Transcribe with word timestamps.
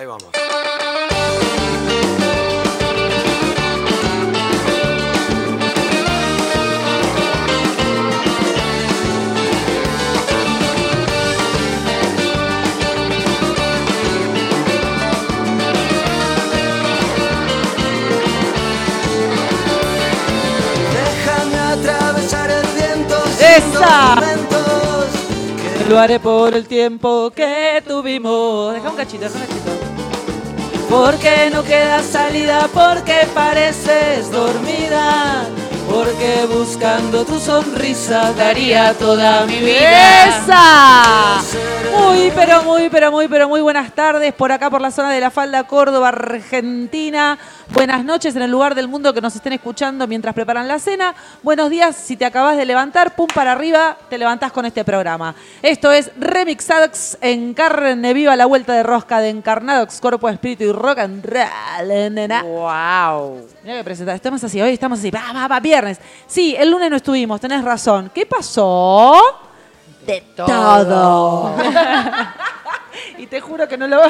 Ahí 0.00 0.06
vamos. 0.06 0.24
Déjame 20.94 21.58
atravesar 21.58 22.50
el 22.50 22.66
viento 22.68 23.22
¡Esa! 23.38 24.14
momentos 24.14 24.60
Lo 25.90 25.98
haré 25.98 26.20
por 26.20 26.54
el 26.54 26.68
tiempo 26.68 27.30
que 27.34 27.82
tuvimos. 27.86 28.72
Deja 28.72 28.90
un 28.90 28.96
cachito, 28.96 29.24
deja 29.24 29.34
un 29.34 29.40
cachito. 29.40 29.59
Porque 30.90 31.50
no 31.52 31.62
queda 31.62 32.02
salida, 32.02 32.68
porque 32.74 33.28
pareces 33.32 34.28
dormida. 34.28 35.44
Porque 35.88 36.46
buscando 36.52 37.24
tu 37.24 37.38
sonrisa 37.38 38.32
daría 38.32 38.92
toda 38.94 39.46
mi 39.46 39.58
vida. 39.58 40.26
¡Esa! 40.26 41.42
Muy, 41.96 42.32
pero 42.34 42.64
muy, 42.64 42.88
pero 42.88 43.12
muy, 43.12 43.28
pero 43.28 43.48
muy 43.48 43.60
buenas 43.60 43.92
tardes 43.92 44.34
por 44.34 44.50
acá, 44.50 44.68
por 44.68 44.80
la 44.80 44.90
zona 44.90 45.12
de 45.12 45.20
la 45.20 45.30
Falda, 45.30 45.64
Córdoba, 45.64 46.08
Argentina. 46.08 47.38
Buenas 47.72 48.04
noches 48.04 48.34
en 48.34 48.42
el 48.42 48.50
lugar 48.50 48.74
del 48.74 48.88
mundo 48.88 49.14
que 49.14 49.20
nos 49.20 49.34
estén 49.36 49.52
escuchando 49.52 50.06
mientras 50.08 50.34
preparan 50.34 50.66
la 50.66 50.80
cena. 50.80 51.14
Buenos 51.42 51.70
días, 51.70 51.94
si 51.94 52.16
te 52.16 52.24
acabas 52.24 52.56
de 52.56 52.66
levantar, 52.66 53.14
pum 53.14 53.28
para 53.32 53.52
arriba, 53.52 53.96
te 54.08 54.18
levantás 54.18 54.50
con 54.50 54.66
este 54.66 54.84
programa. 54.84 55.36
Esto 55.62 55.92
es 55.92 56.10
Remixadox 56.18 57.18
en 57.20 57.54
carne 57.54 58.12
viva, 58.12 58.34
la 58.34 58.46
vuelta 58.46 58.72
de 58.74 58.82
rosca 58.82 59.20
de 59.20 59.30
Encarnadox, 59.30 60.00
Cuerpo, 60.00 60.28
Espíritu 60.28 60.64
y 60.64 60.72
Rock 60.72 60.98
and 60.98 61.24
Roll. 61.24 62.14
nena. 62.14 62.42
¡Wow! 62.42 63.46
Mira 63.62 63.76
que 63.78 63.84
presentar, 63.84 64.16
estamos 64.16 64.42
así, 64.42 64.60
hoy 64.60 64.72
estamos 64.72 64.98
así, 64.98 65.10
va, 65.12 65.32
va, 65.32 65.46
va, 65.46 65.60
viernes. 65.60 66.00
Sí, 66.26 66.56
el 66.58 66.70
lunes 66.70 66.90
no 66.90 66.96
estuvimos, 66.96 67.40
tenés 67.40 67.62
razón. 67.62 68.10
¿Qué 68.12 68.26
pasó? 68.26 69.16
De 70.04 70.22
todo. 70.34 71.54
y 73.20 73.26
te 73.26 73.40
juro 73.40 73.68
que 73.68 73.76
no 73.76 73.86
lo, 73.86 74.00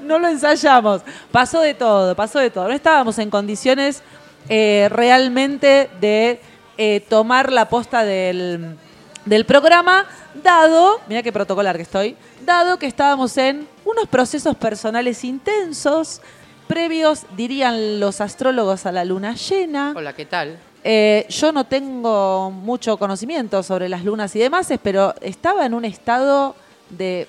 no 0.00 0.18
lo 0.18 0.28
ensayamos. 0.28 1.02
Pasó 1.32 1.60
de 1.60 1.74
todo, 1.74 2.14
pasó 2.14 2.38
de 2.38 2.50
todo. 2.50 2.68
No 2.68 2.74
estábamos 2.74 3.18
en 3.18 3.30
condiciones 3.30 4.02
eh, 4.48 4.88
realmente 4.90 5.90
de 6.00 6.40
eh, 6.76 7.00
tomar 7.08 7.50
la 7.50 7.68
posta 7.68 8.04
del, 8.04 8.76
del 9.24 9.44
programa, 9.46 10.06
dado, 10.42 11.00
mira 11.08 11.22
qué 11.22 11.32
protocolar 11.32 11.76
que 11.76 11.82
estoy, 11.82 12.16
dado 12.44 12.78
que 12.78 12.86
estábamos 12.86 13.36
en 13.36 13.66
unos 13.84 14.06
procesos 14.08 14.56
personales 14.56 15.24
intensos, 15.24 16.20
previos, 16.66 17.24
dirían 17.36 18.00
los 18.00 18.20
astrólogos, 18.20 18.86
a 18.86 18.92
la 18.92 19.04
luna 19.04 19.34
llena. 19.34 19.94
Hola, 19.96 20.12
¿qué 20.12 20.26
tal? 20.26 20.58
Eh, 20.84 21.26
yo 21.28 21.52
no 21.52 21.64
tengo 21.64 22.50
mucho 22.50 22.96
conocimiento 22.96 23.62
sobre 23.62 23.88
las 23.88 24.04
lunas 24.04 24.36
y 24.36 24.38
demás, 24.38 24.68
pero 24.82 25.14
estaba 25.20 25.66
en 25.66 25.74
un 25.74 25.84
estado 25.84 26.54
de 26.90 27.26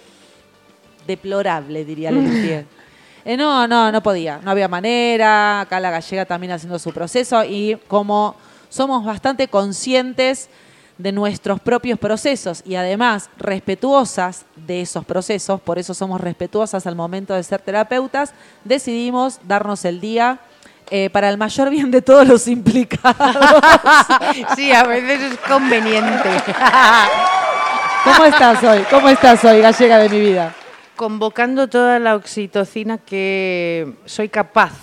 deplorable, 1.09 1.83
diría 1.83 2.11
Lelutier. 2.15 2.65
Eh, 3.25 3.35
no, 3.35 3.67
no, 3.67 3.91
no 3.91 4.01
podía, 4.01 4.39
no 4.43 4.51
había 4.51 4.67
manera. 4.67 5.61
Acá 5.61 5.79
la 5.79 5.91
gallega 5.91 6.25
también 6.25 6.53
haciendo 6.53 6.79
su 6.79 6.93
proceso 6.93 7.43
y 7.43 7.77
como 7.87 8.35
somos 8.69 9.03
bastante 9.03 9.47
conscientes 9.47 10.49
de 10.97 11.11
nuestros 11.11 11.59
propios 11.61 11.97
procesos 11.97 12.61
y 12.65 12.75
además 12.75 13.29
respetuosas 13.37 14.45
de 14.55 14.81
esos 14.81 15.05
procesos, 15.05 15.61
por 15.61 15.79
eso 15.79 15.93
somos 15.93 16.19
respetuosas 16.19 16.85
al 16.85 16.95
momento 16.95 17.33
de 17.33 17.41
ser 17.41 17.61
terapeutas, 17.61 18.33
decidimos 18.65 19.39
darnos 19.47 19.85
el 19.85 20.01
día 20.01 20.39
eh, 20.91 21.09
para 21.09 21.29
el 21.29 21.37
mayor 21.37 21.69
bien 21.69 21.89
de 21.89 22.01
todos 22.01 22.27
los 22.27 22.47
implicados. 22.47 23.15
Sí, 24.55 24.71
a 24.71 24.83
veces 24.83 25.33
es 25.33 25.37
conveniente. 25.39 26.29
¿Cómo 28.03 28.25
estás 28.25 28.63
hoy? 28.63 28.79
¿Cómo 28.89 29.09
estás 29.09 29.43
hoy, 29.45 29.61
gallega 29.61 29.97
de 29.99 30.09
mi 30.09 30.19
vida? 30.19 30.53
Convocando 30.99 31.69
toda 31.69 31.97
la 31.97 32.13
oxitocina 32.17 32.97
que 32.97 33.93
soy 34.03 34.27
capaz. 34.27 34.73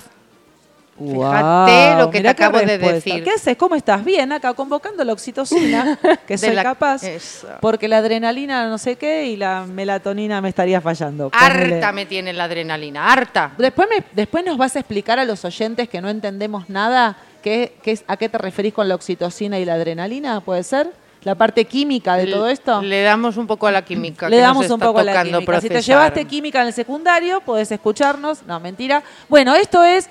Fíjate 0.99 1.99
lo 1.99 2.07
que 2.11 2.13
te 2.13 2.19
mirá 2.21 2.31
acabo 2.31 2.59
de 2.59 2.79
decir. 2.79 3.23
¿Qué 3.23 3.33
haces? 3.33 3.55
¿Cómo 3.59 3.75
estás? 3.75 4.03
Bien, 4.03 4.33
acá 4.33 4.55
convocando 4.55 5.05
la 5.05 5.13
oxitocina, 5.13 5.99
que 6.27 6.39
soy 6.39 6.55
la- 6.55 6.63
capaz, 6.63 7.03
Eso. 7.03 7.49
porque 7.61 7.87
la 7.87 7.99
adrenalina 7.99 8.67
no 8.67 8.79
sé 8.79 8.97
qué 8.97 9.27
y 9.27 9.37
la 9.37 9.67
melatonina 9.67 10.41
me 10.41 10.49
estaría 10.49 10.81
fallando. 10.81 11.29
Harta 11.35 11.93
me 11.93 12.07
tiene 12.07 12.33
la 12.33 12.45
adrenalina, 12.45 13.13
harta. 13.13 13.53
Después, 13.59 13.87
me- 13.91 14.03
después 14.13 14.43
nos 14.43 14.57
vas 14.57 14.75
a 14.77 14.79
explicar 14.79 15.19
a 15.19 15.27
los 15.27 15.45
oyentes 15.45 15.87
que 15.87 16.01
no 16.01 16.09
entendemos 16.09 16.71
nada 16.71 17.19
qué, 17.43 17.75
qué 17.83 17.91
es, 17.93 18.05
a 18.09 18.17
qué 18.17 18.31
te 18.31 18.39
referís 18.39 18.73
con 18.73 18.89
la 18.89 18.95
oxitocina 18.95 19.59
y 19.59 19.67
la 19.67 19.75
adrenalina, 19.75 20.41
¿puede 20.41 20.63
ser? 20.63 20.91
La 21.27 21.35
parte 21.35 21.65
química 21.65 22.15
de 22.15 22.29
todo 22.29 22.49
esto. 22.49 22.81
Le 22.81 23.03
damos 23.03 23.37
un 23.37 23.49
poco 23.49 23.67
a 23.67 23.73
la 23.73 23.85
química. 23.85 24.29
Le 24.29 24.37
que 24.37 24.43
damos 24.43 24.63
nos 24.63 24.71
un 24.71 24.77
está 24.77 24.87
poco 24.87 25.01
a 25.01 25.03
la 25.03 25.25
química. 25.25 25.61
Si 25.61 25.69
te 25.69 25.83
llevaste 25.83 26.25
química 26.25 26.61
en 26.61 26.69
el 26.69 26.73
secundario, 26.73 27.41
podés 27.41 27.73
escucharnos. 27.73 28.45
No, 28.45 28.61
mentira. 28.61 29.03
Bueno, 29.29 29.57
esto 29.57 29.83
es 29.83 30.09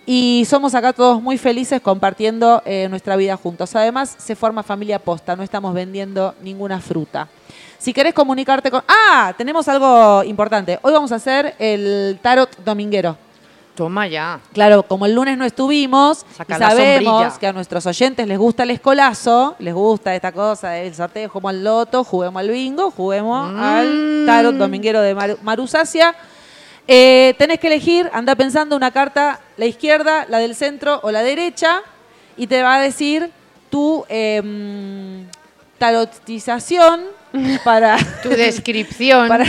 y 0.05 0.45
somos 0.49 0.73
acá 0.73 0.93
todos 0.93 1.21
muy 1.21 1.37
felices 1.37 1.81
compartiendo 1.81 2.61
eh, 2.65 2.87
nuestra 2.89 3.17
vida 3.17 3.35
juntos. 3.35 3.75
Además, 3.75 4.15
se 4.17 4.35
forma 4.35 4.63
familia 4.63 4.99
posta, 4.99 5.35
no 5.35 5.43
estamos 5.43 5.73
vendiendo 5.73 6.33
ninguna 6.41 6.79
fruta. 6.79 7.27
Si 7.77 7.93
querés 7.93 8.13
comunicarte 8.13 8.71
con... 8.71 8.83
Ah, 8.87 9.33
tenemos 9.37 9.67
algo 9.67 10.23
importante. 10.23 10.79
Hoy 10.81 10.93
vamos 10.93 11.11
a 11.11 11.15
hacer 11.15 11.55
el 11.59 12.17
tarot 12.21 12.49
dominguero. 12.63 13.17
Toma 13.77 14.07
ya. 14.07 14.39
Claro, 14.53 14.81
como 14.81 15.05
el 15.05 15.13
lunes 15.13 15.37
no 15.37 15.45
estuvimos 15.45 16.25
Saca 16.35 16.57
y 16.57 16.59
la 16.59 16.69
sabemos 16.71 17.03
sombrilla. 17.13 17.39
que 17.39 17.45
a 17.47 17.53
nuestros 17.53 17.85
oyentes 17.85 18.27
les 18.27 18.37
gusta 18.39 18.63
el 18.63 18.71
escolazo, 18.71 19.55
les 19.59 19.71
gusta 19.73 20.15
esta 20.15 20.31
cosa 20.31 20.71
del 20.71 20.95
sorteo, 20.95 21.29
jugamos 21.29 21.49
al 21.51 21.63
loto, 21.63 22.03
juguemos 22.03 22.39
al 22.39 22.49
bingo, 22.49 22.89
juguemos 22.89 23.51
Mm. 23.53 23.59
al 23.59 24.23
tarot 24.25 24.55
dominguero 24.55 24.99
de 25.01 25.13
Maru, 25.13 25.37
Marusacia. 25.43 26.15
Eh, 26.87 27.35
tenés 27.37 27.59
que 27.59 27.67
elegir, 27.67 28.09
anda 28.13 28.33
pensando 28.35 28.75
una 28.75 28.89
carta, 28.89 29.41
la 29.57 29.65
izquierda, 29.67 30.25
la 30.27 30.39
del 30.39 30.55
centro 30.55 30.99
o 31.03 31.11
la 31.11 31.21
derecha, 31.21 31.81
y 32.35 32.47
te 32.47 32.63
va 32.63 32.75
a 32.77 32.81
decir 32.81 33.29
tu 33.69 34.05
em, 34.09 35.27
tarotización 35.77 37.01
para 37.63 37.97
Tu 38.23 38.29
descripción. 38.29 39.27
para, 39.29 39.45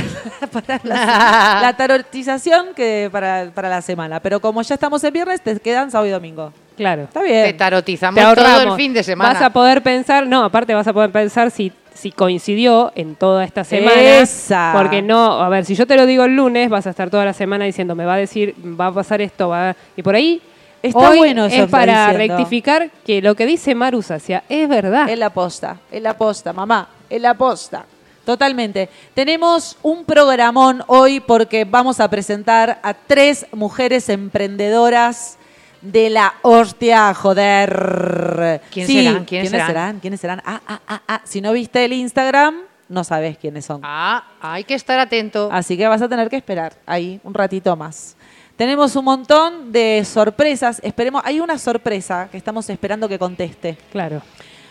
para 0.53 0.81
la, 0.83 1.59
la 1.63 1.75
tarotización 1.77 2.75
que 2.75 3.09
para, 3.11 3.51
para 3.55 3.69
la 3.69 3.83
semana. 3.83 4.21
Pero 4.21 4.41
como 4.41 4.63
ya 4.63 4.75
estamos 4.75 5.03
en 5.05 5.13
viernes, 5.13 5.41
te 5.41 5.59
quedan 5.61 5.91
sábado 5.91 6.09
y 6.09 6.11
domingo. 6.11 6.53
Claro. 6.77 7.03
Está 7.03 7.21
Te 7.21 7.27
bien. 7.27 7.57
tarotizamos 7.57 8.23
Te 8.23 8.35
todo 8.41 8.61
el 8.63 8.73
fin 8.77 8.93
de 8.95 9.03
semana. 9.03 9.33
Vas 9.33 9.43
a 9.43 9.51
poder 9.51 9.83
pensar, 9.83 10.27
no, 10.27 10.45
aparte 10.45 10.75
vas 10.75 10.87
a 10.87 10.93
poder 10.93 11.11
pensar 11.11 11.51
si, 11.51 11.73
si 11.93 12.13
coincidió 12.13 12.93
en 12.95 13.17
toda 13.17 13.45
esta 13.45 13.65
semana. 13.65 14.01
Esa. 14.21 14.73
Porque 14.77 15.03
no, 15.03 15.43
a 15.43 15.49
ver, 15.49 15.65
si 15.65 15.75
yo 15.75 15.87
te 15.87 15.97
lo 15.97 16.07
digo 16.07 16.25
el 16.25 16.37
lunes, 16.37 16.71
vas 16.71 16.87
a 16.87 16.91
estar 16.91 17.11
toda 17.11 17.25
la 17.25 17.33
semana 17.33 17.65
diciendo, 17.65 17.97
me 17.97 18.05
va 18.05 18.15
a 18.15 18.19
decir, 18.19 18.55
va 18.81 18.87
a 18.87 18.93
pasar 18.93 19.21
esto, 19.21 19.49
va 19.49 19.71
a-". 19.71 19.77
y 19.97 20.03
por 20.03 20.15
ahí. 20.15 20.41
Está 20.83 21.11
hoy 21.11 21.19
bueno 21.19 21.47
eso 21.47 21.65
es 21.65 21.71
para 21.71 22.09
diciendo. 22.09 22.37
rectificar 22.37 22.91
que 23.05 23.21
lo 23.21 23.35
que 23.35 23.47
dice 23.47 23.75
Maru 23.75 24.03
Sacia 24.03 24.45
es 24.49 24.69
verdad. 24.69 25.09
Es 25.09 25.19
la 25.19 25.31
posta, 25.31 25.79
es 25.91 26.03
la 26.03 26.17
posta, 26.17 26.53
mamá, 26.53 26.89
es 27.11 27.21
la 27.21 27.35
posta. 27.35 27.85
Totalmente. 28.25 28.91
Tenemos 29.15 29.79
un 29.83 30.05
programón 30.05 30.83
hoy 30.87 31.21
porque 31.21 31.65
vamos 31.65 31.99
a 31.99 32.09
presentar 32.11 32.79
a 32.83 32.93
tres 32.93 33.47
mujeres 33.53 34.09
emprendedoras 34.11 35.39
de 35.81 36.11
la 36.11 36.35
hostia, 36.43 37.15
joder. 37.15 38.61
¿Quién 38.71 38.87
serán? 38.87 39.25
¿Quiénes 39.25 39.51
serán? 39.51 39.67
serán? 39.67 40.01
¿Quiénes 40.01 40.21
serán? 40.21 40.43
Ah, 40.45 40.61
ah, 40.67 40.81
ah, 40.87 41.03
ah. 41.09 41.21
Si 41.25 41.41
no 41.41 41.53
viste 41.53 41.85
el 41.85 41.95
Instagram, 41.95 42.57
no 42.89 43.03
sabes 43.03 43.39
quiénes 43.39 43.65
son. 43.65 43.81
Ah, 43.83 44.25
hay 44.43 44.65
que 44.65 44.75
estar 44.75 44.99
atento. 44.99 45.49
Así 45.51 45.79
que 45.79 45.87
vas 45.89 46.03
a 46.03 46.09
tener 46.09 46.29
que 46.29 46.37
esperar 46.37 46.75
ahí 46.85 47.21
un 47.25 47.33
ratito 47.33 47.75
más. 47.77 48.15
Tenemos 48.59 48.97
un 48.97 49.05
montón 49.05 49.71
de 49.71 50.05
sorpresas. 50.05 50.81
Esperemos, 50.83 51.23
hay 51.25 51.39
una 51.39 51.57
sorpresa 51.59 52.27
que 52.29 52.37
estamos 52.37 52.69
esperando 52.69 53.09
que 53.09 53.17
conteste. 53.17 53.79
Claro. 53.93 54.21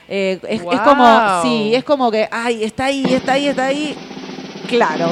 Eh, 0.10 0.42
es, 0.50 0.62
como, 0.62 1.42
sí, 1.42 1.74
es 1.74 1.86
como 1.86 2.12
que, 2.12 2.28
ay, 2.30 2.66
está 2.66 2.86
ahí, 2.86 3.06
está 3.06 3.32
ahí, 3.32 3.48
está 3.48 3.66
ahí. 3.68 3.98
Claro. 4.68 5.10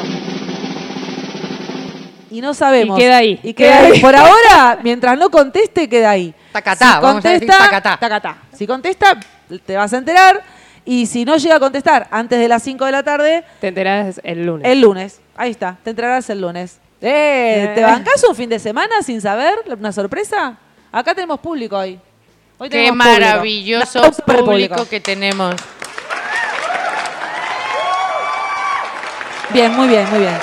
Y 2.30 2.42
no 2.42 2.54
sabemos. 2.54 3.00
Y 3.00 3.01
queda 3.01 3.16
ahí. 3.16 3.39
Y 3.44 3.54
queda 3.54 3.80
ahí. 3.80 4.01
Por 4.01 4.13
ahora, 4.13 4.78
mientras 4.83 5.18
no 5.18 5.30
conteste, 5.30 5.88
queda 5.88 6.10
ahí. 6.10 6.33
Tacatá, 6.51 7.00
vamos 7.00 7.24
a 7.24 7.30
decir 7.30 7.48
tacatá. 7.48 7.95
tacatá. 7.95 8.38
Si 8.51 8.68
contesta, 8.68 9.18
te 9.66 9.78
vas 9.78 9.94
a 9.94 9.98
enterar. 10.00 10.44
Y 10.83 11.06
si 11.06 11.24
no 11.24 11.38
llega 11.38 11.56
a 11.56 11.60
contestar 11.62 12.10
antes 12.12 12.38
de 12.39 12.50
las 12.50 12.62
5 12.62 12.83
de 12.83 12.92
la 12.92 13.04
tarde, 13.04 13.45
Te 13.62 13.69
enterás 13.69 14.19
el 14.21 14.45
lunes. 14.45 14.69
el 14.69 14.81
lunes. 14.81 15.21
Ahí 15.38 15.51
está, 15.51 15.78
te 15.81 15.92
enterarás 15.92 16.30
el 16.30 16.42
lunes. 16.42 16.81
Eh, 17.07 17.72
¿Te 17.75 17.81
Eh. 17.81 17.84
bancás 17.84 18.24
un 18.28 18.36
fin 18.36 18.50
de 18.50 18.57
semana 18.57 19.04
sin 19.04 19.22
saber? 19.22 19.60
¿Una 19.68 19.92
sorpresa? 19.92 20.57
Acá 20.92 21.13
tenemos 21.13 21.40
público 21.40 21.78
hoy. 21.78 22.00
Hoy 22.57 22.68
Qué 22.68 22.78
tenemos 22.78 22.98
maravilloso 22.98 24.02
público 24.25 24.88
que 24.90 25.00
tenemos. 25.00 25.54
Bien, 29.54 29.72
muy 29.75 29.88
bien, 29.88 30.10
muy 30.10 30.19
bien. 30.19 30.34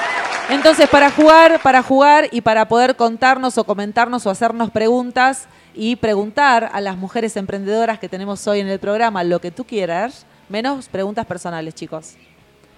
Entonces, 0.51 0.89
para 0.89 1.11
jugar, 1.11 1.61
para 1.63 1.83
jugar 1.83 2.29
y 2.31 2.43
para 2.43 2.69
poder 2.69 2.95
contarnos 2.95 3.59
o 3.59 3.65
comentarnos 3.65 4.25
o 4.27 4.31
hacernos 4.31 4.71
preguntas 4.71 5.49
y 5.75 5.97
preguntar 5.97 6.71
a 6.73 6.81
las 6.81 6.97
mujeres 6.97 7.37
emprendedoras 7.37 7.99
que 7.99 8.09
tenemos 8.09 8.47
hoy 8.47 8.61
en 8.61 8.69
el 8.69 8.79
programa 8.79 9.25
lo 9.25 9.41
que 9.41 9.51
tú 9.51 9.65
quieras, 9.65 10.27
menos 10.49 10.89
preguntas 10.89 11.27
personales, 11.27 11.75
chicos. 11.75 12.15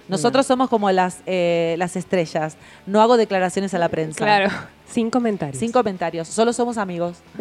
Nosotros 0.08 0.46
somos 0.46 0.68
como 0.68 0.90
las, 0.90 1.18
eh, 1.26 1.76
las 1.78 1.96
estrellas. 1.96 2.56
No 2.86 3.00
hago 3.00 3.16
declaraciones 3.16 3.72
a 3.74 3.78
la 3.78 3.88
prensa. 3.88 4.18
Claro, 4.18 4.50
sin 4.86 5.10
comentarios. 5.10 5.58
Sin 5.58 5.72
comentarios, 5.72 6.28
solo 6.28 6.52
somos 6.52 6.76
amigos. 6.76 7.18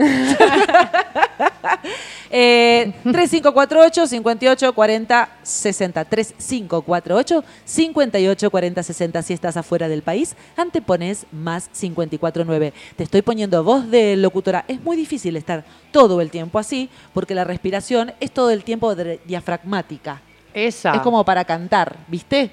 eh, 2.31 2.94
3548 3.04 4.07
58 4.07 4.74
40 4.74 5.30
60 5.44 6.06
3548 6.06 7.44
58 7.65 8.51
40 8.51 8.83
60 8.83 9.21
si 9.21 9.33
estás 9.33 9.57
afuera 9.57 9.89
del 9.89 10.01
país, 10.01 10.36
antepones 10.56 11.25
más 11.31 11.69
549. 11.69 12.74
Te 12.95 13.04
estoy 13.04 13.21
poniendo 13.21 13.62
voz 13.63 13.89
de 13.89 14.16
locutora. 14.16 14.63
Es 14.69 14.81
muy 14.81 14.95
difícil 14.95 15.36
estar 15.36 15.66
todo 15.92 16.21
el 16.21 16.31
tiempo 16.31 16.59
así 16.59 16.89
porque 17.13 17.36
la 17.36 17.44
respiración 17.44 18.13
es 18.21 18.31
todo 18.31 18.51
el 18.51 18.63
tiempo 18.63 18.95
diafragmática. 18.95 20.21
Esa. 20.53 20.94
Es 20.95 21.01
como 21.01 21.23
para 21.25 21.44
cantar, 21.45 21.95
¿viste? 22.07 22.50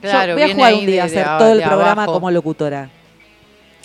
Claro, 0.00 0.32
Yo 0.32 0.34
voy 0.34 0.50
a 0.50 0.54
jugar 0.54 0.74
un 0.74 0.86
día 0.86 1.02
a 1.02 1.06
hacer 1.06 1.24
todo 1.38 1.52
el 1.52 1.58
de 1.58 1.64
programa 1.64 1.92
abajo. 2.02 2.12
como 2.12 2.30
locutora. 2.30 2.90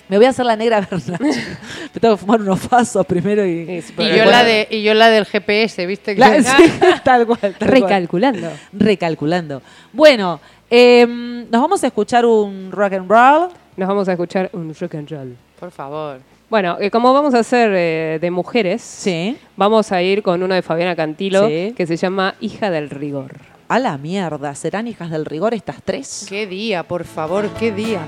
Me 0.08 0.18
voy 0.18 0.26
a 0.26 0.30
hacer 0.30 0.44
la 0.44 0.56
negra. 0.56 0.86
Me 1.20 2.00
tengo 2.00 2.16
que 2.16 2.20
fumar 2.20 2.40
unos 2.42 2.66
pasos 2.66 3.06
primero 3.06 3.46
y. 3.46 3.82
Y 3.98 4.08
yo, 4.16 4.24
la 4.26 4.44
de, 4.44 4.66
y 4.70 4.82
yo 4.82 4.92
la 4.92 5.08
del 5.08 5.24
GPS, 5.24 5.86
¿viste? 5.86 6.14
La- 6.16 6.42
sí, 6.42 6.70
tal 7.04 7.24
cual. 7.26 7.38
tal 7.40 7.56
cual. 7.56 7.56
Recalculando. 7.60 8.50
Recalculando. 8.72 9.62
Bueno, 9.92 10.38
em, 10.68 11.48
nos 11.50 11.62
vamos 11.62 11.82
a 11.82 11.86
escuchar 11.86 12.26
un 12.26 12.70
rock 12.72 12.92
and 12.94 13.10
roll. 13.10 13.48
Nos 13.76 13.88
vamos 13.88 14.06
a 14.08 14.12
escuchar 14.12 14.50
un 14.52 14.74
rock 14.78 14.96
and 14.96 15.08
roll. 15.10 15.36
Por 15.58 15.70
favor. 15.70 16.20
Bueno, 16.50 16.76
eh, 16.78 16.90
como 16.90 17.14
vamos 17.14 17.32
a 17.34 17.38
hacer 17.38 17.70
eh, 17.74 18.18
de 18.20 18.30
mujeres, 18.30 18.82
Sí. 18.82 19.38
vamos 19.56 19.90
a 19.92 20.02
ir 20.02 20.22
con 20.22 20.42
uno 20.42 20.54
de 20.54 20.60
Fabiana 20.60 20.94
Cantilo 20.94 21.48
Sí. 21.48 21.72
que 21.74 21.86
se 21.86 21.96
llama 21.96 22.34
Hija 22.40 22.70
del 22.70 22.90
Rigor. 22.90 23.32
A 23.72 23.78
la 23.78 23.96
mierda. 23.96 24.54
¿Serán 24.54 24.86
hijas 24.86 25.10
del 25.10 25.24
rigor 25.24 25.54
estas 25.54 25.82
tres? 25.82 26.26
Qué 26.28 26.46
día, 26.46 26.86
por 26.86 27.04
favor, 27.04 27.48
qué 27.58 27.72
día. 27.72 28.06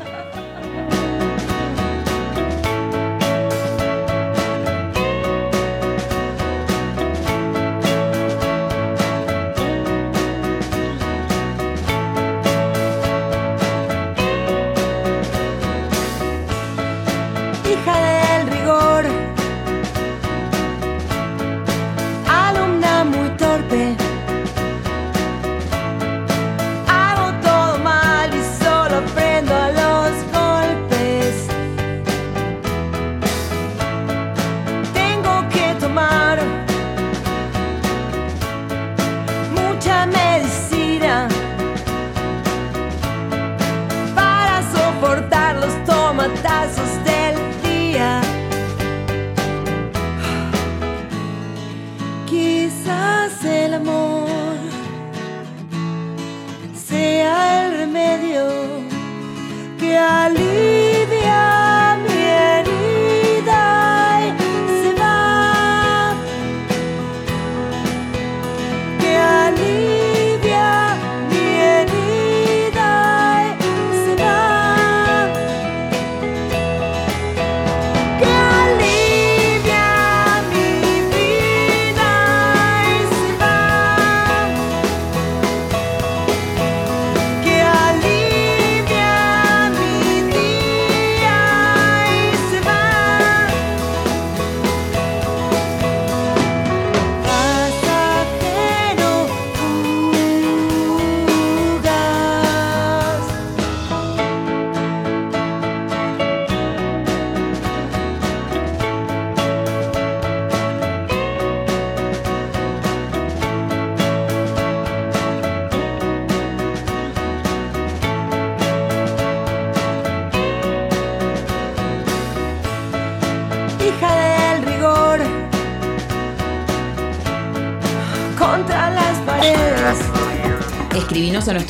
Que 59.95 60.44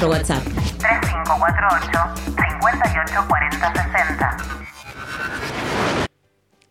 nuestro 0.05 0.11
WhatsApp 0.11 0.45
3548 0.45 2.37
584060. 2.37 4.37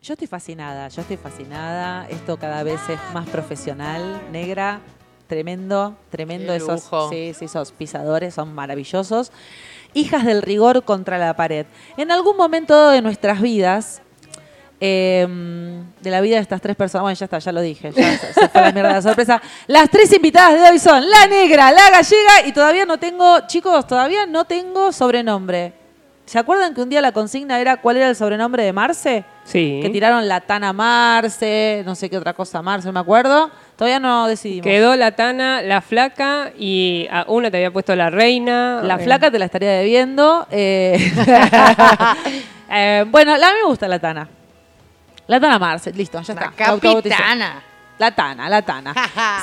Yo 0.01 0.13
estoy 0.13 0.27
fascinada, 0.27 0.87
yo 0.89 1.01
estoy 1.01 1.17
fascinada. 1.17 2.07
Esto 2.09 2.37
cada 2.37 2.63
vez 2.63 2.79
es 2.89 2.99
más 3.13 3.27
profesional, 3.29 4.21
negra, 4.31 4.81
tremendo, 5.27 5.95
tremendo. 6.09 6.53
Esos, 6.53 6.83
lujo. 6.83 7.09
sí, 7.09 7.33
sí, 7.33 7.45
esos 7.45 7.71
pisadores 7.71 8.33
son 8.33 8.53
maravillosos. 8.53 9.31
Hijas 9.93 10.25
del 10.25 10.41
rigor 10.41 10.83
contra 10.83 11.17
la 11.17 11.33
pared. 11.35 11.65
En 11.97 12.11
algún 12.11 12.35
momento 12.35 12.89
de 12.89 13.01
nuestras 13.01 13.41
vidas, 13.41 14.01
eh, 14.85 15.25
de 16.01 16.11
la 16.11 16.19
vida 16.19 16.35
de 16.35 16.41
estas 16.41 16.59
tres 16.59 16.75
personas, 16.75 17.03
bueno, 17.03 17.15
ya 17.17 17.23
está, 17.25 17.39
ya 17.39 17.51
lo 17.53 17.61
dije, 17.61 17.91
ya 17.93 18.17
se, 18.17 18.33
se 18.33 18.49
fue 18.49 18.61
la 18.61 18.71
mierda 18.73 18.89
de 18.89 18.95
la 18.95 19.01
sorpresa. 19.01 19.41
Las 19.67 19.89
tres 19.89 20.11
invitadas 20.13 20.61
de 20.61 20.69
hoy 20.69 20.77
son 20.79 21.09
la 21.09 21.25
negra, 21.27 21.71
la 21.71 21.89
gallega 21.89 22.45
y 22.45 22.51
todavía 22.51 22.85
no 22.85 22.97
tengo, 22.97 23.47
chicos, 23.47 23.87
todavía 23.87 24.25
no 24.25 24.43
tengo 24.43 24.91
sobrenombre. 24.91 25.73
¿Se 26.25 26.39
acuerdan 26.39 26.73
que 26.73 26.81
un 26.81 26.89
día 26.89 27.01
la 27.01 27.11
consigna 27.11 27.59
era 27.59 27.77
cuál 27.77 27.97
era 27.97 28.07
el 28.09 28.15
sobrenombre 28.15 28.63
de 28.63 28.71
Marce? 28.73 29.25
Sí. 29.43 29.79
Que 29.81 29.89
tiraron 29.89 30.25
la 30.27 30.39
Tana 30.41 30.71
Marce, 30.71 31.83
no 31.85 31.95
sé 31.95 32.09
qué 32.09 32.17
otra 32.17 32.33
cosa 32.33 32.61
Marce, 32.61 32.87
no 32.87 32.93
me 32.93 33.01
acuerdo. 33.01 33.51
Todavía 33.75 33.99
no 33.99 34.27
decidimos. 34.27 34.63
Quedó 34.65 34.95
la 34.95 35.11
Tana, 35.11 35.61
la 35.61 35.81
flaca 35.81 36.51
y 36.57 37.07
a 37.11 37.25
una 37.27 37.51
te 37.51 37.57
había 37.57 37.71
puesto 37.71 37.93
la 37.95 38.09
reina. 38.09 38.79
La 38.83 38.95
Eh, 38.95 39.03
flaca 39.03 39.31
te 39.31 39.37
la 39.39 39.45
estaría 39.45 39.71
debiendo. 39.71 40.47
eh. 40.51 41.11
Eh, 42.75 43.05
bueno, 43.07 43.33
a 43.33 43.37
mí 43.37 43.43
me 43.61 43.67
gusta 43.67 43.87
la 43.87 43.99
Tana. 43.99 44.27
La 45.27 45.39
Tana 45.39 45.57
Marce, 45.59 45.91
listo, 45.93 46.21
ya 46.21 46.33
La 46.33 46.45
está. 46.47 46.65
Autobautizó. 46.65 47.15
capitana. 47.15 47.61
La 47.99 48.11
Tana, 48.11 48.49
la 48.49 48.61
Tana. 48.61 48.93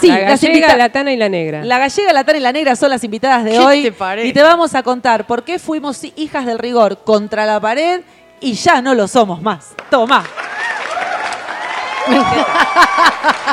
Sí, 0.00 0.08
la 0.08 0.18
las 0.18 0.40
gallega, 0.42 0.52
invita- 0.54 0.76
la 0.76 0.88
Tana 0.90 1.12
y 1.12 1.16
la 1.16 1.28
negra. 1.28 1.64
La 1.64 1.78
gallega, 1.78 2.12
la 2.12 2.24
Tana 2.24 2.38
y 2.38 2.40
la 2.42 2.52
negra 2.52 2.76
son 2.76 2.90
las 2.90 3.02
invitadas 3.04 3.44
de 3.44 3.52
¿Qué 3.52 3.58
hoy. 3.58 3.82
te 3.84 3.92
parece? 3.92 4.28
Y 4.28 4.32
te 4.32 4.42
vamos 4.42 4.74
a 4.74 4.82
contar 4.82 5.26
por 5.26 5.44
qué 5.44 5.58
fuimos 5.58 6.02
hijas 6.16 6.44
del 6.46 6.58
rigor 6.58 6.98
contra 7.04 7.46
la 7.46 7.60
pared 7.60 8.02
y 8.40 8.54
ya 8.54 8.82
no 8.82 8.94
lo 8.94 9.06
somos 9.08 9.40
más. 9.40 9.74
Toma. 9.88 10.24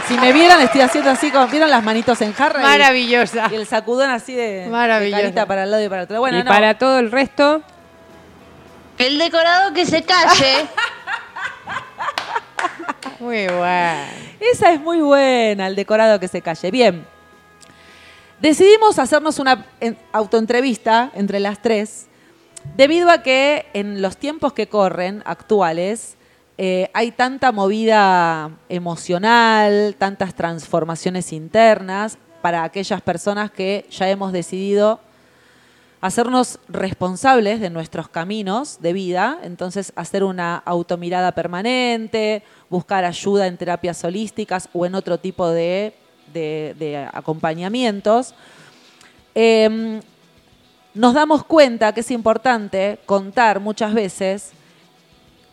Si 0.07 0.17
me 0.17 0.31
vieran, 0.33 0.59
estoy 0.61 0.81
haciendo 0.81 1.09
así, 1.11 1.29
como 1.31 1.47
vieron 1.47 1.69
las 1.69 1.83
manitos 1.83 2.19
en 2.21 2.33
jarra. 2.33 2.61
Maravillosa. 2.61 3.49
Y, 3.51 3.55
el 3.55 3.67
sacudón 3.67 4.09
así 4.09 4.33
de, 4.33 4.61
de 4.63 4.67
Maravilloso. 4.69 5.21
carita 5.21 5.45
para 5.45 5.63
el 5.63 5.71
lado 5.71 5.83
y 5.83 5.89
para 5.89 6.01
el 6.01 6.05
otro. 6.05 6.19
Bueno, 6.19 6.39
y 6.39 6.43
no. 6.43 6.49
para 6.49 6.77
todo 6.77 6.97
el 6.99 7.11
resto, 7.11 7.61
El 8.97 9.17
decorado 9.19 9.73
que 9.73 9.85
se 9.85 10.03
calle. 10.03 10.65
Muy 13.19 13.47
bueno. 13.47 14.03
Esa 14.39 14.71
es 14.73 14.79
muy 14.81 14.99
buena, 15.01 15.67
el 15.67 15.75
decorado 15.75 16.19
que 16.19 16.27
se 16.27 16.41
calle. 16.41 16.69
Bien. 16.71 17.05
Decidimos 18.39 18.99
hacernos 18.99 19.39
una 19.39 19.65
en- 19.79 19.97
autoentrevista 20.11 21.11
entre 21.15 21.39
las 21.39 21.59
tres, 21.61 22.05
debido 22.75 23.09
a 23.09 23.23
que 23.23 23.65
en 23.73 24.01
los 24.01 24.17
tiempos 24.17 24.53
que 24.53 24.67
corren, 24.67 25.23
actuales, 25.25 26.15
eh, 26.59 26.89
hay 26.93 27.11
tanta 27.11 27.51
movida 27.51 28.51
emocional, 28.69 29.95
tantas 29.97 30.35
transformaciones 30.35 31.33
internas 31.33 32.17
para 32.41 32.63
aquellas 32.63 33.01
personas 33.01 33.49
que 33.51 33.85
ya 33.89 34.07
hemos 34.09 34.31
decidido 34.31 34.99
hacernos 36.01 36.59
responsables 36.67 37.59
de 37.59 37.69
nuestros 37.69 38.07
caminos 38.07 38.79
de 38.81 38.93
vida, 38.93 39.39
entonces 39.43 39.93
hacer 39.95 40.23
una 40.23 40.57
automirada 40.57 41.31
permanente, 41.31 42.43
buscar 42.69 43.03
ayuda 43.05 43.47
en 43.47 43.57
terapias 43.57 44.03
holísticas 44.03 44.69
o 44.73 44.85
en 44.85 44.95
otro 44.95 45.17
tipo 45.17 45.49
de, 45.49 45.93
de- 46.33 47.07
acompañamientos. 47.13 48.33
Em, 49.33 50.01
nos 50.93 51.13
damos 51.13 51.43
cuenta 51.43 51.93
que 51.93 52.01
es 52.01 52.11
importante 52.11 52.99
contar 53.05 53.59
muchas 53.59 53.93
veces 53.93 54.51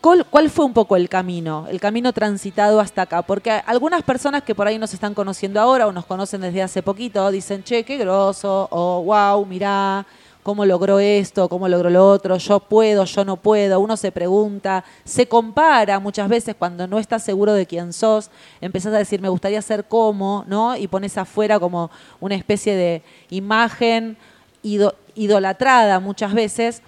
¿Cuál, 0.00 0.26
cuál 0.26 0.50
fue 0.50 0.66
un 0.66 0.74
poco 0.74 0.96
el 0.96 1.08
camino, 1.08 1.66
el 1.70 1.80
camino 1.80 2.12
transitado 2.12 2.78
hasta 2.78 3.00
acá? 3.00 3.22
Porque 3.22 3.50
algunas 3.50 4.02
personas 4.02 4.42
que 4.42 4.54
por 4.54 4.66
ahí 4.66 4.76
nos 4.78 4.92
están 4.92 5.14
conociendo 5.14 5.58
ahora 5.58 5.86
o 5.86 5.92
nos 5.92 6.04
conocen 6.04 6.42
desde 6.42 6.60
hace 6.60 6.82
poquito 6.82 7.30
dicen, 7.30 7.64
che, 7.64 7.84
qué 7.84 7.96
groso, 7.96 8.68
o 8.70 9.02
wow, 9.02 9.46
mirá, 9.46 10.04
cómo 10.44 10.64
logró 10.64 11.00
esto, 11.00 11.48
cómo 11.48 11.66
logró 11.68 11.90
lo 11.90 12.08
otro, 12.08 12.36
yo 12.36 12.60
puedo, 12.60 13.04
yo 13.06 13.24
no 13.24 13.36
puedo. 13.36 13.80
Uno 13.80 13.96
se 13.96 14.12
pregunta, 14.12 14.84
se 15.04 15.26
compara 15.26 15.98
muchas 15.98 16.28
veces 16.28 16.54
cuando 16.56 16.86
no 16.86 17.00
estás 17.00 17.24
seguro 17.24 17.54
de 17.54 17.66
quién 17.66 17.92
sos, 17.92 18.30
empezás 18.60 18.94
a 18.94 18.98
decir, 18.98 19.20
me 19.20 19.28
gustaría 19.30 19.60
ser 19.62 19.84
como, 19.86 20.44
¿no? 20.46 20.76
Y 20.76 20.86
pones 20.86 21.18
afuera 21.18 21.58
como 21.58 21.90
una 22.20 22.36
especie 22.36 22.76
de 22.76 23.02
imagen 23.30 24.16
ido- 24.62 24.94
idolatrada 25.16 25.98
muchas 25.98 26.32
veces. 26.34 26.82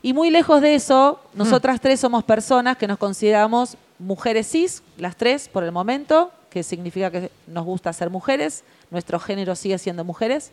Y 0.00 0.14
muy 0.14 0.30
lejos 0.30 0.60
de 0.60 0.74
eso, 0.74 1.20
nosotras 1.34 1.80
tres 1.80 2.00
somos 2.00 2.24
personas 2.24 2.76
que 2.76 2.88
nos 2.88 2.98
consideramos 2.98 3.76
mujeres 3.98 4.50
cis, 4.50 4.82
las 4.96 5.16
tres 5.16 5.48
por 5.48 5.62
el 5.62 5.70
momento, 5.70 6.32
que 6.50 6.62
significa 6.62 7.10
que 7.10 7.30
nos 7.46 7.64
gusta 7.64 7.92
ser 7.92 8.10
mujeres, 8.10 8.64
nuestro 8.90 9.20
género 9.20 9.54
sigue 9.54 9.78
siendo 9.78 10.02
mujeres. 10.02 10.50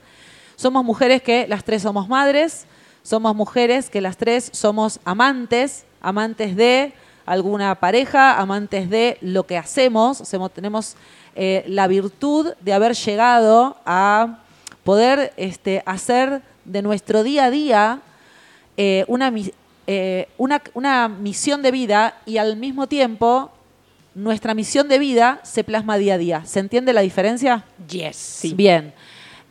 Somos 0.60 0.84
mujeres 0.84 1.22
que 1.22 1.48
las 1.48 1.64
tres 1.64 1.84
somos 1.84 2.10
madres, 2.10 2.66
somos 3.02 3.34
mujeres 3.34 3.90
que 3.90 4.02
las 4.02 4.18
tres 4.18 4.50
somos 4.52 5.00
amantes, 5.06 5.86
amantes 6.02 6.54
de 6.58 6.92
alguna 7.26 7.76
pareja, 7.76 8.38
amantes 8.38 8.90
de 8.90 9.18
lo 9.22 9.46
que 9.46 9.58
hacemos, 9.58 10.22
tenemos 10.54 10.98
eh, 11.38 11.64
la 11.66 11.88
virtud 11.88 12.52
de 12.60 12.74
haber 12.74 12.94
llegado 12.94 13.78
a 13.86 14.40
poder 14.84 15.32
este, 15.38 15.82
hacer 15.86 16.42
de 16.66 16.82
nuestro 16.82 17.24
día 17.24 17.46
a 17.46 17.52
día 17.52 18.02
eh, 18.76 19.06
una, 19.08 19.32
eh, 19.88 20.28
una, 20.38 20.62
una 20.74 21.08
misión 21.08 21.62
de 21.62 21.72
vida 21.72 22.18
y 22.26 22.36
al 22.36 22.58
mismo 22.58 22.88
tiempo 22.88 23.50
nuestra 24.14 24.54
misión 24.54 24.90
de 24.90 25.00
vida 25.00 25.40
se 25.44 25.64
plasma 25.64 25.98
día 25.98 26.16
a 26.16 26.18
día. 26.18 26.44
¿Se 26.46 26.60
entiende 26.60 26.92
la 26.92 27.00
diferencia? 27.00 27.64
Yes. 27.88 28.42
Bien. 28.56 28.94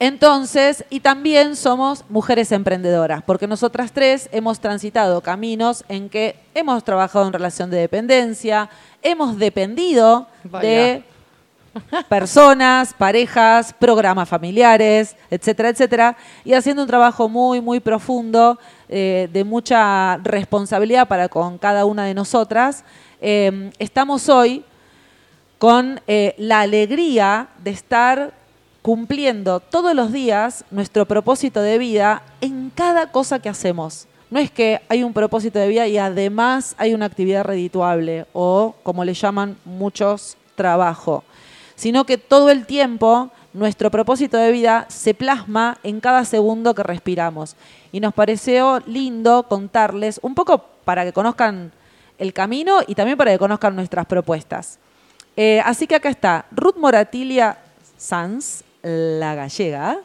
Entonces, 0.00 0.84
y 0.90 1.00
también 1.00 1.56
somos 1.56 2.04
mujeres 2.08 2.52
emprendedoras, 2.52 3.22
porque 3.24 3.48
nosotras 3.48 3.90
tres 3.92 4.28
hemos 4.30 4.60
transitado 4.60 5.20
caminos 5.22 5.84
en 5.88 6.08
que 6.08 6.36
hemos 6.54 6.84
trabajado 6.84 7.26
en 7.26 7.32
relación 7.32 7.68
de 7.68 7.78
dependencia, 7.78 8.70
hemos 9.02 9.38
dependido 9.38 10.28
Vaya. 10.44 10.68
de 10.68 11.04
personas, 12.08 12.94
parejas, 12.94 13.72
programas 13.72 14.28
familiares, 14.28 15.16
etcétera, 15.30 15.70
etcétera, 15.70 16.16
y 16.44 16.52
haciendo 16.52 16.82
un 16.82 16.88
trabajo 16.88 17.28
muy, 17.28 17.60
muy 17.60 17.80
profundo, 17.80 18.58
eh, 18.88 19.28
de 19.32 19.44
mucha 19.44 20.16
responsabilidad 20.18 21.08
para 21.08 21.28
con 21.28 21.58
cada 21.58 21.84
una 21.84 22.04
de 22.04 22.14
nosotras. 22.14 22.84
Eh, 23.20 23.70
estamos 23.78 24.28
hoy 24.28 24.64
con 25.58 26.00
eh, 26.06 26.34
la 26.38 26.60
alegría 26.60 27.48
de 27.62 27.70
estar 27.70 28.37
cumpliendo 28.82 29.60
todos 29.60 29.94
los 29.94 30.12
días 30.12 30.64
nuestro 30.70 31.06
propósito 31.06 31.60
de 31.60 31.78
vida 31.78 32.22
en 32.40 32.70
cada 32.74 33.10
cosa 33.10 33.38
que 33.38 33.48
hacemos. 33.48 34.06
No 34.30 34.38
es 34.38 34.50
que 34.50 34.80
hay 34.88 35.04
un 35.04 35.12
propósito 35.12 35.58
de 35.58 35.68
vida 35.68 35.86
y 35.86 35.98
además 35.98 36.74
hay 36.78 36.94
una 36.94 37.06
actividad 37.06 37.44
redituable 37.44 38.26
o, 38.32 38.74
como 38.82 39.04
le 39.04 39.14
llaman 39.14 39.56
muchos, 39.64 40.36
trabajo, 40.54 41.24
sino 41.76 42.04
que 42.04 42.18
todo 42.18 42.50
el 42.50 42.66
tiempo 42.66 43.30
nuestro 43.54 43.90
propósito 43.90 44.36
de 44.36 44.52
vida 44.52 44.86
se 44.88 45.14
plasma 45.14 45.78
en 45.82 46.00
cada 46.00 46.24
segundo 46.24 46.74
que 46.74 46.82
respiramos. 46.82 47.56
Y 47.92 48.00
nos 48.00 48.12
pareció 48.12 48.80
lindo 48.86 49.44
contarles 49.44 50.20
un 50.22 50.34
poco 50.34 50.64
para 50.84 51.04
que 51.04 51.12
conozcan 51.12 51.72
el 52.18 52.32
camino 52.32 52.80
y 52.86 52.94
también 52.94 53.16
para 53.16 53.30
que 53.30 53.38
conozcan 53.38 53.74
nuestras 53.74 54.06
propuestas. 54.06 54.78
Eh, 55.36 55.60
así 55.64 55.86
que 55.86 55.94
acá 55.94 56.08
está 56.08 56.46
Ruth 56.50 56.76
Moratilia 56.76 57.58
Sanz, 57.96 58.64
la 58.82 59.34
gallega, 59.34 59.98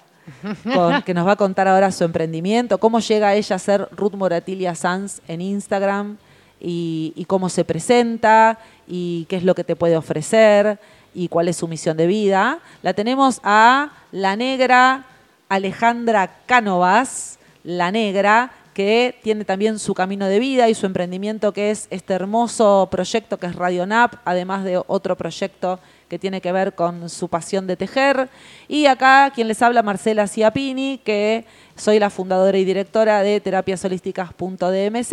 que 1.06 1.14
nos 1.14 1.28
va 1.28 1.34
a 1.34 1.36
contar 1.36 1.68
ahora 1.68 1.92
su 1.92 2.04
emprendimiento, 2.04 2.78
cómo 2.78 3.00
llega 3.00 3.36
ella 3.36 3.56
a 3.56 3.60
ser 3.60 3.88
Ruth 3.92 4.14
Moratilia 4.14 4.76
Sanz 4.76 5.22
en 5.28 5.42
Instagram 5.42 6.18
y, 6.60 7.14
y 7.16 7.26
cómo 7.26 7.50
se 7.50 7.66
presenta 7.66 8.60
y 8.88 9.26
qué 9.30 9.36
es 9.36 9.44
lo 9.44 9.56
que 9.56 9.64
te 9.64 9.76
puede 9.76 9.98
ofrecer 9.98 10.80
y 11.14 11.28
cuál 11.28 11.48
es 11.48 11.58
su 11.58 11.68
misión 11.68 11.98
de 11.98 12.08
vida. 12.08 12.60
La 12.82 12.94
tenemos 12.94 13.40
a 13.44 13.92
la 14.12 14.36
negra 14.36 15.06
Alejandra 15.50 16.38
Cánovas, 16.46 17.38
la 17.64 17.92
negra, 17.92 18.52
que 18.74 19.20
tiene 19.22 19.46
también 19.46 19.80
su 19.80 19.94
camino 19.94 20.26
de 20.28 20.40
vida 20.40 20.68
y 20.68 20.74
su 20.74 20.86
emprendimiento, 20.86 21.54
que 21.54 21.72
es 21.72 21.88
este 21.92 22.14
hermoso 22.14 22.88
proyecto 22.92 23.38
que 23.38 23.48
es 23.48 23.56
Radio 23.56 23.86
Nap, 23.86 24.16
además 24.26 24.64
de 24.64 24.82
otro 24.88 25.16
proyecto 25.16 25.80
que 26.14 26.20
tiene 26.20 26.42
que 26.42 26.52
ver 26.52 26.76
con 26.76 27.10
su 27.10 27.28
pasión 27.28 27.66
de 27.66 27.76
tejer. 27.76 28.30
Y 28.68 28.86
acá 28.86 29.32
quien 29.34 29.48
les 29.48 29.60
habla, 29.64 29.82
Marcela 29.82 30.28
Ciapini, 30.28 31.00
que 31.04 31.44
soy 31.76 31.98
la 31.98 32.12
fundadora 32.12 32.56
y 32.56 32.64
directora 32.66 33.24
de 33.24 33.42
terapiasholísticas.dmc, 33.42 35.10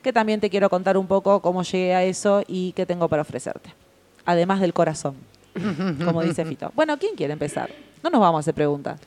que 0.00 0.12
también 0.12 0.38
te 0.38 0.48
quiero 0.50 0.70
contar 0.70 0.96
un 0.96 1.08
poco 1.08 1.42
cómo 1.42 1.64
llegué 1.64 1.92
a 1.92 2.04
eso 2.04 2.44
y 2.46 2.70
qué 2.70 2.86
tengo 2.86 3.08
para 3.08 3.22
ofrecerte. 3.22 3.74
Además 4.24 4.60
del 4.60 4.72
corazón, 4.72 5.16
como 6.04 6.22
dice 6.22 6.44
Fito. 6.48 6.70
Bueno, 6.76 6.96
¿quién 7.00 7.16
quiere 7.16 7.32
empezar? 7.32 7.68
No 8.00 8.10
nos 8.10 8.20
vamos 8.20 8.38
a 8.38 8.40
hacer 8.42 8.54
preguntas. 8.54 9.00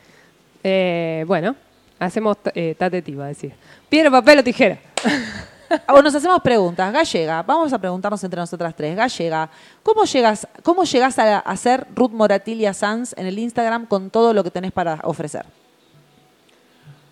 eh, 0.65 1.23
bueno, 1.27 1.55
hacemos 1.97 2.35
eh, 2.55 2.75
tate 2.77 3.01
decir. 3.01 3.53
Piedra, 3.87 4.11
papel 4.11 4.39
o 4.39 4.43
tijera. 4.43 4.79
O 5.89 6.01
nos 6.01 6.15
hacemos 6.15 6.41
preguntas. 6.41 6.91
Gallega, 6.93 7.43
vamos 7.43 7.73
a 7.73 7.79
preguntarnos 7.79 8.23
entre 8.23 8.39
nosotras 8.39 8.75
tres. 8.75 8.95
Gallega, 8.95 9.49
¿cómo 9.83 10.03
llegas, 10.05 10.47
cómo 10.63 10.83
llegas 10.83 11.19
a, 11.19 11.39
a 11.39 11.57
ser 11.57 11.87
Ruth 11.95 12.11
Moratilia 12.11 12.73
Sanz 12.73 13.13
en 13.17 13.25
el 13.25 13.37
Instagram 13.39 13.85
con 13.85 14.09
todo 14.09 14.33
lo 14.33 14.43
que 14.43 14.51
tenés 14.51 14.71
para 14.71 14.99
ofrecer? 15.03 15.45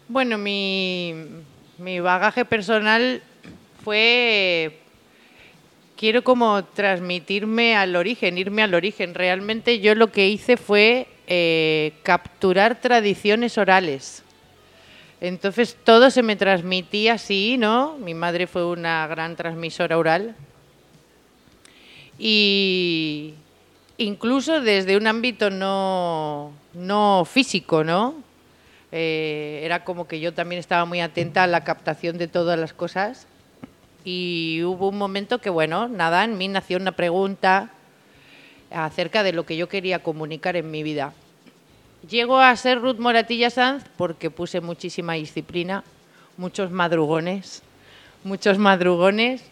Bueno, 0.07 0.37
mi, 0.37 1.13
mi 1.77 1.99
bagaje 1.99 2.45
personal 2.45 3.21
fue. 3.83 4.81
Quiero 5.97 6.23
como 6.23 6.63
transmitirme 6.63 7.77
al 7.77 7.95
origen, 7.95 8.37
irme 8.37 8.61
al 8.63 8.73
origen. 8.73 9.13
Realmente 9.13 9.79
yo 9.79 9.95
lo 9.95 10.11
que 10.11 10.27
hice 10.27 10.57
fue 10.57 11.07
eh, 11.25 11.93
capturar 12.03 12.81
tradiciones 12.81 13.57
orales. 13.57 14.24
Entonces 15.21 15.77
todo 15.83 16.11
se 16.11 16.23
me 16.23 16.35
transmitía 16.35 17.13
así, 17.13 17.57
¿no? 17.57 17.97
Mi 17.97 18.13
madre 18.13 18.47
fue 18.47 18.65
una 18.65 19.07
gran 19.07 19.35
transmisora 19.35 19.97
oral. 19.97 20.35
Y 22.19 23.33
incluso 23.97 24.61
desde 24.61 24.97
un 24.97 25.07
ámbito 25.07 25.49
no, 25.49 26.51
no 26.73 27.25
físico, 27.25 27.83
¿no? 27.83 28.15
Eh, 28.91 29.61
era 29.63 29.83
como 29.83 30.07
que 30.07 30.19
yo 30.19 30.33
también 30.33 30.59
estaba 30.59 30.85
muy 30.85 31.01
atenta 31.01 31.43
a 31.43 31.47
la 31.47 31.63
captación 31.63 32.17
de 32.17 32.27
todas 32.27 32.59
las 32.59 32.73
cosas. 32.73 33.27
Y 34.03 34.61
hubo 34.63 34.89
un 34.89 34.97
momento 34.97 35.39
que, 35.39 35.49
bueno, 35.49 35.87
nada, 35.87 36.23
en 36.23 36.37
mí 36.37 36.47
nació 36.47 36.77
una 36.77 36.91
pregunta 36.91 37.71
acerca 38.71 39.23
de 39.23 39.33
lo 39.33 39.45
que 39.45 39.57
yo 39.57 39.67
quería 39.67 40.03
comunicar 40.03 40.55
en 40.55 40.69
mi 40.69 40.83
vida. 40.83 41.13
Llego 42.09 42.39
a 42.39 42.55
ser 42.55 42.81
Ruth 42.81 42.97
Moratilla 42.99 43.49
Sanz 43.49 43.83
porque 43.97 44.29
puse 44.29 44.61
muchísima 44.61 45.13
disciplina, 45.13 45.83
muchos 46.37 46.69
madrugones, 46.69 47.63
muchos 48.23 48.57
madrugones, 48.57 49.43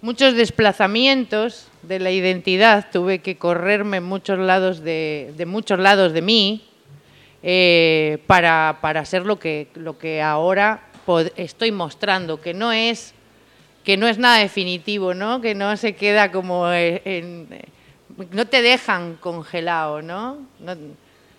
muchos 0.00 0.34
desplazamientos 0.34 1.66
de 1.82 1.98
la 1.98 2.10
identidad. 2.10 2.86
Tuve 2.90 3.18
que 3.18 3.36
correrme 3.36 4.00
muchos 4.00 4.38
lados 4.38 4.82
de, 4.82 5.34
muchos 5.46 5.78
lados 5.78 6.12
de 6.12 6.22
mí 6.22 6.64
eh, 7.42 8.18
para, 8.26 8.78
para 8.80 9.04
ser 9.04 9.26
lo 9.26 9.38
que, 9.38 9.68
lo 9.74 9.98
que 9.98 10.22
ahora 10.22 10.84
estoy 11.36 11.72
mostrando, 11.72 12.40
que 12.40 12.54
no 12.54 12.72
es 12.72 13.14
que 13.84 13.96
no 13.96 14.06
es 14.06 14.18
nada 14.18 14.38
definitivo, 14.38 15.14
¿no? 15.14 15.40
Que 15.40 15.54
no 15.54 15.74
se 15.76 15.94
queda 15.96 16.30
como 16.30 16.70
eh, 16.70 17.00
en, 17.04 17.48
no 18.30 18.46
te 18.46 18.60
dejan 18.62 19.16
congelado, 19.16 20.02
¿no? 20.02 20.36
No- 20.60 20.76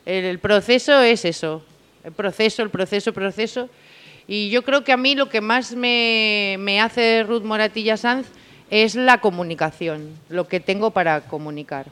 el, 0.05 0.25
el 0.25 0.39
proceso 0.39 1.01
es 1.01 1.25
eso, 1.25 1.63
el 2.03 2.11
proceso, 2.11 2.63
el 2.63 2.69
proceso, 2.69 3.09
el 3.09 3.13
proceso. 3.13 3.69
Y 4.27 4.49
yo 4.49 4.63
creo 4.63 4.83
que 4.83 4.91
a 4.91 4.97
mí 4.97 5.15
lo 5.15 5.29
que 5.29 5.41
más 5.41 5.73
me, 5.73 6.55
me 6.59 6.79
hace 6.79 7.23
Ruth 7.23 7.43
Moratilla 7.43 7.97
Sanz 7.97 8.27
es 8.69 8.95
la 8.95 9.19
comunicación, 9.19 10.09
lo 10.29 10.47
que 10.47 10.59
tengo 10.59 10.91
para 10.91 11.21
comunicar. 11.21 11.87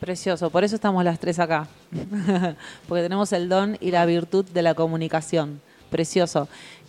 Precioso, 0.00 0.50
por 0.50 0.64
eso 0.64 0.74
estamos 0.74 1.04
las 1.04 1.20
tres 1.20 1.38
acá. 1.38 1.68
Porque 2.88 3.02
tenemos 3.04 3.32
el 3.32 3.48
don 3.48 3.78
y 3.80 3.92
la 3.92 4.04
virtud 4.04 4.44
de 4.46 4.62
la 4.62 4.74
comunicación. 4.74 5.60
Precioso. 5.90 6.48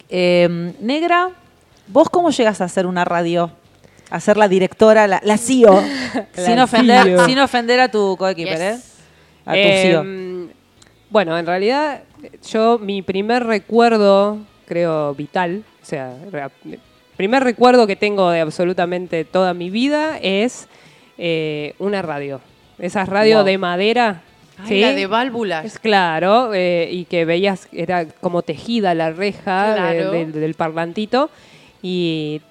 Eh, 0.10 0.74
Negra, 0.80 1.30
¿vos 1.88 2.10
cómo 2.10 2.32
llegas 2.32 2.60
a 2.62 2.64
hacer 2.64 2.88
una 2.88 3.06
radio? 3.06 3.52
A 4.10 4.20
ser 4.20 4.38
la 4.38 4.48
directora, 4.48 5.06
la, 5.06 5.22
la 5.24 5.38
CEO. 5.38 5.84
sin, 6.34 6.58
ofender, 6.58 7.04
CEO. 7.04 7.26
sin 7.28 7.38
ofender 7.38 7.80
a 7.80 7.92
tu 7.92 8.18
coequiper, 8.18 8.62
¿eh? 8.62 8.80
A 9.46 9.54
tu. 9.54 9.58
Em, 9.60 10.48
bueno, 11.10 11.38
en 11.38 11.46
realidad, 11.46 12.04
yo, 12.50 12.80
mi 12.80 13.02
primer 13.02 13.44
recuerdo, 13.46 14.40
creo, 14.66 15.14
vital, 15.16 15.64
o 15.82 15.86
sea, 15.86 16.16
primer 17.18 17.44
recuerdo 17.44 17.86
que 17.88 17.96
tengo 17.96 18.30
de 18.32 18.40
absolutamente 18.42 19.26
toda 19.26 19.54
mi 19.54 19.70
vida 19.70 20.18
es 20.22 20.68
eh, 21.18 21.76
una 21.80 22.02
radio. 22.02 22.42
Esas 22.80 23.08
radios 23.08 23.40
Wow. 23.42 23.46
de 23.46 23.58
madera. 23.58 24.22
Ay, 24.58 24.68
¿sí? 24.68 24.82
la 24.82 24.94
de 24.94 25.08
válvulas. 25.08 25.66
Es 25.66 25.78
claro, 25.80 26.54
eh, 26.54 26.88
y 26.92 27.06
que 27.06 27.26
veías, 27.26 27.68
era 27.72 28.06
como 28.08 28.42
tejida 28.42 28.94
la 28.96 29.12
reja 29.12 29.76
de- 29.94 30.26
del 30.26 30.54
parlantito, 30.56 31.30
y 31.82 32.42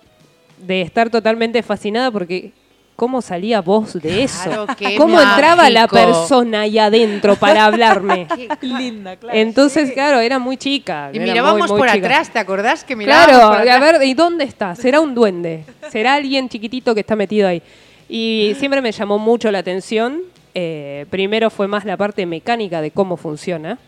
de 0.59 0.83
estar 0.83 1.11
totalmente 1.11 1.63
fascinada 1.63 2.11
porque 2.13 2.53
cómo 2.97 3.21
salía 3.23 3.61
voz 3.61 3.95
de 3.95 4.23
eso, 4.23 4.67
Claro, 4.77 4.97
cómo 4.97 5.21
entraba 5.21 5.69
la 5.71 5.89
persona 5.89 6.61
ahí 6.63 6.79
adentro 6.79 7.35
para 7.37 7.65
hablarme. 7.67 8.27
Linda, 8.61 9.17
claro. 9.17 9.37
Entonces, 9.37 9.93
claro, 9.93 10.21
era 10.21 10.39
muy 10.39 10.57
chica. 10.57 11.11
Y 11.13 11.19
mirábamos 11.19 11.61
muy, 11.61 11.69
muy 11.71 11.79
por 11.81 11.89
chica. 11.91 12.07
atrás, 12.07 12.31
¿te 12.31 12.39
acordás 12.39 12.85
que 12.85 12.95
mirábamos 12.95 13.27
Claro, 13.29 13.49
por 13.49 13.69
a 13.69 13.75
atrás? 13.77 13.99
ver, 13.99 14.07
¿y 14.07 14.15
dónde 14.15 14.45
está? 14.45 14.75
¿Será 14.77 15.01
un 15.01 15.15
duende? 15.15 15.65
¿Será 15.91 16.15
alguien 16.15 16.49
chiquitito 16.49 16.95
que 16.95 17.01
está 17.01 17.17
metido 17.17 17.49
ahí? 17.49 17.63
Y 18.09 18.55
siempre 18.59 18.81
me 18.81 18.93
llamó 18.93 19.19
mucho 19.19 19.51
la 19.51 19.59
atención. 19.59 20.21
eh, 20.55 21.07
primero 21.11 21.49
fue 21.49 21.67
más 21.67 21.85
la 21.87 21.97
parte 21.97 22.27
mecánica 22.27 22.83
de 22.83 22.91
cómo 22.91 23.17
funciona 23.17 23.79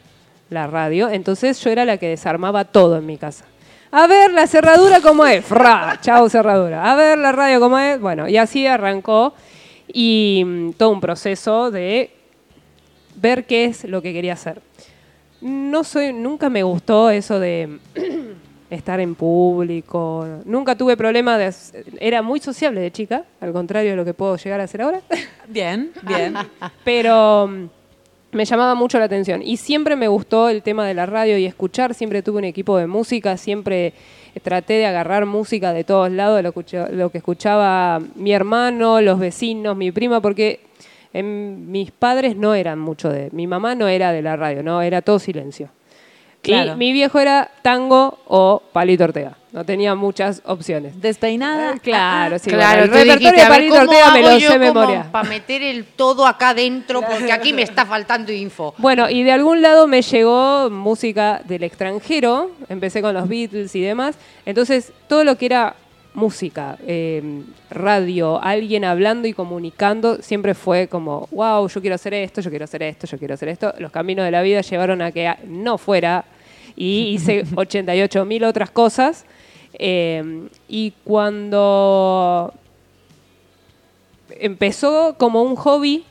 la 0.51 0.67
radio. 0.67 1.09
Entonces 1.11 1.61
yo 1.63 1.71
era 1.71 1.85
la 1.85 1.99
que 1.99 2.09
desarmaba 2.09 2.65
todo 2.65 2.97
en 2.97 3.05
mi 3.07 3.19
casa. 3.19 3.45
A 3.97 4.09
ver 4.09 4.33
la 4.33 4.49
cerradura 4.49 5.01
cómo 5.01 5.25
es. 5.25 5.45
Fra, 5.45 6.01
chao 6.01 6.29
cerradura. 6.29 6.91
A 6.91 6.97
ver 6.97 7.17
la 7.17 7.31
radio 7.31 7.61
cómo 7.61 7.79
es. 7.79 8.01
Bueno, 8.01 8.29
y 8.29 8.37
así 8.37 8.67
arrancó. 8.67 9.35
Y 9.87 10.43
mm, 10.45 10.71
todo 10.73 10.91
un 10.91 11.01
proceso 11.01 11.71
de 11.71 12.11
ver 13.15 13.47
qué 13.47 13.67
es 13.67 13.85
lo 13.85 14.03
que 14.03 14.13
quería 14.13 14.33
hacer. 14.33 14.61
No 15.41 15.85
soy, 15.85 16.13
nunca 16.13 16.51
me 16.51 16.65
gustó 16.65 17.09
eso 17.09 17.39
de 17.39 17.79
estar 18.71 18.99
en 18.99 19.15
público. 19.15 20.27
Nunca 20.45 20.75
tuve 20.75 20.97
problema 20.97 21.39
de, 21.39 21.55
era 22.01 22.21
muy 22.21 22.41
sociable 22.41 22.81
de 22.81 22.91
chica, 22.91 23.23
al 23.41 23.53
contrario 23.53 23.93
de 23.93 23.97
lo 23.97 24.05
que 24.05 24.13
puedo 24.13 24.37
llegar 24.37 24.61
a 24.61 24.67
ser 24.67 24.83
ahora. 24.83 25.03
Bien, 25.47 25.93
bien. 26.03 26.35
Pero 26.85 27.47
mm, 27.47 27.69
me 28.35 28.45
llamaba 28.45 28.75
mucho 28.75 28.99
la 28.99 29.05
atención 29.05 29.43
y 29.43 29.57
siempre 29.57 29.97
me 29.97 30.09
gustó 30.09 30.49
el 30.49 30.63
tema 30.63 30.87
de 30.87 30.95
la 30.95 31.07
radio 31.07 31.39
y 31.39 31.47
escuchar. 31.47 31.95
Siempre 31.95 32.23
tuve 32.23 32.39
un 32.39 32.45
equipo 32.45 32.77
de 32.77 32.87
música, 32.87 33.37
siempre 33.37 33.95
traté 34.43 34.75
de 34.75 34.87
agarrar 34.87 35.27
música 35.27 35.73
de 35.73 35.85
todos 35.85 36.11
lados, 36.11 36.43
lo, 36.43 36.53
lo 36.91 37.11
que 37.11 37.19
escuchaba 37.19 38.01
mi 38.17 38.33
hermano, 38.33 39.01
los 39.01 39.19
vecinos, 39.19 39.77
mi 39.77 39.93
prima, 39.93 40.21
porque 40.21 40.61
em, 41.13 41.71
mis 41.71 41.91
padres 41.91 42.37
no 42.37 42.55
eran 42.55 42.79
mucho 42.81 43.09
de. 43.09 43.31
Mi 43.33 43.47
mamá 43.47 43.75
no 43.75 43.89
era 43.89 44.13
de 44.13 44.23
la 44.23 44.37
radio, 44.37 44.63
no, 44.63 44.83
era 44.83 45.03
todo 45.03 45.19
silencio. 45.19 45.69
Claro. 46.43 46.73
Y 46.73 46.77
mi 46.77 46.93
viejo 46.93 47.21
era 47.21 47.51
tango 47.63 48.19
o 48.27 48.63
Palito 48.73 49.05
Ortega. 49.05 49.37
No 49.55 49.65
tenía 49.65 49.95
muchas 49.95 50.43
opciones. 50.47 51.01
Despeinada. 51.01 51.75
Ah, 51.77 51.79
Claro, 51.81 52.41
sí. 52.41 52.51
claro, 52.51 52.89
bueno, 52.89 52.97
el 52.97 53.09
repertorio 53.09 53.31
dijiste, 53.31 53.37
de 53.37 53.43
a 53.43 53.49
ver, 53.49 53.57
Palito 53.57 53.75
¿cómo 53.77 53.83
Ortega 53.93 54.11
me 54.11 54.23
lo 54.23 54.39
yo 54.39 54.49
sé 54.49 54.53
de 54.55 54.59
memoria. 54.59 55.13
Para 55.13 55.29
meter 55.29 55.63
el 55.63 55.85
todo 55.85 56.27
acá 56.27 56.55
dentro, 56.55 57.03
porque 57.09 57.31
aquí 57.31 57.53
me 57.53 57.63
está 57.63 57.87
faltando 57.87 58.33
info. 58.33 58.75
Bueno, 58.79 59.09
y 59.09 59.23
de 59.23 59.31
algún 59.31 59.63
lado 59.63 59.87
me 59.87 60.03
llegó 60.03 60.71
música 60.71 61.41
del 61.45 61.63
extranjero, 61.63 62.51
empecé 62.69 63.01
con 63.01 63.15
los 63.15 63.29
Beatles 63.29 63.77
y 63.77 63.81
demás, 63.81 64.17
entonces 64.45 64.93
todo 65.07 65.23
lo 65.23 65.39
que 65.39 65.47
era 65.47 65.77
música, 66.15 66.77
eh, 66.85 67.23
radio, 67.71 68.43
alguien 68.43 68.85
hablando 68.85 69.29
y 69.29 69.35
comunicando, 69.35 70.21
siempre 70.21 70.55
fue 70.55 70.89
como, 70.89 71.29
wow, 71.31 71.69
yo 71.69 71.81
quiero 71.81 71.95
hacer 71.95 72.15
esto, 72.15 72.41
yo 72.41 72.51
quiero 72.51 72.65
hacer 72.65 72.83
esto, 72.83 73.07
yo 73.07 73.19
quiero 73.19 73.35
hacer 73.35 73.51
esto. 73.51 73.73
Los 73.79 73.93
caminos 73.93 74.25
de 74.25 74.33
la 74.33 74.43
vida 74.43 74.63
llevaron 74.63 75.01
a 75.01 75.13
que 75.13 75.33
no 75.47 75.79
fuera 75.79 76.25
y 76.75 77.15
hice 77.15 77.45
88 77.55 78.25
mil 78.25 78.43
otras 78.43 78.73
cosas. 78.73 79.25
Eh, 79.79 80.49
y 80.69 80.93
cuando 81.05 82.53
empezó 84.31 85.17
como 85.19 85.43
un 85.43 85.57
hobby 85.57 86.05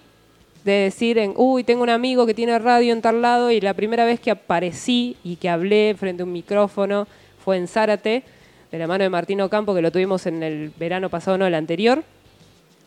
de 0.64 0.72
decir, 0.72 1.18
en, 1.18 1.34
uy, 1.36 1.64
tengo 1.64 1.84
un 1.84 1.90
amigo 1.90 2.26
que 2.26 2.34
tiene 2.34 2.58
radio 2.60 2.94
en 2.94 3.02
tal 3.02 3.22
lado 3.22 3.52
y 3.52 3.60
la 3.60 3.74
primera 3.74 4.06
vez 4.06 4.20
que 4.20 4.32
aparecí 4.32 5.18
y 5.24 5.36
que 5.36 5.50
hablé 5.50 5.96
frente 5.98 6.24
a 6.24 6.26
un 6.26 6.32
micrófono 6.32 7.08
fue 7.44 7.58
en 7.58 7.68
Zárate, 7.68 8.24
de 8.72 8.80
la 8.80 8.88
mano 8.88 9.04
de 9.04 9.10
Martín 9.10 9.42
Ocampo, 9.42 9.76
que 9.76 9.82
lo 9.82 9.92
tuvimos 9.92 10.26
en 10.26 10.42
el 10.42 10.72
verano 10.78 11.10
pasado, 11.10 11.38
no 11.38 11.46
el 11.46 11.54
anterior, 11.54 12.04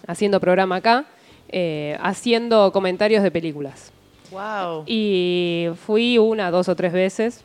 haciendo 0.06 0.40
programa 0.40 0.76
acá, 0.76 1.04
eh, 1.48 1.96
haciendo 2.00 2.72
comentarios 2.72 3.22
de 3.22 3.30
películas. 3.30 3.92
Wow. 4.30 4.84
Y 4.86 5.68
fui 5.86 6.18
una, 6.18 6.50
dos 6.50 6.68
o 6.68 6.74
tres 6.74 6.92
veces, 6.92 7.44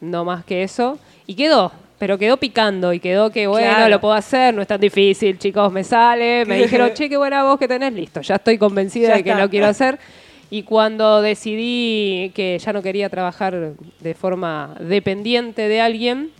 no 0.00 0.24
más 0.24 0.44
que 0.44 0.62
eso, 0.62 0.98
y 1.26 1.34
quedó. 1.34 1.70
Pero 1.98 2.16
quedó 2.16 2.36
picando 2.36 2.92
y 2.92 3.00
quedó 3.00 3.30
que, 3.30 3.46
bueno, 3.48 3.68
Claro. 3.74 3.88
lo 3.88 4.00
puedo 4.00 4.14
hacer, 4.14 4.54
no 4.54 4.62
es 4.62 4.68
tan 4.68 4.80
difícil, 4.80 5.36
chicos, 5.38 5.72
me 5.72 5.82
sale. 5.82 6.44
Me 6.46 6.56
dijeron, 6.62 6.90
che, 6.94 7.08
qué 7.08 7.16
buena 7.16 7.42
voz 7.42 7.58
que 7.58 7.66
tenés, 7.66 7.92
listo, 7.92 8.20
ya 8.20 8.36
estoy 8.36 8.56
convencida 8.58 9.08
Ya 9.08 9.16
de 9.16 9.24
que 9.24 9.30
está. 9.30 9.42
lo 9.42 9.50
quiero 9.50 9.66
hacer. 9.74 9.98
Y 10.50 10.62
cuando 10.62 11.20
decidí 11.20 12.30
que 12.34 12.58
ya 12.58 12.72
no 12.72 12.80
quería 12.82 13.08
trabajar 13.10 13.72
de 14.00 14.14
forma 14.14 14.76
dependiente 14.80 15.68
de 15.68 15.80
alguien 15.80 16.30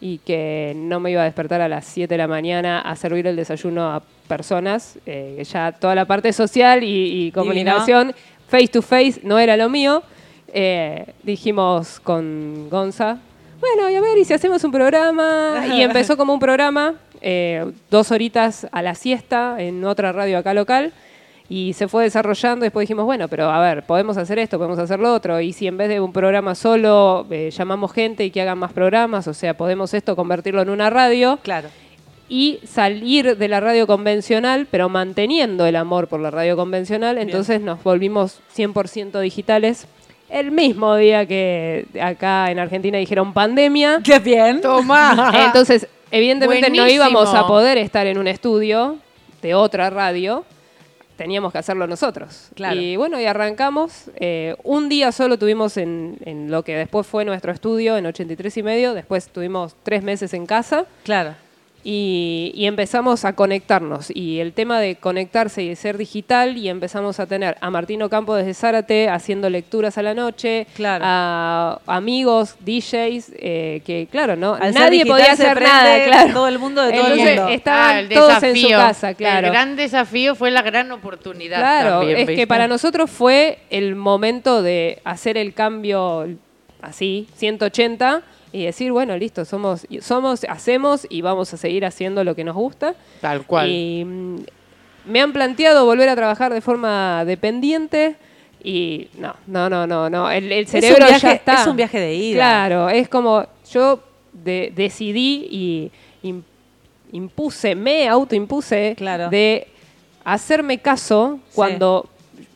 y 0.00 0.18
que 0.18 0.72
no 0.74 0.98
me 0.98 1.12
iba 1.12 1.20
a 1.22 1.26
despertar 1.26 1.60
a 1.60 1.68
las 1.68 1.84
7 1.86 2.12
de 2.14 2.18
la 2.18 2.26
mañana 2.26 2.80
a 2.80 2.96
servir 2.96 3.24
el 3.28 3.36
desayuno 3.36 3.92
a 3.92 4.02
personas, 4.26 4.98
eh, 5.06 5.40
ya 5.48 5.70
toda 5.70 5.94
la 5.94 6.06
parte 6.06 6.32
social 6.32 6.82
y, 6.82 7.26
y 7.26 7.30
comunicación 7.30 8.12
face 8.48 8.66
to 8.68 8.82
face 8.82 9.20
no 9.22 9.38
era 9.38 9.56
lo 9.56 9.68
mío, 9.68 10.02
eh, 10.52 11.06
dijimos 11.22 12.00
con 12.00 12.68
Gonza, 12.68 13.18
bueno, 13.62 13.88
y 13.88 13.94
a 13.94 14.00
ver, 14.00 14.18
¿y 14.18 14.24
si 14.24 14.34
hacemos 14.34 14.62
un 14.64 14.72
programa? 14.72 15.64
Y 15.72 15.82
empezó 15.82 16.16
como 16.16 16.34
un 16.34 16.40
programa, 16.40 16.96
eh, 17.20 17.70
dos 17.90 18.10
horitas 18.10 18.66
a 18.72 18.82
la 18.82 18.96
siesta 18.96 19.56
en 19.60 19.84
otra 19.84 20.10
radio 20.10 20.38
acá 20.38 20.52
local, 20.52 20.92
y 21.48 21.72
se 21.74 21.86
fue 21.86 22.02
desarrollando. 22.04 22.64
Después 22.64 22.82
dijimos, 22.84 23.04
bueno, 23.04 23.28
pero 23.28 23.50
a 23.50 23.60
ver, 23.60 23.84
podemos 23.84 24.16
hacer 24.16 24.38
esto, 24.40 24.58
podemos 24.58 24.78
hacer 24.80 24.98
lo 24.98 25.14
otro. 25.14 25.40
Y 25.40 25.52
si 25.52 25.66
en 25.68 25.76
vez 25.76 25.88
de 25.90 26.00
un 26.00 26.12
programa 26.12 26.54
solo 26.56 27.24
eh, 27.30 27.50
llamamos 27.50 27.92
gente 27.92 28.24
y 28.24 28.30
que 28.32 28.40
hagan 28.42 28.58
más 28.58 28.72
programas, 28.72 29.28
o 29.28 29.34
sea, 29.34 29.54
podemos 29.56 29.94
esto 29.94 30.16
convertirlo 30.16 30.62
en 30.62 30.70
una 30.70 30.90
radio 30.90 31.38
Claro. 31.42 31.68
y 32.28 32.58
salir 32.66 33.36
de 33.36 33.48
la 33.48 33.60
radio 33.60 33.86
convencional, 33.86 34.66
pero 34.70 34.88
manteniendo 34.88 35.66
el 35.66 35.76
amor 35.76 36.08
por 36.08 36.20
la 36.20 36.30
radio 36.30 36.56
convencional, 36.56 37.18
entonces 37.18 37.60
nos 37.60 37.82
volvimos 37.84 38.40
100% 38.56 39.20
digitales. 39.20 39.86
El 40.32 40.50
mismo 40.50 40.96
día 40.96 41.26
que 41.26 41.86
acá 42.00 42.50
en 42.50 42.58
Argentina 42.58 42.96
dijeron 42.96 43.34
pandemia. 43.34 44.00
Qué 44.04 44.18
bien. 44.18 44.62
Toma. 44.62 45.30
Entonces, 45.46 45.86
evidentemente 46.10 46.70
no 46.70 46.88
íbamos 46.88 47.34
a 47.34 47.46
poder 47.46 47.76
estar 47.76 48.06
en 48.06 48.16
un 48.16 48.26
estudio 48.26 48.96
de 49.42 49.54
otra 49.54 49.90
radio. 49.90 50.46
Teníamos 51.16 51.52
que 51.52 51.58
hacerlo 51.58 51.86
nosotros. 51.86 52.48
Claro. 52.54 52.80
Y 52.80 52.96
bueno, 52.96 53.20
y 53.20 53.26
arrancamos. 53.26 54.10
Eh, 54.16 54.56
un 54.64 54.88
día 54.88 55.12
solo 55.12 55.38
tuvimos 55.38 55.76
en, 55.76 56.16
en 56.24 56.50
lo 56.50 56.64
que 56.64 56.76
después 56.76 57.06
fue 57.06 57.26
nuestro 57.26 57.52
estudio, 57.52 57.98
en 57.98 58.06
83 58.06 58.56
y 58.56 58.62
medio. 58.62 58.94
Después 58.94 59.28
tuvimos 59.28 59.76
tres 59.82 60.02
meses 60.02 60.32
en 60.32 60.46
casa. 60.46 60.86
Claro. 61.04 61.34
Y, 61.84 62.52
y 62.54 62.66
empezamos 62.66 63.24
a 63.24 63.34
conectarnos. 63.34 64.10
Y 64.14 64.38
el 64.40 64.52
tema 64.52 64.78
de 64.80 64.96
conectarse 64.96 65.62
y 65.62 65.68
de 65.68 65.76
ser 65.76 65.98
digital, 65.98 66.56
y 66.56 66.68
empezamos 66.68 67.18
a 67.20 67.26
tener 67.26 67.56
a 67.60 67.70
Martino 67.70 68.08
Campo 68.08 68.34
desde 68.34 68.54
Zárate 68.54 69.08
haciendo 69.08 69.50
lecturas 69.50 69.98
a 69.98 70.02
la 70.02 70.14
noche, 70.14 70.66
Claro. 70.76 71.04
a 71.06 71.80
amigos, 71.86 72.56
DJs, 72.60 73.32
eh, 73.36 73.82
que 73.84 74.06
claro, 74.10 74.36
¿no? 74.36 74.54
Al 74.54 74.72
Nadie 74.74 75.04
podía 75.06 75.32
hacer 75.32 75.60
nada, 75.60 76.04
claro. 76.04 76.32
todo 76.32 76.48
el 76.48 76.58
mundo 76.58 76.82
de 76.82 76.92
todo 76.92 77.06
el 77.06 77.12
Entonces, 77.12 77.36
mundo. 77.38 77.52
estaban 77.52 77.96
Ah, 77.96 78.00
el 78.00 78.08
todos 78.08 78.30
en 78.34 78.40
su 78.40 78.46
desafío. 78.46 78.78
casa, 78.78 79.14
claro. 79.14 79.46
El 79.48 79.52
gran 79.52 79.76
desafío 79.76 80.34
fue 80.34 80.50
la 80.50 80.62
gran 80.62 80.90
oportunidad. 80.92 81.58
Claro, 81.58 81.98
también, 82.00 82.28
es 82.30 82.36
que 82.36 82.46
para 82.46 82.68
nosotros 82.68 83.10
fue 83.10 83.58
el 83.70 83.96
momento 83.96 84.62
de 84.62 85.00
hacer 85.04 85.36
el 85.36 85.52
cambio 85.54 86.28
así, 86.80 87.26
180, 87.36 88.22
y 88.52 88.64
decir, 88.64 88.92
bueno, 88.92 89.16
listo, 89.16 89.44
somos, 89.44 89.86
somos, 90.00 90.44
hacemos 90.48 91.06
y 91.08 91.22
vamos 91.22 91.52
a 91.54 91.56
seguir 91.56 91.84
haciendo 91.86 92.22
lo 92.24 92.34
que 92.34 92.44
nos 92.44 92.54
gusta. 92.54 92.94
Tal 93.20 93.46
cual. 93.46 93.68
Y 93.70 94.04
mm, 94.04 94.36
me 95.06 95.20
han 95.20 95.32
planteado 95.32 95.84
volver 95.86 96.08
a 96.08 96.14
trabajar 96.16 96.52
de 96.52 96.60
forma 96.60 97.24
dependiente. 97.24 98.16
Y 98.64 99.08
no, 99.18 99.34
no, 99.46 99.68
no, 99.70 99.86
no, 99.86 100.08
no. 100.10 100.30
El, 100.30 100.66
cerebro 100.68 101.06
viaje- 101.06 101.20
ya 101.26 101.32
está. 101.32 101.62
es 101.62 101.66
un 101.66 101.76
viaje 101.76 101.98
de 101.98 102.14
ida. 102.14 102.36
Claro, 102.36 102.88
es 102.90 103.08
como 103.08 103.46
yo 103.72 104.00
de- 104.32 104.72
decidí 104.76 105.48
y 105.50 105.90
im- 106.22 106.42
impuse, 107.10 107.74
me 107.74 108.08
autoimpuse 108.08 108.94
Claro. 108.96 109.28
de 109.30 109.66
hacerme 110.24 110.78
caso 110.78 111.40
cuando 111.54 112.08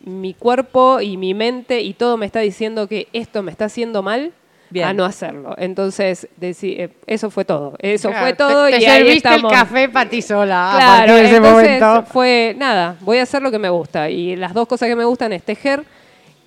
mi 0.04 0.35
cuerpo 0.35 1.00
y 1.00 1.16
mi 1.16 1.35
mente 1.35 1.80
y 1.80 1.92
todo 1.94 2.16
me 2.16 2.26
está 2.26 2.38
diciendo 2.40 2.87
que 2.87 3.09
esto 3.12 3.42
me 3.42 3.50
está 3.50 3.64
haciendo 3.64 4.02
mal. 4.02 4.32
Bien. 4.70 4.88
A 4.88 4.92
no 4.92 5.05
hacerlo. 5.05 5.55
Entonces, 5.59 6.29
deci- 6.40 6.74
eh, 6.79 6.90
eso 7.07 7.31
fue 7.31 7.44
todo. 7.44 7.74
Eso 7.79 8.09
Claro, 8.11 8.24
fue 8.26 8.35
todo 8.35 8.66
te, 8.66 8.72
te 8.79 8.83
y 8.83 8.87
ahí 8.87 9.09
estamos. 9.16 9.52
el 9.52 9.59
café 9.59 9.88
para 9.88 10.11
ti 10.11 10.20
sola. 10.22 10.72
a 10.74 10.76
Claro, 10.76 10.96
partir 10.96 11.14
de 11.14 11.24
ese 11.26 11.40
momento. 11.40 12.05
fue 12.12 12.55
nada, 12.59 12.96
voy 13.00 13.18
a 13.18 13.22
hacer 13.22 13.42
lo 13.42 13.50
que 13.50 13.59
me 13.59 13.68
gusta. 13.68 14.11
Y 14.11 14.35
las 14.37 14.52
dos 14.55 14.66
cosas 14.66 14.88
que 14.88 14.96
me 14.96 15.05
gustan 15.05 15.33
es 15.33 15.42
tejer 15.42 15.83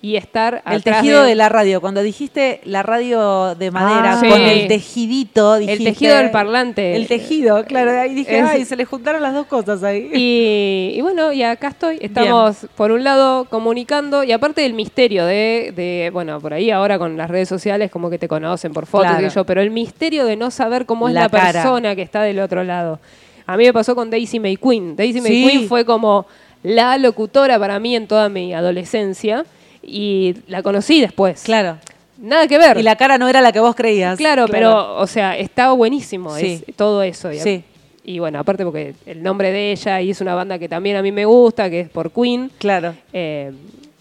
y 0.02 0.16
estar 0.16 0.62
El 0.64 0.82
tejido 0.82 1.22
de, 1.24 1.28
de 1.30 1.34
la 1.34 1.50
radio, 1.50 1.82
cuando 1.82 2.00
dijiste 2.02 2.62
la 2.64 2.82
radio 2.82 3.54
de 3.54 3.70
madera 3.70 4.14
Ah. 4.14 4.20
con 4.20 4.38
Sí. 4.38 4.44
el 4.50 4.66
tejidito, 4.68 5.56
El 5.56 5.66
dijiste- 5.66 5.84
tejido 5.84 6.16
del 6.16 6.30
parlante. 6.30 6.96
El 6.96 7.06
tejido, 7.06 7.62
claro, 7.66 7.90
ahí 8.00 8.14
dije, 8.14 8.38
Es- 8.38 8.44
ay, 8.48 8.64
se 8.64 8.76
le 8.76 8.86
juntaron 8.86 9.20
las 9.20 9.34
dos 9.34 9.46
cosas 9.46 9.82
ahí. 9.82 10.10
Y, 10.14 10.94
y 10.96 11.00
bueno, 11.02 11.32
y 11.32 11.42
acá 11.42 11.68
estoy. 11.68 11.98
Estamos, 12.00 12.66
por 12.76 12.92
un 12.92 13.04
lado, 13.04 13.44
comunicando, 13.50 14.24
y 14.24 14.32
aparte 14.32 14.62
del 14.62 14.72
misterio 14.72 15.26
de, 15.26 15.72
de, 15.76 16.08
bueno, 16.12 16.40
por 16.40 16.54
ahí 16.54 16.70
ahora 16.70 16.98
con 16.98 17.18
las 17.18 17.28
redes 17.30 17.48
sociales 17.50 17.90
como 17.90 18.08
que 18.08 18.18
te 18.18 18.26
conocen 18.26 18.72
por 18.72 18.86
fotos, 18.86 19.10
Claro. 19.10 19.26
y 19.26 19.30
yo, 19.30 19.44
pero 19.44 19.60
el 19.60 19.70
misterio 19.70 20.24
de 20.24 20.36
no 20.36 20.50
saber 20.50 20.86
cómo 20.86 21.08
es 21.08 21.14
La 21.14 21.28
persona 21.28 21.94
que 21.94 22.00
está 22.02 22.22
del 22.22 22.40
otro 22.40 22.64
lado. 22.64 23.00
A 23.46 23.56
mí 23.58 23.64
me 23.64 23.72
pasó 23.74 23.94
con 23.94 24.08
Daisy 24.08 24.40
May 24.40 24.56
Queen. 24.56 24.96
Daisy 24.96 25.20
May 25.20 25.30
Sí. 25.32 25.46
Queen 25.46 25.68
fue 25.68 25.84
como 25.84 26.24
la 26.62 26.96
locutora 26.96 27.58
para 27.58 27.78
mí 27.78 27.96
en 27.96 28.06
toda 28.06 28.28
mi 28.30 28.54
adolescencia, 28.54 29.44
y 29.82 30.36
la 30.48 30.62
conocí 30.62 31.00
después. 31.00 31.42
Claro. 31.42 31.78
Nada 32.18 32.46
que 32.46 32.58
ver. 32.58 32.76
Y 32.78 32.82
la 32.82 32.96
cara 32.96 33.16
no 33.18 33.28
era 33.28 33.40
la 33.40 33.50
que 33.52 33.60
vos 33.60 33.74
creías. 33.74 34.18
Claro, 34.18 34.46
pero, 34.48 34.96
o 34.96 35.06
sea, 35.06 35.36
está 35.38 35.72
buenísimo 35.72 36.36
Sí. 36.36 36.62
es 36.66 36.76
todo 36.76 37.02
eso. 37.02 37.32
Y, 37.32 37.38
Sí. 37.40 37.64
y 38.04 38.18
bueno, 38.18 38.38
aparte 38.38 38.62
porque 38.64 38.94
el 39.06 39.22
nombre 39.22 39.50
de 39.52 39.72
ella 39.72 40.00
y 40.02 40.10
es 40.10 40.20
una 40.20 40.34
banda 40.34 40.58
que 40.58 40.68
también 40.68 40.96
a 40.96 41.02
mí 41.02 41.12
me 41.12 41.24
gusta, 41.24 41.70
que 41.70 41.80
es 41.80 41.88
por 41.88 42.10
Queen. 42.12 42.50
Claro. 42.58 42.94
Eh, 43.14 43.52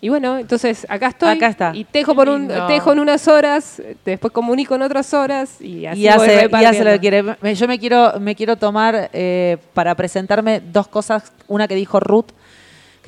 y 0.02 0.10
bueno, 0.10 0.38
entonces 0.38 0.86
acá 0.90 1.08
estoy. 1.08 1.30
Acá 1.36 1.48
está. 1.48 1.72
Y 1.74 1.84
tejo, 1.86 2.14
por 2.16 2.28
un, 2.30 2.50
tejo 2.68 2.92
en 2.94 3.00
unas 3.00 3.26
horas, 3.30 3.82
después 4.06 4.32
comunico 4.34 4.76
en 4.76 4.82
otras 4.82 5.14
horas 5.14 5.62
y 5.62 5.86
así 5.86 6.02
y 6.02 6.04
voy 6.04 6.12
hace, 6.30 6.50
y 6.52 6.66
hace 6.66 6.84
lo 6.86 6.92
que 6.92 7.00
quiere. 7.00 7.24
Me- 7.42 7.56
Yo 7.56 7.68
me 7.70 7.80
quiero, 7.80 8.14
me 8.20 8.36
quiero 8.36 8.56
tomar 8.58 9.10
eh, 9.14 9.58
para 9.74 9.96
presentarme 9.96 10.62
dos 10.62 10.88
cosas. 10.90 11.32
Una 11.48 11.68
que 11.70 11.76
dijo 11.76 12.00
Ruth, 12.02 12.28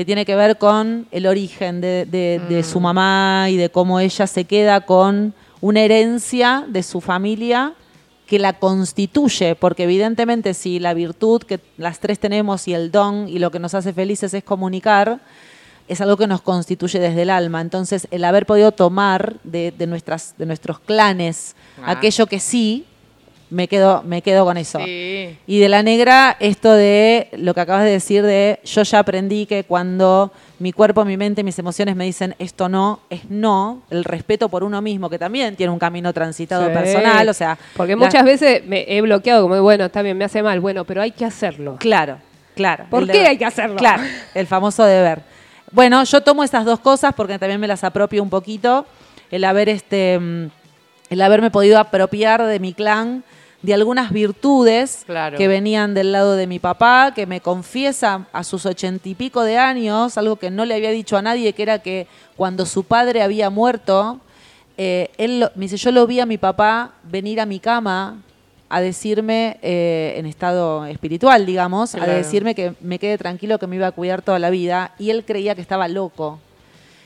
que 0.02 0.06
tiene 0.06 0.26
que 0.26 0.36
ver 0.36 0.58
con 0.58 1.06
el 1.12 1.28
origen 1.28 1.80
de, 1.80 2.08
de- 2.10 2.42
de 2.50 2.64
su 2.64 2.80
mamá 2.80 3.50
y 3.52 3.56
de 3.56 3.70
cómo 3.70 4.00
ella 4.00 4.26
se 4.26 4.46
queda 4.46 4.82
con 4.82 5.36
una 5.62 5.82
herencia 5.82 6.66
de 6.68 6.82
su 6.82 7.02
familia 7.02 7.74
que 8.26 8.40
la 8.40 8.54
constituye, 8.54 9.54
porque 9.54 9.84
evidentemente 9.84 10.56
si 10.56 10.80
la 10.80 10.96
virtud 10.96 11.44
que 11.44 11.60
las 11.78 12.00
tres 12.00 12.18
tenemos 12.18 12.68
y 12.68 12.74
el 12.74 12.90
don 12.92 13.28
y 13.28 13.38
lo 13.38 13.52
que 13.52 13.60
nos 13.60 13.76
hace 13.76 13.94
felices 13.94 14.34
es 14.34 14.44
comunicar, 14.44 15.20
es 15.88 16.02
algo 16.02 16.18
que 16.18 16.26
nos 16.26 16.42
constituye 16.42 16.98
desde 17.00 17.22
el 17.22 17.30
alma. 17.30 17.62
Entonces, 17.62 18.08
el 18.10 18.24
haber 18.24 18.48
podido 18.48 18.72
tomar 18.72 19.36
de, 19.44 19.72
de 19.78 19.86
nuestras, 19.86 20.34
de 20.40 20.48
nuestros 20.48 20.80
clanes 20.80 21.56
Ah. 21.84 21.92
aquello 21.92 22.26
que 22.26 22.40
sí, 22.40 22.86
me 23.52 23.68
quedo, 23.68 24.02
me 24.04 24.22
quedo 24.22 24.46
con 24.46 24.58
eso. 24.58 24.80
Sí. 24.80 25.38
Y 25.46 25.60
de 25.60 25.70
la 25.70 25.84
negra, 25.84 26.36
esto 26.40 26.74
de 26.74 27.28
lo 27.34 27.54
que 27.54 27.60
acabas 27.62 27.84
de 27.84 27.92
decir 27.92 28.24
de 28.24 28.60
yo 28.64 28.82
ya 28.84 29.00
aprendí 29.00 29.46
que 29.46 29.64
cuando 29.66 30.32
mi 30.60 30.72
cuerpo, 30.72 31.04
mi 31.06 31.18
mente, 31.18 31.44
mis 31.44 31.60
emociones 31.60 31.96
me 31.96 32.06
dicen 32.06 32.34
esto 32.40 32.70
no, 32.70 33.02
es 33.10 33.30
no, 33.30 33.82
el 33.90 34.04
respeto 34.06 34.48
por 34.50 34.64
uno 34.64 34.82
mismo, 34.82 35.10
que 35.10 35.20
también 35.20 35.56
tiene 35.56 35.72
un 35.72 35.80
camino 35.80 36.14
transitado 36.14 36.66
Sí. 36.68 36.72
personal, 36.74 37.28
o 37.30 37.34
sea... 37.34 37.58
Porque 37.76 37.92
la- 37.96 37.98
muchas 38.06 38.24
veces 38.24 38.66
me 38.66 38.86
he 38.88 39.02
bloqueado 39.02 39.44
como, 39.44 39.62
bueno, 39.62 39.86
está 39.86 40.02
bien, 40.02 40.18
me 40.18 40.26
hace 40.26 40.42
mal, 40.42 40.60
bueno, 40.60 40.86
pero 40.86 41.02
hay 41.02 41.12
que 41.12 41.26
hacerlo. 41.26 41.76
Claro, 41.80 42.18
claro. 42.56 42.86
¿Por 42.90 43.06
qué 43.06 43.14
deber. 43.14 43.28
hay 43.28 43.38
que 43.38 43.46
hacerlo? 43.46 43.76
Claro, 43.76 44.04
el 44.34 44.48
famoso 44.48 44.84
deber. 44.86 45.22
Bueno, 45.72 46.04
yo 46.06 46.22
tomo 46.22 46.44
estas 46.44 46.64
dos 46.66 46.80
cosas 46.80 47.14
porque 47.16 47.38
también 47.38 47.60
me 47.60 47.68
las 47.68 47.84
apropio 47.84 48.24
un 48.24 48.30
poquito. 48.30 48.86
El 49.30 49.44
haber 49.46 49.68
este 49.70 50.20
mm, 50.20 50.48
el 51.10 51.22
haberme 51.22 51.52
podido 51.52 51.80
apropiar 51.80 52.46
de 52.46 52.60
mi 52.60 52.74
clan 52.74 53.24
de 53.62 53.74
algunas 53.74 54.12
virtudes 54.12 55.04
Claro. 55.06 55.38
que 55.38 55.48
venían 55.48 55.94
del 55.94 56.12
lado 56.12 56.36
de 56.36 56.48
mi 56.48 56.58
papá, 56.60 57.12
que 57.16 57.26
me 57.28 57.42
confiesa 57.42 58.26
a 58.34 58.44
sus 58.44 58.66
ochenta 58.66 59.08
y 59.08 59.14
pico 59.16 59.44
de 59.44 59.58
años, 59.58 60.18
algo 60.18 60.36
que 60.38 60.50
no 60.50 60.66
le 60.66 60.74
había 60.76 60.90
dicho 60.92 61.16
a 61.18 61.22
nadie, 61.22 61.54
que 61.54 61.62
era 61.64 61.80
que 61.80 62.08
cuando 62.36 62.66
su 62.66 62.84
padre 62.84 63.22
había 63.22 63.50
muerto, 63.52 64.20
eh, 64.78 65.10
él 65.18 65.42
lo- 65.42 65.52
me 65.56 65.66
dice, 65.66 65.78
yo 65.78 65.92
lo 65.92 66.08
vi 66.08 66.20
a 66.20 66.26
mi 66.26 66.38
papá 66.40 66.92
venir 67.04 67.40
a 67.40 67.46
mi 67.46 67.60
cama 67.60 68.18
a 68.68 68.80
decirme, 68.82 69.58
eh, 69.62 70.14
en 70.18 70.26
estado 70.26 70.86
espiritual, 70.86 71.46
digamos, 71.46 71.94
a 71.94 72.06
decirme 72.08 72.56
que 72.56 72.74
me 72.82 73.00
quede 73.00 73.18
tranquilo, 73.18 73.60
que 73.60 73.68
me 73.68 73.76
iba 73.76 73.88
a 73.88 73.92
cuidar 73.92 74.22
toda 74.22 74.40
la 74.40 74.50
vida, 74.50 74.94
y 74.98 75.10
él 75.10 75.26
creía 75.26 75.56
que 75.56 75.62
estaba 75.62 75.88
loco. 75.90 76.40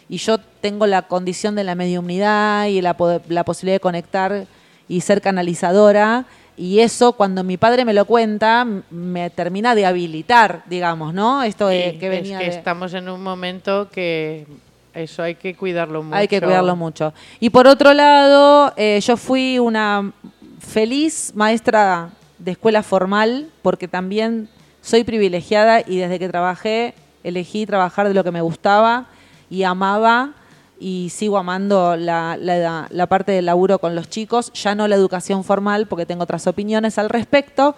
Y 0.07 0.17
yo 0.17 0.37
tengo 0.61 0.85
la 0.85 1.01
condición 1.01 1.55
de 1.55 1.63
la 1.63 1.73
mediumnidad 1.73 2.67
y 2.67 2.81
la, 2.81 2.95
la 3.29 3.43
posibilidad 3.43 3.75
de 3.75 3.79
conectar 3.79 4.45
y 4.87 5.01
ser 5.01 5.19
canalizadora, 5.21 6.25
y 6.57 6.79
eso 6.79 7.13
cuando 7.13 7.43
mi 7.43 7.57
padre 7.57 7.83
me 7.85 7.93
lo 7.93 8.05
cuenta, 8.05 8.65
me 8.89 9.29
termina 9.29 9.75
de 9.75 9.85
habilitar, 9.85 10.63
digamos, 10.67 11.13
¿no? 11.13 11.43
Esto 11.43 11.67
de, 11.67 11.91
Sí, 11.93 11.97
que 11.99 12.09
venía 12.09 12.37
es 12.39 12.45
que 12.45 12.51
de- 12.51 12.57
estamos 12.57 12.93
en 12.93 13.09
un 13.09 13.21
momento 13.21 13.89
que 13.89 14.47
eso 14.93 15.21
hay 15.23 15.35
que 15.35 15.55
cuidarlo 15.55 16.01
mucho. 16.03 16.15
Hay 16.15 16.27
que 16.27 16.39
cuidarlo 16.41 16.75
mucho. 16.75 17.13
Y 17.41 17.49
por 17.49 17.67
otro 17.67 17.93
lado, 17.93 18.73
eh, 18.77 18.99
yo 19.01 19.17
fui 19.17 19.59
una 19.59 20.11
feliz 20.59 21.31
maestra 21.35 22.09
de 22.39 22.51
escuela 22.51 22.83
formal 22.83 23.49
porque 23.61 23.87
también 23.87 24.47
soy 24.81 25.03
privilegiada 25.03 25.81
y 25.85 25.97
desde 25.97 26.19
que 26.19 26.29
trabajé 26.29 26.93
elegí 27.23 27.65
trabajar 27.65 28.07
de 28.07 28.13
lo 28.13 28.23
que 28.23 28.31
me 28.31 28.41
gustaba 28.41 29.05
y 29.49 29.63
amaba 29.63 30.31
y 30.79 31.09
sigo 31.09 31.37
amando 31.37 31.95
la, 31.95 32.37
la- 32.39 32.87
la 32.89 33.07
parte 33.07 33.31
del 33.31 33.45
laburo 33.45 33.79
con 33.79 33.95
los 33.95 34.09
chicos, 34.09 34.51
ya 34.53 34.75
no 34.75 34.87
la 34.87 34.95
educación 34.95 35.43
formal 35.43 35.87
porque 35.87 36.05
tengo 36.05 36.23
otras 36.23 36.47
opiniones 36.47 36.97
al 36.97 37.09
respecto, 37.09 37.75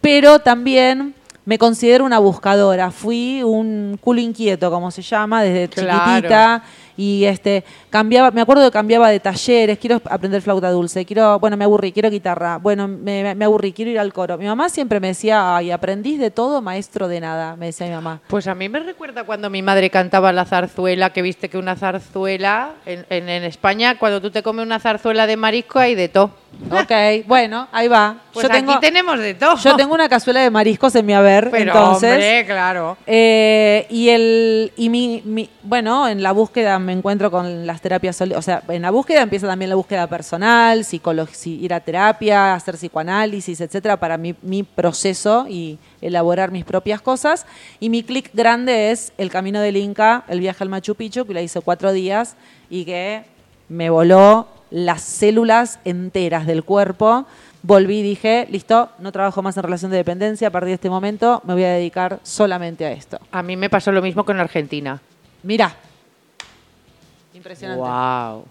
pero 0.00 0.38
también 0.40 1.14
me 1.44 1.58
considero 1.58 2.04
una 2.04 2.18
buscadora, 2.18 2.90
fui 2.90 3.42
un 3.42 3.98
culo 4.00 4.20
inquieto, 4.20 4.70
como 4.70 4.90
se 4.90 5.02
llama, 5.02 5.42
desde 5.42 5.68
Claro. 5.68 6.04
chiquitita 6.04 6.62
y 7.00 7.24
este 7.24 7.64
cambiaba, 7.88 8.30
me 8.30 8.42
acuerdo 8.42 8.64
que 8.66 8.70
cambiaba 8.70 9.08
de 9.08 9.20
talleres, 9.20 9.78
quiero 9.78 10.02
aprender 10.04 10.42
flauta 10.42 10.70
dulce, 10.70 11.06
quiero, 11.06 11.38
bueno, 11.38 11.56
me 11.56 11.64
aburrí, 11.64 11.92
quiero 11.92 12.10
guitarra, 12.10 12.58
bueno, 12.58 12.86
me, 12.88 13.34
me 13.34 13.44
aburrí, 13.46 13.72
quiero 13.72 13.90
ir 13.90 13.98
al 13.98 14.12
coro. 14.12 14.36
Mi 14.36 14.44
mamá 14.44 14.68
siempre 14.68 15.00
me 15.00 15.08
decía, 15.08 15.56
ay, 15.56 15.70
aprendís 15.70 16.18
de 16.20 16.30
todo, 16.30 16.60
maestro 16.60 17.08
de 17.08 17.20
nada, 17.20 17.56
me 17.56 17.66
decía 17.66 17.86
mi 17.86 17.92
mamá. 17.94 18.20
Pues 18.28 18.46
a 18.48 18.54
mí 18.54 18.68
me 18.68 18.80
recuerda 18.80 19.24
cuando 19.24 19.48
mi 19.48 19.62
madre 19.62 19.88
cantaba 19.88 20.32
la 20.32 20.44
zarzuela, 20.44 21.10
que 21.10 21.22
viste 21.22 21.48
que 21.48 21.56
una 21.58 21.74
zarzuela, 21.76 22.72
en, 22.86 23.06
en- 23.08 23.28
en 23.28 23.44
España, 23.44 23.98
cuando 23.98 24.20
tú 24.20 24.30
te 24.30 24.42
comes 24.42 24.66
una 24.66 24.78
zarzuela 24.78 25.26
de 25.26 25.36
marisco 25.36 25.78
hay 25.78 25.94
de 25.94 26.08
todo. 26.08 26.30
Ok, 26.70 27.26
bueno, 27.26 27.68
ahí 27.72 27.88
va. 27.88 28.16
Pues 28.32 28.44
yo 28.46 28.50
tengo, 28.52 28.72
aquí 28.72 28.80
tenemos 28.80 29.18
de 29.18 29.34
todo. 29.34 29.56
yo 29.56 29.76
tengo 29.76 29.94
una 29.94 30.08
cazuela 30.08 30.40
de 30.40 30.50
mariscos 30.50 30.94
en 30.94 31.06
mi 31.06 31.14
haber, 31.14 31.50
Pero 31.50 31.72
entonces. 31.72 32.12
hombre, 32.12 32.44
claro. 32.46 32.96
Eh, 33.06 33.86
y 33.88 34.08
el 34.10 34.72
y 34.76 34.88
mi, 34.90 35.22
mi- 35.24 35.48
bueno, 35.62 36.06
en 36.06 36.22
la 36.22 36.32
búsqueda 36.32 36.78
me 36.78 36.92
encuentro 36.92 37.30
con 37.30 37.66
las 37.66 37.80
terapias, 37.80 38.20
o 38.20 38.42
sea, 38.42 38.62
en 38.68 38.82
la 38.82 38.90
búsqueda 38.90 39.22
empieza 39.22 39.46
también 39.46 39.68
la 39.70 39.74
búsqueda 39.74 40.06
personal, 40.06 40.80
psicolo- 40.84 41.28
si- 41.32 41.58
ir 41.60 41.72
a 41.72 41.80
terapia, 41.80 42.54
hacer 42.54 42.74
psicoanálisis, 42.76 43.60
etcétera, 43.60 43.96
para 43.98 44.18
mi, 44.18 44.34
mi 44.42 44.62
proceso 44.62 45.46
y 45.48 45.78
elaborar 46.02 46.50
mis 46.50 46.64
propias 46.64 47.00
cosas. 47.00 47.46
Y 47.80 47.88
mi 47.88 48.02
clic 48.02 48.30
grande 48.34 48.90
es 48.90 49.12
el 49.18 49.30
camino 49.30 49.60
del 49.60 49.76
Inca, 49.76 50.24
el 50.28 50.40
viaje 50.40 50.62
al 50.62 50.68
Machu 50.68 50.94
Picchu, 50.94 51.26
que 51.26 51.34
la 51.34 51.42
hice 51.42 51.60
cuatro 51.62 51.92
días 51.92 52.36
y 52.68 52.84
que 52.84 53.24
me 53.70 53.88
voló 53.88 54.46
las 54.70 55.00
células 55.00 55.78
enteras 55.84 56.46
del 56.46 56.62
cuerpo 56.62 57.26
volví 57.62 57.98
y 57.98 58.02
dije, 58.02 58.46
listo, 58.50 58.90
no 58.98 59.12
trabajo 59.12 59.42
más 59.42 59.56
en 59.56 59.62
relación 59.62 59.90
de 59.90 59.98
dependencia, 59.98 60.48
a 60.48 60.50
partir 60.50 60.68
de 60.68 60.74
este 60.74 60.90
momento 60.90 61.42
me 61.44 61.54
voy 61.54 61.64
a 61.64 61.70
dedicar 61.70 62.20
solamente 62.22 62.86
a 62.86 62.92
esto. 62.92 63.18
A 63.30 63.42
mí 63.42 63.56
me 63.56 63.68
pasó 63.68 63.92
lo 63.92 64.02
mismo 64.02 64.24
con 64.24 64.38
Argentina. 64.40 65.00
Mira. 65.42 65.74
Impresionante. 67.34 67.82
Wow. 67.82 68.44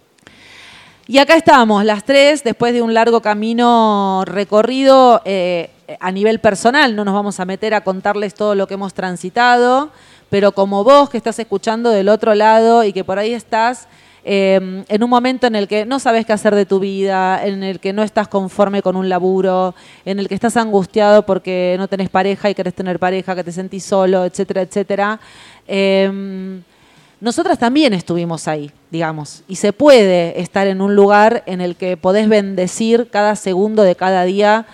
Y 1.07 1.17
acá 1.17 1.35
estamos, 1.35 1.83
las 1.85 2.03
tres, 2.03 2.43
después 2.43 2.71
de 2.71 2.83
un 2.83 2.93
largo 2.93 3.21
camino 3.21 4.23
recorrido 4.25 5.23
eh, 5.25 5.71
a 5.99 6.11
nivel 6.11 6.39
personal. 6.39 6.95
No 6.95 7.03
nos 7.03 7.15
vamos 7.15 7.39
a 7.39 7.45
meter 7.45 7.73
a 7.73 7.81
contarles 7.81 8.35
todo 8.35 8.53
lo 8.53 8.67
que 8.67 8.75
hemos 8.75 8.93
transitado, 8.93 9.89
pero 10.29 10.51
como 10.51 10.83
vos 10.83 11.09
que 11.09 11.17
estás 11.17 11.39
escuchando 11.39 11.89
del 11.89 12.09
otro 12.09 12.35
lado 12.35 12.83
y 12.83 12.93
que 12.93 13.03
por 13.03 13.17
ahí 13.17 13.33
estás 13.33 13.87
eh, 14.23 14.83
en 14.87 15.03
un 15.03 15.09
momento 15.09 15.47
en 15.47 15.55
el 15.55 15.67
que 15.67 15.85
no 15.85 15.99
sabes 15.99 16.25
qué 16.25 16.33
hacer 16.33 16.55
de 16.55 16.65
tu 16.65 16.79
vida, 16.79 17.45
en 17.45 17.63
el 17.63 17.79
que 17.79 17.93
no 17.93 18.03
estás 18.03 18.27
conforme 18.27 18.81
con 18.81 18.95
un 18.95 19.09
laburo, 19.09 19.75
en 20.05 20.19
el 20.19 20.27
que 20.27 20.35
estás 20.35 20.57
angustiado 20.57 21.25
porque 21.25 21.75
no 21.77 21.87
tenés 21.87 22.09
pareja 22.09 22.49
y 22.49 22.55
querés 22.55 22.73
tener 22.73 22.99
pareja, 22.99 23.35
que 23.35 23.43
te 23.43 23.51
sentís 23.51 23.83
solo, 23.83 24.25
etcétera, 24.25 24.61
etcétera. 24.61 25.19
Eh, 25.67 26.61
nosotras 27.21 27.59
también 27.59 27.91
estuvimos 27.93 28.47
ahí, 28.47 28.71
digamos, 28.91 29.43
y 29.49 29.57
se 29.57 29.73
puede 29.73 30.39
estar 30.39 30.67
en 30.67 30.81
un 30.81 30.95
lugar 30.95 31.43
en 31.47 31.59
el 31.59 31.75
que 31.75 31.97
podés 31.97 32.29
bendecir 32.29 33.09
cada 33.11 33.35
segundo 33.35 33.83
de 33.83 33.95
cada 33.95 34.23
día, 34.23 34.65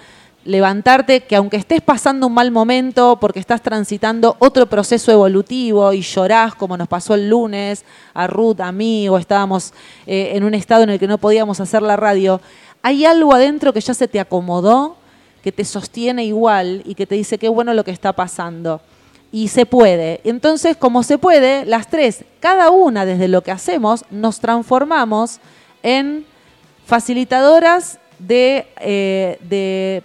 levantarte, 0.46 1.22
que 1.22 1.36
aunque 1.36 1.58
estés 1.58 1.82
pasando 1.82 2.28
un 2.28 2.34
mal 2.34 2.52
momento, 2.52 3.18
porque 3.20 3.40
estás 3.40 3.62
transitando 3.62 4.38
otro 4.40 4.68
proceso 4.68 5.12
evolutivo 5.12 5.92
y 5.92 6.02
llorás, 6.02 6.56
como 6.56 6.78
nos 6.78 6.88
pasó 6.88 7.16
el 7.16 7.30
lunes, 7.30 7.84
a 8.14 8.28
Ruth, 8.28 8.62
a 8.62 8.72
mí, 8.72 9.10
o 9.10 9.18
estábamos 9.18 9.74
eh, 10.06 10.32
en 10.34 10.44
un 10.44 10.54
estado 10.54 10.84
en 10.84 10.92
el 10.92 11.00
que 11.00 11.08
no 11.08 11.18
podíamos 11.18 11.60
hacer 11.60 11.82
la 11.82 11.98
radio, 11.98 12.40
hay 12.82 13.04
algo 13.04 13.34
adentro 13.34 13.74
que 13.74 13.82
ya 13.82 13.94
se 13.94 14.08
te 14.08 14.20
acomodó, 14.20 14.96
que 15.44 15.52
te 15.52 15.66
sostiene 15.66 16.24
igual 16.24 16.84
y 16.86 16.96
que 16.96 17.06
te 17.06 17.16
dice 17.16 17.38
qué 17.38 17.50
bueno 17.50 17.74
lo 17.74 17.84
que 17.84 17.92
está 17.92 18.14
pasando 18.14 18.82
y 19.32 19.50
se 19.50 19.66
puede. 19.66 20.22
Entonces, 20.24 20.78
como 20.78 21.04
se 21.04 21.18
puede, 21.18 21.66
las 21.66 21.90
tres, 21.90 22.24
cada 22.40 22.70
una 22.70 23.06
desde 23.06 23.28
lo 23.28 23.42
que 23.42 23.52
hacemos, 23.52 24.06
nos 24.10 24.40
transformamos 24.40 25.40
en 25.84 26.26
facilitadoras 26.86 28.00
de, 28.20 28.68
eh, 28.80 29.38
de, 29.42 30.04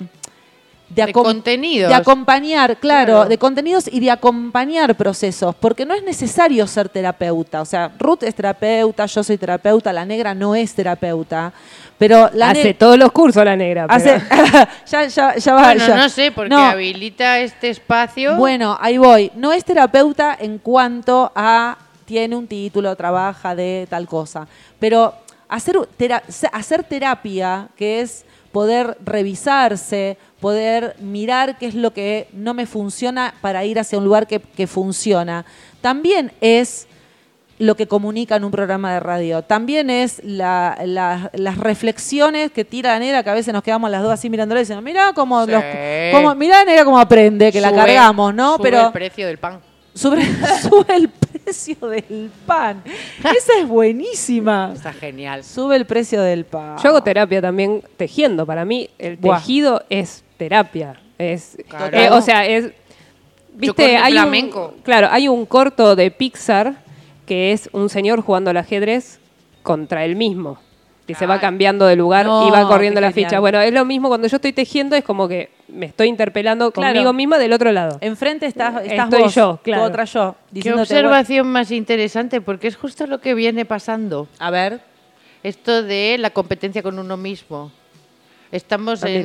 De 0.91 1.03
acom- 1.05 1.23
contenidos. 1.23 1.89
De 1.89 1.95
acompañar, 1.95 2.77
claro, 2.79 3.13
Claro. 3.15 3.29
de 3.29 3.39
contenidos 3.39 3.89
y 3.91 4.01
de 4.01 4.11
acompañar 4.11 4.95
procesos, 4.97 5.55
porque 5.55 5.87
no 5.87 5.95
es 5.95 6.03
necesario 6.03 6.67
ser 6.67 6.89
terapeuta. 6.89 7.63
O 7.63 7.65
sea, 7.65 7.93
Ruth 7.99 8.25
es 8.25 8.35
terapeuta, 8.35 9.07
yo 9.07 9.23
soy 9.23 9.39
terapeuta, 9.39 9.93
la 9.93 10.05
negra 10.05 10.35
no 10.35 10.55
es 10.57 10.75
terapeuta, 10.75 11.53
pero 11.97 12.29
la 12.35 12.51
Hace 12.51 12.75
todos 12.75 12.99
los 12.99 13.13
cursos 13.13 13.45
la 13.45 13.57
negra. 13.57 13.87
pero- 13.87 13.97
hace- 13.97 14.21
ya, 14.87 15.07
ya, 15.07 15.37
ya 15.37 15.55
va. 15.55 15.63
Bueno, 15.63 15.87
ya. 15.87 15.97
no 15.97 16.09
sé, 16.09 16.33
porque 16.33 16.51
No. 16.51 16.59
habilita 16.59 17.39
este 17.39 17.71
espacio. 17.71 18.35
Bueno, 18.37 18.77
ahí 18.81 18.99
voy. 18.99 19.31
No 19.37 19.53
es 19.53 19.65
terapeuta 19.65 20.37
en 20.41 20.59
cuanto 20.59 21.31
a 21.37 21.79
tiene 22.05 22.35
un 22.35 22.49
título, 22.49 22.97
trabaja 22.97 23.55
de 23.55 23.87
tal 23.89 24.09
cosa. 24.09 24.49
Pero 24.81 25.15
hacer, 25.49 25.77
tera- 25.97 26.25
hacer 26.53 26.83
terapia, 26.83 27.69
que 27.77 28.01
es 28.01 28.25
poder 28.51 28.97
revisarse, 29.05 30.19
poder 30.41 30.97
mirar 31.01 31.59
qué 31.59 31.67
es 31.67 31.75
lo 31.75 31.93
que 31.93 32.29
no 32.33 32.55
me 32.55 32.67
funciona 32.67 33.35
para 33.41 33.65
ir 33.65 33.79
hacia 33.79 33.99
un 33.99 34.05
lugar 34.05 34.27
que, 34.27 34.41
que 34.41 34.67
funciona, 34.67 35.45
también 35.81 36.33
es 36.41 36.87
lo 37.59 37.77
que 37.77 37.87
comunica 37.87 38.37
en 38.37 38.45
un 38.45 38.51
programa 38.51 38.95
de 38.95 39.01
radio. 39.01 39.43
También 39.43 39.91
es 39.91 40.23
la- 40.25 40.79
la- 40.83 41.31
las 41.35 41.59
reflexiones 41.59 42.51
que 42.53 42.65
tira 42.65 42.93
la 42.95 42.99
negra, 42.99 43.23
que 43.23 43.29
a 43.29 43.35
veces 43.35 43.53
nos 43.53 43.63
quedamos 43.63 43.91
las 43.91 44.03
dos 44.03 44.13
así 44.13 44.31
mirándola 44.31 44.61
y 44.61 44.63
diciendo, 44.63 44.81
mirá 44.81 45.13
cómo, 45.15 45.45
Sí. 45.45 45.51
los- 45.51 45.65
cómo- 46.13 46.35
mirá 46.37 46.61
la 46.61 46.65
negra 46.65 46.85
cómo 46.87 46.99
aprende, 46.99 47.53
que 47.53 47.61
la 47.61 47.71
cargamos, 47.73 48.35
¿no? 48.35 48.55
sube 48.57 48.63
Pero 48.63 48.87
el 48.87 48.93
precio 48.93 49.27
del 49.27 49.37
pan. 49.37 49.61
sube, 49.95 50.23
sube 50.63 50.97
el 50.97 51.09
precio 51.11 51.77
del 51.87 52.31
pan. 52.47 52.83
Esa 53.37 53.53
es 53.61 53.69
buenísima. 53.69 54.73
Está 54.75 54.95
genial. 54.95 55.45
Sube 55.45 55.77
el 55.77 55.85
precio 55.85 56.23
del 56.23 56.47
pan. 56.47 56.79
Yo 56.83 56.89
hago 56.89 57.03
terapia 57.03 57.43
también 57.43 57.83
tejiendo. 57.99 58.47
Para 58.47 58.65
mí, 58.65 58.89
el 58.99 59.19
Buah. 59.19 59.37
tejido 59.39 59.83
es 59.91 60.25
terapia. 60.41 60.95
Es, 61.19 61.59
Claro. 61.69 61.97
eh, 61.97 62.09
o 62.11 62.21
sea, 62.23 62.47
es. 62.47 62.71
¿Viste? 63.53 63.97
hay 63.99 64.13
flamenco. 64.13 64.73
Un, 64.77 64.83
claro, 64.83 65.09
hay 65.11 65.29
un 65.29 65.45
corto 65.45 65.95
de 65.95 66.11
Pixar 66.11 66.75
que 67.27 67.53
es 67.53 67.69
un 67.73 67.91
señor 67.91 68.23
jugando 68.23 68.49
al 68.51 68.57
ajedrez 68.57 69.21
contra 69.63 70.05
él 70.07 70.17
mismo. 70.17 70.59
Que 71.07 71.15
se 71.17 71.27
va 71.27 71.41
cambiando 71.41 71.87
de 71.87 71.97
lugar 71.97 72.25
No, 72.25 72.47
y 72.47 72.51
va 72.53 72.67
corriendo 72.69 73.01
la 73.01 73.11
ficha. 73.11 73.41
Bueno, 73.41 73.61
es 73.61 73.73
lo 73.73 73.85
mismo 73.85 74.07
cuando 74.09 74.29
yo 74.29 74.37
estoy 74.37 74.53
tejiendo, 74.53 74.95
es 74.95 75.03
como 75.05 75.27
que 75.27 75.51
me 75.69 75.87
estoy 75.87 76.07
interpelando 76.07 76.71
Claro. 76.71 76.93
conmigo 76.95 77.13
misma 77.13 77.39
del 77.39 77.53
otro 77.53 77.73
lado. 77.73 77.99
Enfrente 78.01 78.47
estás, 78.47 78.83
estás 78.85 79.07
Estoy 79.07 79.23
vos, 79.25 79.35
yo, 79.35 79.59
claro. 79.63 79.83
otra 79.83 80.05
yo. 80.05 80.37
Qué 80.63 80.73
observación 80.73 81.49
más 81.49 81.71
interesante, 81.73 82.41
porque 82.41 82.69
es 82.69 82.77
justo 82.77 83.07
lo 83.09 83.21
que 83.21 83.35
viene 83.35 83.65
pasando. 83.65 84.29
A 84.39 84.51
ver. 84.51 84.81
Esto 85.43 85.83
de 85.83 86.17
la 86.19 86.31
competencia 86.31 86.81
con 86.83 86.99
uno 86.99 87.17
mismo. 87.17 87.73
Estamos 88.53 89.03
Ah, 89.03 89.09
en. 89.11 89.23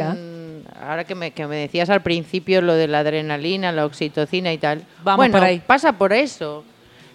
Ahora 0.81 1.03
que 1.05 1.15
me, 1.15 1.31
que 1.31 1.47
me 1.47 1.55
decías 1.55 1.89
al 1.89 2.01
principio 2.01 2.61
lo 2.61 2.73
de 2.73 2.87
la 2.87 2.99
adrenalina, 2.99 3.71
la 3.71 3.85
oxitocina 3.85 4.51
y 4.51 4.57
tal. 4.57 4.83
Vamos 5.03 5.17
bueno, 5.17 5.31
por 5.33 5.43
ahí. 5.43 5.61
pasa 5.65 5.93
por 5.93 6.11
eso. 6.13 6.63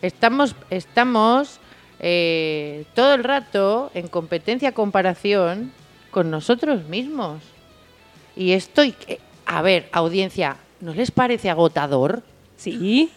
Estamos, 0.03 0.55
estamos 0.71 1.61
eh, 1.99 2.85
todo 2.95 3.15
el 3.15 3.23
rato 3.25 3.91
en 3.95 4.09
competencia, 4.09 4.73
comparación 4.73 5.73
con 6.11 6.31
nosotros 6.31 6.85
mismos. 6.85 7.43
Y 8.37 8.53
esto, 8.53 8.83
y 8.83 8.93
que- 8.93 9.21
a 9.45 9.61
ver, 9.63 9.89
audiencia, 9.93 10.57
¿no 10.81 10.95
les 10.95 11.11
parece 11.11 11.51
agotador? 11.51 12.23
Sí. 12.57 13.11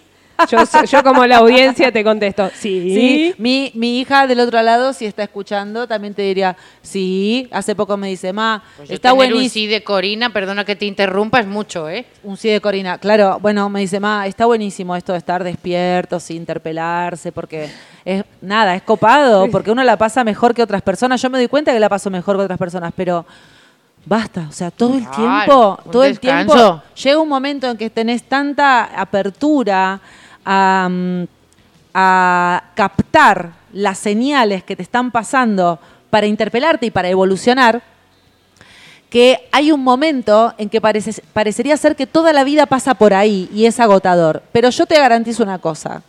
Yo, 0.49 0.57
yo 0.85 1.03
como 1.03 1.25
la 1.25 1.37
audiencia 1.37 1.91
te 1.91 2.03
contesto, 2.03 2.49
sí. 2.55 2.93
Sí, 2.93 3.35
mi, 3.37 3.71
mi 3.75 3.99
hija 3.99 4.27
del 4.27 4.39
otro 4.39 4.61
lado, 4.61 4.93
si 4.93 5.05
está 5.05 5.23
escuchando, 5.23 5.87
también 5.87 6.13
te 6.13 6.21
diría, 6.23 6.55
sí, 6.81 7.47
hace 7.51 7.75
poco 7.75 7.97
me 7.97 8.07
dice, 8.09 8.33
ma, 8.33 8.63
Pues 8.77 8.89
está 8.89 9.09
tener 9.11 9.25
un 9.25 9.33
buenísimo. 9.33 9.53
sí 9.53 9.67
de 9.67 9.83
Corina, 9.83 10.31
perdona 10.31 10.65
que 10.65 10.75
te 10.75 10.85
interrumpa, 10.85 11.39
es 11.39 11.47
mucho, 11.47 11.89
¿eh? 11.89 12.05
Un 12.23 12.37
sí 12.37 12.49
de 12.49 12.59
Corina, 12.61 12.97
claro, 12.97 13.37
bueno, 13.41 13.69
me 13.69 13.79
dice, 13.79 13.99
ma, 13.99 14.27
está 14.27 14.45
buenísimo 14.45 14.95
esto 14.95 15.13
de 15.13 15.17
estar 15.19 15.43
despiertos, 15.43 16.29
interpelarse, 16.31 17.31
porque 17.31 17.69
es 18.05 18.23
nada, 18.41 18.75
es 18.75 18.81
copado, 18.83 19.49
porque 19.49 19.71
uno 19.71 19.83
la 19.83 19.97
pasa 19.97 20.23
mejor 20.23 20.53
que 20.53 20.61
otras 20.61 20.81
personas. 20.81 21.21
Yo 21.21 21.29
me 21.29 21.37
doy 21.37 21.47
cuenta 21.47 21.71
que 21.73 21.79
la 21.79 21.89
paso 21.89 22.09
mejor 22.09 22.35
que 22.37 22.43
otras 22.43 22.59
personas, 22.59 22.91
pero 22.95 23.25
basta, 24.05 24.47
o 24.49 24.51
sea, 24.51 24.69
todo 24.71 24.95
el 24.95 25.03
Claro, 25.07 25.15
tiempo, 25.15 25.79
todo 25.91 26.03
el 26.03 26.19
tiempo, 26.19 26.81
llega 27.01 27.19
un 27.19 27.29
momento 27.29 27.69
en 27.69 27.77
que 27.77 27.89
tenés 27.89 28.23
tanta 28.23 28.83
apertura 28.99 30.01
a, 30.45 30.87
mm, 30.89 31.23
a 31.93 32.63
captar 32.75 33.51
las 33.71 33.97
señales 33.97 34.63
que 34.63 34.75
te 34.75 34.83
están 34.83 35.11
pasando 35.11 35.79
para 36.09 36.27
interpelarte 36.27 36.85
y 36.87 36.91
para 36.91 37.09
evolucionar, 37.09 37.81
que 39.09 39.47
hay 39.51 39.71
un 39.71 39.83
momento 39.83 40.53
en 40.57 40.69
que 40.69 40.81
parece- 40.81 41.21
parecería 41.33 41.77
ser 41.77 41.95
que 41.95 42.07
toda 42.07 42.33
la 42.33 42.43
vida 42.43 42.65
pasa 42.65 42.95
por 42.95 43.13
ahí 43.13 43.47
y 43.53 43.65
es 43.65 43.79
agotador. 43.79 44.41
Pero 44.51 44.69
yo 44.69 44.85
te 44.87 44.97
garantizo 44.99 45.43
una 45.43 45.59
cosa. 45.59 46.01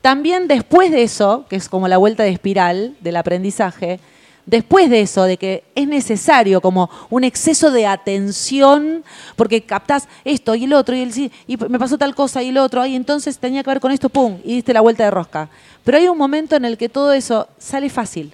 También 0.00 0.48
después 0.48 0.90
de 0.90 1.02
eso, 1.02 1.44
que 1.50 1.56
es 1.56 1.68
como 1.68 1.86
la 1.86 1.98
vuelta 1.98 2.22
de 2.22 2.30
espiral 2.30 2.94
del 3.00 3.16
aprendizaje, 3.16 4.00
después 4.46 4.90
de 4.90 5.00
eso, 5.00 5.24
de 5.24 5.36
que 5.36 5.64
es 5.74 5.86
necesario 5.86 6.60
como 6.60 6.90
un 7.08 7.24
exceso 7.24 7.70
de 7.70 7.86
atención, 7.86 9.04
porque 9.36 9.62
captás 9.62 10.08
esto 10.24 10.54
y 10.54 10.64
el 10.64 10.72
otro, 10.72 10.96
y, 10.96 11.02
el, 11.02 11.32
y 11.46 11.56
me 11.56 11.78
pasó 11.78 11.98
tal 11.98 12.14
cosa 12.14 12.42
y 12.42 12.48
el 12.48 12.58
otro, 12.58 12.84
y 12.86 12.94
entonces 12.94 13.38
tenía 13.38 13.62
que 13.62 13.70
ver 13.70 13.80
con 13.80 13.92
esto, 13.92 14.08
pum, 14.08 14.38
y 14.44 14.54
diste 14.54 14.72
la 14.72 14.80
vuelta 14.80 15.04
de 15.04 15.10
rosca. 15.10 15.48
Pero 15.84 15.98
hay 15.98 16.08
un 16.08 16.18
momento 16.18 16.56
en 16.56 16.64
el 16.64 16.76
que 16.76 16.88
todo 16.88 17.12
eso 17.12 17.48
sale 17.58 17.88
fácil. 17.90 18.32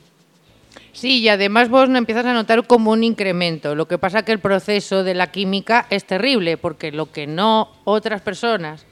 Sí, 0.92 1.18
y 1.20 1.28
además 1.28 1.68
vos 1.68 1.90
no 1.90 1.98
empiezas 1.98 2.24
a 2.24 2.32
notar 2.32 2.66
como 2.66 2.90
un 2.90 3.04
incremento. 3.04 3.74
Lo 3.74 3.86
que 3.86 3.98
pasa 3.98 4.24
que 4.24 4.32
el 4.32 4.38
proceso 4.38 5.04
de 5.04 5.12
la 5.14 5.30
química 5.30 5.86
es 5.90 6.06
terrible, 6.06 6.56
porque 6.56 6.90
lo 6.90 7.12
que 7.12 7.26
no 7.26 7.68
otras 7.84 8.22
personas, 8.22 8.86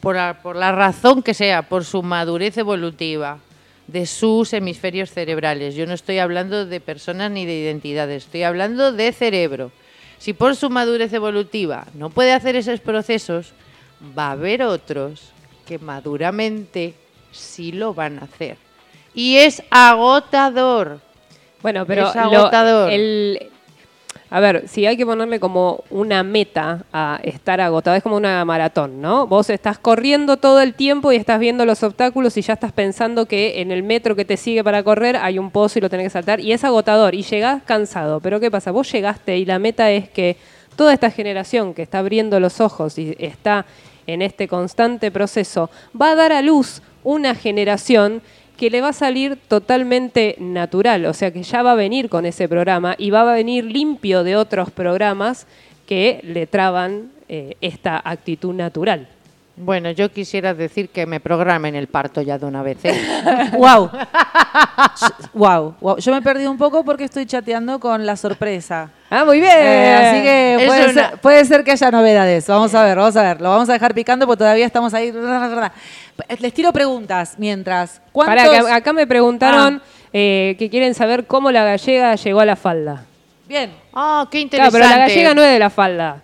por 0.00 0.16
la 0.16 0.72
razón 0.72 1.22
que 1.22 1.32
sea, 1.32 1.62
por 1.62 1.84
su 1.84 2.02
madurez 2.02 2.58
evolutiva, 2.58 3.38
de 3.86 4.06
sus 4.06 4.52
hemisferios 4.52 5.10
cerebrales, 5.10 5.74
yo 5.74 5.86
no 5.86 5.92
estoy 5.94 6.18
hablando 6.18 6.64
de 6.66 6.80
personas 6.80 7.30
ni 7.30 7.44
de 7.46 7.58
identidades, 7.58 8.24
estoy 8.24 8.42
hablando 8.42 8.92
de 8.92 9.12
cerebro. 9.12 9.70
Si 10.18 10.32
por 10.32 10.56
su 10.56 10.70
madurez 10.70 11.12
evolutiva 11.12 11.86
no 11.94 12.08
puede 12.10 12.32
hacer 12.32 12.56
esos 12.56 12.80
procesos, 12.80 13.52
va 14.16 14.28
a 14.28 14.32
haber 14.32 14.62
otros 14.62 15.32
que 15.66 15.78
maduramente 15.78 16.94
sí 17.32 17.72
lo 17.72 17.92
van 17.94 18.18
a 18.18 18.22
hacer. 18.22 18.56
Y 19.14 19.36
es 19.36 19.62
agotador. 19.70 21.00
Bueno, 21.62 21.86
pero 21.86 22.08
Es 22.08 22.14
lo- 22.14 22.20
agotador. 22.22 22.90
el- 22.92 23.50
A 24.30 24.40
ver, 24.40 24.68
si 24.68 24.86
hay 24.86 24.96
que 24.96 25.06
ponerle 25.06 25.38
como 25.38 25.84
una 25.90 26.22
meta 26.22 26.84
a 26.92 27.20
estar 27.22 27.60
agotado, 27.60 27.96
es 27.96 28.02
como 28.02 28.16
una 28.16 28.44
maratón, 28.44 29.00
¿no? 29.00 29.26
Vos 29.26 29.50
estás 29.50 29.78
corriendo 29.78 30.36
todo 30.36 30.60
el 30.60 30.74
tiempo 30.74 31.12
y 31.12 31.16
estás 31.16 31.38
viendo 31.38 31.64
los 31.64 31.82
obstáculos 31.82 32.36
y 32.36 32.42
ya 32.42 32.54
estás 32.54 32.72
pensando 32.72 33.26
que 33.26 33.60
en 33.60 33.70
el 33.70 33.82
metro 33.82 34.16
que 34.16 34.24
te 34.24 34.36
sigue 34.36 34.64
para 34.64 34.82
correr 34.82 35.16
hay 35.16 35.38
un 35.38 35.50
pozo 35.50 35.78
y 35.78 35.82
lo 35.82 35.90
tenés 35.90 36.06
que 36.06 36.10
saltar 36.10 36.40
y 36.40 36.52
es 36.52 36.64
agotador 36.64 37.14
y 37.14 37.22
llegás 37.22 37.62
cansado. 37.62 38.20
Pero 38.20 38.40
¿qué 38.40 38.50
pasa? 38.50 38.70
Vos 38.70 38.90
llegaste 38.90 39.38
y 39.38 39.44
la 39.44 39.58
meta 39.58 39.90
es 39.90 40.08
que 40.08 40.36
toda 40.76 40.92
esta 40.92 41.10
generación 41.10 41.74
que 41.74 41.82
está 41.82 42.00
abriendo 42.00 42.40
los 42.40 42.60
ojos 42.60 42.98
y 42.98 43.14
está 43.18 43.66
en 44.06 44.22
este 44.22 44.48
constante 44.48 45.10
proceso 45.10 45.70
va 46.00 46.10
a 46.10 46.14
dar 46.14 46.32
a 46.32 46.42
luz 46.42 46.82
una 47.04 47.34
generación 47.34 48.22
que 48.56 48.70
le 48.70 48.80
va 48.80 48.88
a 48.88 48.92
salir 48.92 49.36
totalmente 49.48 50.36
natural, 50.38 51.06
o 51.06 51.14
sea 51.14 51.32
que 51.32 51.42
ya 51.42 51.62
va 51.62 51.72
a 51.72 51.76
venir 51.76 52.08
con 52.08 52.26
ese 52.26 52.48
programa 52.48 52.94
y 52.98 53.10
va 53.10 53.22
a 53.22 53.34
venir 53.34 53.64
limpio 53.64 54.24
de 54.24 54.36
otros 54.36 54.70
programas 54.70 55.46
que 55.86 56.20
le 56.22 56.46
traban 56.46 57.10
eh, 57.28 57.56
esta 57.60 58.00
actitud 58.04 58.54
natural. 58.54 59.08
Bueno, 59.56 59.92
yo 59.92 60.10
quisiera 60.10 60.52
decir 60.52 60.88
que 60.88 61.06
me 61.06 61.20
programen 61.20 61.76
el 61.76 61.86
parto 61.86 62.20
ya 62.20 62.38
de 62.38 62.46
una 62.46 62.62
vez. 62.64 62.78
¿eh? 62.84 63.00
wow. 63.56 63.88
wow. 65.32 65.74
wow. 65.80 65.96
Yo 65.98 66.12
me 66.12 66.18
he 66.18 66.22
perdido 66.22 66.50
un 66.50 66.58
poco 66.58 66.84
porque 66.84 67.04
estoy 67.04 67.24
chateando 67.26 67.78
con 67.78 68.04
la 68.04 68.16
sorpresa. 68.16 68.90
Ah, 69.10 69.24
muy 69.24 69.40
bien. 69.40 69.52
Eh, 69.56 69.94
así 69.94 70.22
que 70.22 70.66
puede, 70.66 70.84
una- 70.90 71.08
ser, 71.10 71.18
puede 71.20 71.44
ser 71.44 71.64
que 71.64 71.70
haya 71.70 71.90
novedades. 71.90 72.46
Vamos 72.48 72.74
a 72.74 72.82
ver, 72.84 72.96
vamos 72.98 73.16
a 73.16 73.22
ver. 73.22 73.40
Lo 73.40 73.50
vamos 73.50 73.68
a 73.68 73.74
dejar 73.74 73.94
picando 73.94 74.26
porque 74.26 74.38
todavía 74.38 74.66
estamos 74.66 74.92
ahí. 74.92 75.12
Les 76.40 76.52
tiro 76.52 76.72
preguntas 76.72 77.34
mientras. 77.38 78.00
¿Cuántos? 78.12 78.36
Pará, 78.48 78.50
que 78.66 78.72
acá 78.72 78.92
me 78.92 79.06
preguntaron 79.06 79.80
Ah. 79.84 80.08
eh, 80.12 80.56
que 80.58 80.68
quieren 80.68 80.94
saber 80.94 81.26
cómo 81.26 81.50
la 81.52 81.62
gallega 81.64 82.14
llegó 82.16 82.40
a 82.40 82.44
la 82.44 82.56
falda. 82.56 83.04
Bien. 83.46 83.70
Ah, 83.92 84.26
qué 84.30 84.38
Claro, 84.48 84.66
interesante. 84.66 84.78
pero 84.80 84.88
la 84.90 84.98
gallega 85.06 85.34
no 85.34 85.42
es 85.42 85.52
de 85.52 85.58
la 85.58 85.70
falda. 85.70 86.22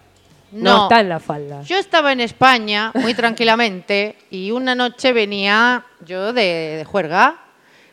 No, 0.53 0.77
No. 0.77 0.83
está 0.85 1.01
en 1.01 1.09
la 1.09 1.21
falda. 1.21 1.63
Yo 1.63 1.77
estaba 1.79 2.13
en 2.13 2.21
España 2.21 2.91
muy 2.95 3.15
tranquilamente 3.15 4.17
y 4.31 4.51
una 4.51 4.75
noche 4.75 5.13
venía 5.13 5.85
yo 6.05 6.33
de, 6.33 6.77
de 6.79 6.85
juerga 6.85 7.37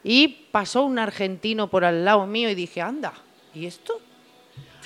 y 0.04 0.28
pasó 0.52 0.84
un 0.84 0.98
argentino 1.00 1.67
por 1.67 1.86
al 1.86 2.04
lado 2.06 2.26
mío 2.26 2.50
y 2.50 2.56
dije, 2.56 2.82
anda, 2.82 3.13
¿y 3.54 3.65
esto? 3.67 4.00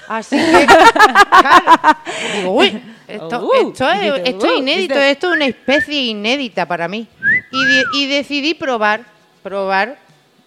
Así 0.07 0.35
que, 0.35 0.65
claro, 1.29 1.97
digo, 2.35 2.51
uy, 2.53 2.81
esto, 3.07 3.39
Uh, 3.45 3.69
esto 3.69 3.89
es, 3.91 4.21
esto 4.25 4.45
es 4.47 4.51
uh, 4.53 4.57
inédito, 4.57 4.95
esto 4.95 5.27
es 5.29 5.33
una 5.35 5.45
especie 5.45 6.01
inédita 6.05 6.65
para 6.65 6.87
mí. 6.87 7.07
Y, 7.51 7.65
de- 7.65 7.83
y 7.93 8.07
decidí 8.07 8.53
probar, 8.53 9.01
probar. 9.43 9.97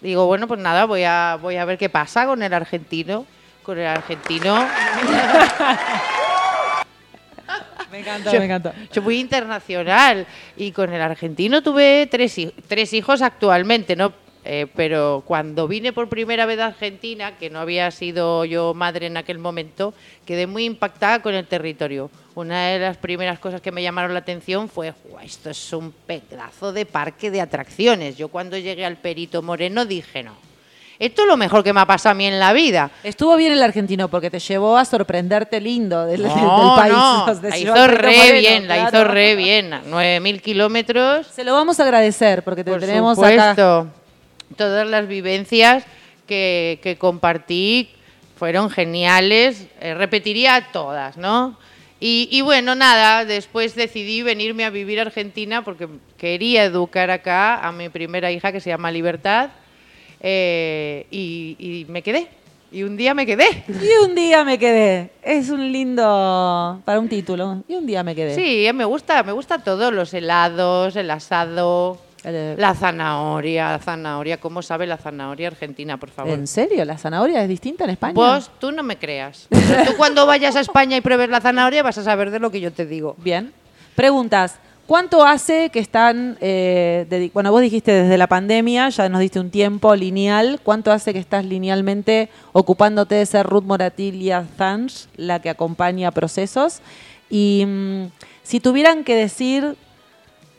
Digo, 0.01 0.27
bueno, 0.27 0.49
pues 0.49 0.59
nada, 0.61 0.85
voy 0.87 1.05
a, 1.05 1.39
voy 1.41 1.57
a 1.57 1.65
ver 1.65 1.79
qué 1.79 1.89
pasa 1.89 2.27
con 2.27 2.43
el 2.43 2.53
argentino. 2.53 3.27
Con 3.63 3.79
el 3.79 3.87
argentino. 3.87 4.67
Me 7.95 8.01
encanta, 8.01 8.33
Yo- 8.33 8.39
me 8.41 8.47
encanta. 8.47 8.75
Yo 8.93 9.03
fui 9.03 9.21
internacional 9.21 10.27
y 10.57 10.73
con 10.73 10.93
el 10.93 11.01
argentino 11.01 11.63
tuve 11.63 12.09
tres, 12.11 12.37
tres 12.67 12.93
hijos 12.93 13.23
actualmente, 13.23 13.95
¿no? 13.95 14.13
Eh, 14.45 14.67
pero 14.75 15.23
cuando 15.25 15.69
vine 15.69 15.93
por 15.93 16.09
primera 16.09 16.45
vez 16.45 16.59
a 16.59 16.67
Argentina, 16.67 17.39
que 17.39 17.51
no 17.51 17.61
había 17.61 17.89
sido 17.93 18.45
yo 18.45 18.75
madre 18.75 19.07
en 19.07 19.17
aquel 19.17 19.39
momento, 19.39 19.95
quedé 20.27 20.49
muy 20.49 20.65
impactada 20.65 21.23
con 21.23 21.35
el 21.37 21.47
territorio. 21.47 22.11
Una 22.35 22.67
de 22.67 22.81
las 22.81 22.97
primeras 22.97 23.39
cosas 23.39 23.61
que 23.61 23.71
me 23.71 23.81
llamaron 23.81 24.13
la 24.13 24.19
atención 24.19 24.69
fue, 24.69 24.93
"Guau, 25.09 25.25
esto 25.25 25.51
es 25.51 25.73
un 25.73 25.93
pedazo 25.93 26.73
de 26.73 26.85
parque 26.85 27.31
de 27.31 27.41
atracciones. 27.41 28.19
Yo 28.19 28.27
cuando 28.29 28.59
llegué 28.59 28.85
al 28.85 28.97
Perito 28.97 29.41
Moreno 29.41 29.85
dije, 29.87 30.25
no, 30.25 30.35
esto 30.99 31.23
es 31.23 31.29
lo 31.29 31.37
mejor 31.37 31.65
que 31.65 31.73
me 31.73 31.81
ha 31.81 31.87
pasado 31.87 32.13
a 32.13 32.15
mí 32.15 32.27
en 32.27 32.39
la 32.39 32.53
vida. 32.53 32.91
Estuvo 33.03 33.37
bien 33.37 33.53
el 33.53 33.63
argentino 33.63 34.09
porque 34.09 34.31
te 34.31 34.39
llevó 34.39 34.77
a 34.77 34.85
sorprenderte 34.85 35.61
lindo 35.61 36.07
del, 36.07 36.23
país. 36.23 36.93
no, 36.93 37.27
Nos 37.27 37.43
la 37.43 37.59
hizo 37.59 37.87
re 37.87 38.17
Moreno, 38.17 38.39
bien, 38.39 38.69
la 38.69 38.79
hizo 38.79 38.91
claro. 38.91 39.11
re 39.13 39.37
bien. 39.37 39.71
9.000 39.71 40.41
kilómetros. 40.41 41.27
Se 41.27 41.45
lo 41.45 41.53
vamos 41.53 41.81
a 41.81 41.85
agradecer 41.85 42.43
porque 42.43 42.65
te 42.65 42.71
Por 42.71 42.81
tenemos 42.81 43.19
acá. 43.19 43.51
supuesto. 43.51 43.87
Todas 44.57 44.87
las 44.87 45.09
vivencias 45.09 45.85
que, 46.27 46.79
que 46.83 46.97
compartí 46.97 47.91
fueron 48.37 48.71
geniales. 48.71 49.67
Eh, 49.81 49.95
repetiría 49.95 50.69
todas, 50.73 51.17
¿no? 51.17 51.59
Y, 52.01 52.29
y 52.31 52.43
bueno, 52.43 52.75
nada, 52.75 53.25
después 53.25 53.75
decidí 53.75 54.23
venirme 54.23 54.65
a 54.65 54.71
vivir 54.71 54.99
a 54.99 55.03
Argentina 55.03 55.63
porque 55.63 55.89
quería 56.19 56.65
educar 56.65 57.11
acá 57.11 57.67
a 57.67 57.73
mi 57.73 57.89
primera 57.89 58.31
hija 58.31 58.53
que 58.53 58.61
se 58.61 58.71
llama 58.71 58.91
Libertad. 58.91 59.51
Eh, 60.27 61.07
y, 61.11 61.55
y 61.59 61.85
me 61.91 62.01
quedé. 62.03 62.29
Y 62.73 62.83
un 62.83 62.97
día 62.97 63.13
me 63.15 63.27
quedé. 63.27 63.47
Y 63.69 64.05
un 64.09 64.15
día 64.15 64.43
me 64.43 64.59
quedé. 64.59 65.11
Es 65.23 65.51
un 65.51 65.71
lindo 65.71 66.81
para 66.87 66.99
un 66.99 67.09
título. 67.09 67.63
Y 67.69 67.75
un 67.75 67.87
día 67.87 68.03
me 68.03 68.15
quedé. 68.15 68.35
Sí, 68.35 68.67
me 68.75 68.85
gusta, 68.87 69.23
me 69.23 69.33
gusta 69.33 69.59
todo, 69.59 69.91
los 69.91 70.13
helados, 70.15 70.97
el 70.97 71.11
asado, 71.11 71.99
El- 72.25 72.57
la 72.59 72.75
zanahoria, 72.75 73.71
la 73.73 73.79
zanahoria, 73.79 74.39
¿cómo 74.41 74.63
sabe 74.63 74.87
la 74.87 74.97
zanahoria 74.97 75.49
argentina, 75.49 75.99
por 75.99 76.09
favor? 76.11 76.33
¿En 76.33 76.47
serio? 76.47 76.85
¿La 76.87 76.97
zanahoria 76.99 77.43
es 77.43 77.49
distinta 77.49 77.85
en 77.85 77.91
España? 77.91 78.15
Vos, 78.15 78.51
tú 78.59 78.73
no 78.73 78.83
me 78.83 78.97
creas. 78.97 79.47
Pero 79.51 79.85
tú 79.85 79.97
cuando 79.97 80.27
vayas 80.27 80.57
a 80.57 80.61
España 80.61 80.97
y 80.97 81.01
pruebes 81.03 81.29
la 81.29 81.41
zanahoria 81.43 81.83
vas 81.83 81.99
a 81.99 82.03
saber 82.03 82.31
de 82.31 82.39
lo 82.41 82.51
que 82.51 82.61
yo 82.63 82.73
te 82.73 82.87
digo. 82.87 83.15
Bien. 83.19 83.53
Preguntas. 83.95 84.59
¿Cuánto 84.87 85.25
hace 85.25 85.71
que 85.71 85.79
están, 85.79 86.37
eh, 86.43 87.07
dedi- 87.09 87.31
bueno, 87.33 87.51
vos 87.51 87.63
dijiste 87.63 87.91
desde 87.91 88.19
la 88.19 88.27
pandemia, 88.27 88.91
ya 88.91 89.09
nos 89.09 89.21
diste 89.21 89.41
un 89.41 89.51
tiempo 89.51 89.95
lineal, 89.97 90.61
¿cuánto 90.63 90.93
hace 90.93 91.15
que 91.15 91.19
estás 91.19 91.43
linealmente 91.47 92.29
ocupándote 92.53 93.15
de 93.15 93.25
ser 93.25 93.47
Ruth 93.47 93.65
Moratilia 93.65 94.45
Zange, 94.59 95.07
la 95.17 95.41
que 95.41 95.49
acompaña 95.49 96.11
procesos? 96.11 96.81
Y 97.31 97.65
mm, 97.67 98.05
si 98.43 98.61
tuvieran 98.61 99.05
que 99.05 99.15
decir 99.17 99.75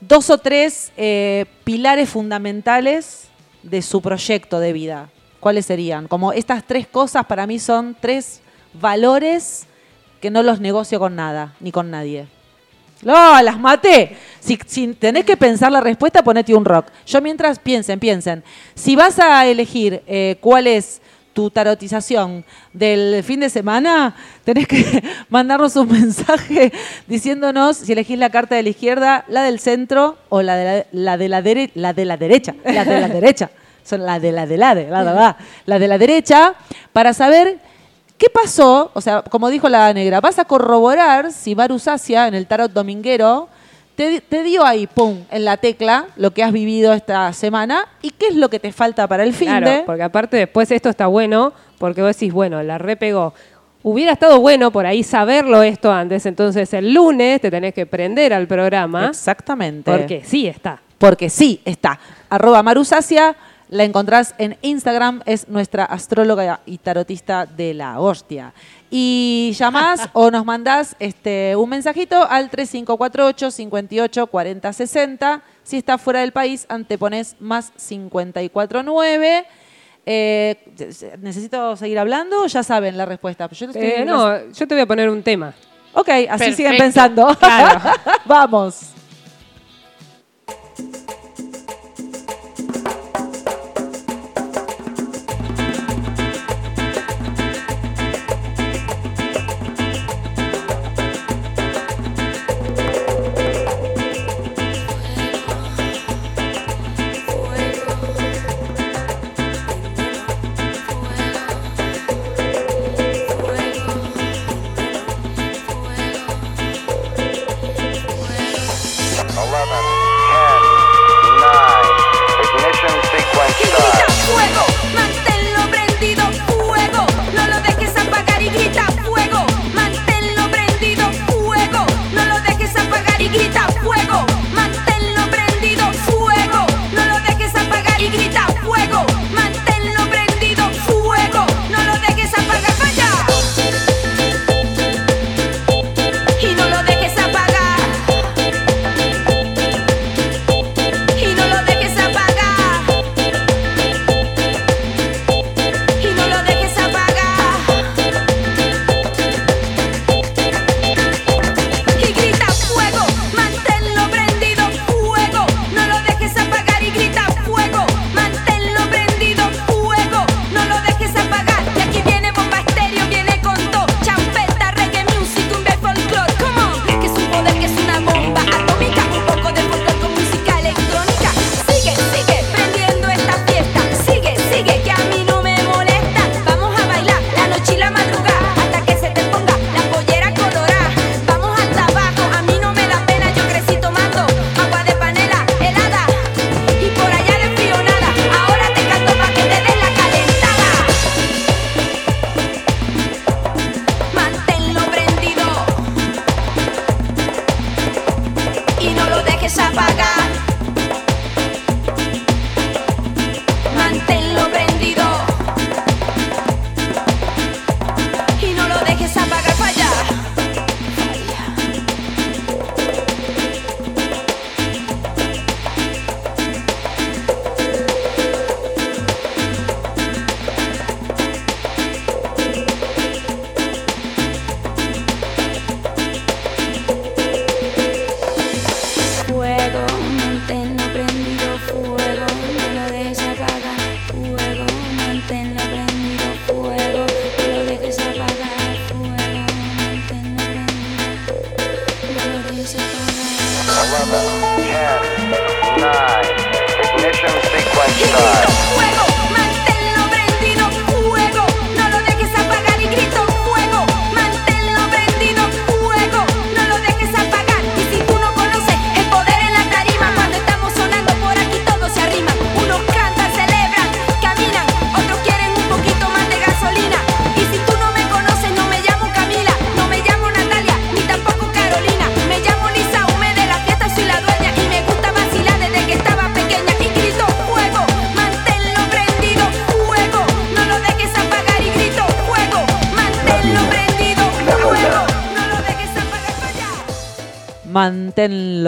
dos 0.01 0.31
o 0.31 0.39
tres 0.39 0.91
eh, 0.97 1.45
pilares 1.63 2.09
fundamentales 2.09 3.27
de 3.61 3.83
su 3.83 4.01
proyecto 4.01 4.59
de 4.59 4.73
vida, 4.73 5.09
¿cuáles 5.39 5.67
serían? 5.67 6.07
Como 6.07 6.33
estas 6.33 6.65
tres 6.65 6.87
cosas 6.87 7.25
para 7.27 7.45
mí 7.45 7.59
son 7.59 7.95
tres 7.99 8.41
valores 8.73 9.67
que 10.19 10.31
no 10.31 10.41
los 10.41 10.59
negocio 10.59 10.97
con 10.97 11.15
nada, 11.15 11.53
ni 11.59 11.71
con 11.71 11.91
nadie. 11.91 12.25
No, 13.01 13.41
las 13.41 13.59
maté. 13.59 14.15
Si, 14.39 14.87
tenés 14.93 15.25
que 15.25 15.37
pensar 15.37 15.71
la 15.71 15.81
respuesta, 15.81 16.23
ponete 16.23 16.53
un 16.53 16.65
rock. 16.65 16.87
Yo 17.05 17.21
mientras 17.21 17.59
piensen, 17.59 17.99
piensen. 17.99 18.43
Si 18.73 18.95
vas 18.95 19.19
a 19.19 19.45
elegir 19.45 20.03
eh, 20.07 20.37
cuál 20.39 20.67
es 20.67 21.01
tu 21.33 21.49
tarotización 21.49 22.45
del 22.71 23.21
fin 23.21 23.41
de 23.41 23.49
semana, 23.49 24.15
tenés 24.45 24.67
que 24.67 25.03
mandarnos 25.29 25.75
un 25.75 25.91
mensaje 25.91 26.71
diciéndonos 27.07 27.75
si 27.77 27.91
elegís 27.91 28.17
la 28.17 28.29
carta 28.29 28.55
de 28.55 28.63
la 28.63 28.69
izquierda, 28.69 29.25
la 29.27 29.43
del 29.43 29.59
centro 29.59 30.17
o 30.29 30.41
la 30.41 30.55
de 30.55 30.87
la, 30.93 31.17
de 31.17 31.27
la, 31.27 31.41
la 31.73 31.93
de 31.93 32.05
la 32.05 32.17
derecha. 32.17 32.55
La 32.63 32.85
de 32.85 33.01
la 33.01 33.09
derecha. 33.09 33.51
Son 33.83 34.03
la 34.05 34.19
de 34.19 34.31
la 34.31 34.47
de 34.47 34.57
la 34.57 34.73
de 34.73 34.87
la, 34.89 35.03
la, 35.03 35.37
la 35.65 35.79
de 35.79 35.87
la 35.87 35.97
derecha 35.97 36.55
para 36.93 37.13
saber 37.13 37.59
¿Qué 38.17 38.27
pasó? 38.29 38.91
O 38.93 39.01
sea, 39.01 39.21
como 39.23 39.49
dijo 39.49 39.67
la 39.69 39.91
negra, 39.93 40.21
vas 40.21 40.39
a 40.39 40.45
corroborar 40.45 41.31
si 41.31 41.53
Maru 41.55 41.79
Sacia 41.79 42.27
en 42.27 42.33
el 42.33 42.47
tarot 42.47 42.71
dominguero 42.71 43.49
te, 43.95 44.09
di- 44.09 44.19
te 44.21 44.43
dio 44.43 44.65
ahí, 44.65 44.87
pum, 44.87 45.23
en 45.31 45.45
la 45.45 45.57
tecla 45.57 46.07
lo 46.15 46.31
que 46.31 46.43
has 46.43 46.51
vivido 46.53 46.93
esta 46.93 47.31
semana 47.33 47.85
y 48.01 48.11
qué 48.11 48.27
es 48.27 48.35
lo 48.35 48.49
que 48.49 48.59
te 48.59 48.71
falta 48.71 49.07
para 49.07 49.23
el 49.23 49.33
fin 49.33 49.47
Claro, 49.49 49.69
de. 49.69 49.79
porque 49.85 50.03
aparte 50.03 50.37
después 50.37 50.71
esto 50.71 50.89
está 50.89 51.07
bueno, 51.07 51.53
porque 51.77 52.01
vos 52.01 52.15
decís, 52.15 52.31
bueno, 52.33 52.61
la 52.63 52.77
repegó. 52.77 53.33
Hubiera 53.83 54.13
estado 54.13 54.39
bueno 54.39 54.71
por 54.71 54.85
ahí 54.85 55.03
saberlo 55.03 55.61
esto 55.61 55.91
antes, 55.91 56.25
entonces 56.25 56.73
el 56.73 56.93
lunes 56.93 57.39
te 57.41 57.51
tenés 57.51 57.73
que 57.73 57.85
prender 57.85 58.33
al 58.33 58.47
programa, 58.47 59.07
Exactamente. 59.07 59.91
porque 59.91 60.23
sí 60.25 60.47
está. 60.47 60.81
Porque 60.97 61.29
sí, 61.29 61.61
está. 61.65 61.99
Arroba 62.29 62.63
Marusacia, 62.63 63.35
la 63.69 63.83
encontrás 63.83 64.35
en 64.37 64.57
Instagram, 64.61 65.21
es 65.25 65.47
nuestra 65.49 65.85
astróloga 65.85 66.61
y 66.65 66.77
tarotista 66.77 67.45
de 67.45 67.73
la 67.73 67.99
hostia. 67.99 68.53
Y 68.91 69.53
llamás 69.57 70.07
o 70.13 70.29
nos 70.31 70.45
mandás 70.45 70.95
este, 70.99 71.55
un 71.55 71.69
mensajito 71.69 72.23
al 72.29 72.49
3548 72.49 73.51
58 73.51 74.27
40 74.27 74.73
60. 74.73 75.41
Si 75.63 75.77
estás 75.77 75.99
fuera 76.01 76.19
del 76.21 76.31
país, 76.31 76.65
antepones 76.69 77.35
más 77.39 77.71
549. 77.77 79.45
Eh, 80.07 80.55
¿Necesito 81.19 81.75
seguir 81.75 81.97
hablando? 81.97 82.43
o 82.43 82.45
Ya 82.47 82.61
saben 82.61 82.95
la 82.97 83.05
respuesta. 83.05 83.49
Yo 83.49 83.65
estoy- 83.67 83.81
Eh, 83.83 84.05
no, 84.05 84.51
yo 84.51 84.67
te 84.67 84.75
voy 84.75 84.81
a 84.81 84.85
poner 84.85 85.09
un 85.09 85.23
tema. 85.23 85.53
Ok, 85.93 86.09
así 86.29 86.53
siguen 86.53 86.77
pensando. 86.77 87.27
claro. 87.39 87.81
Vamos. 88.25 88.91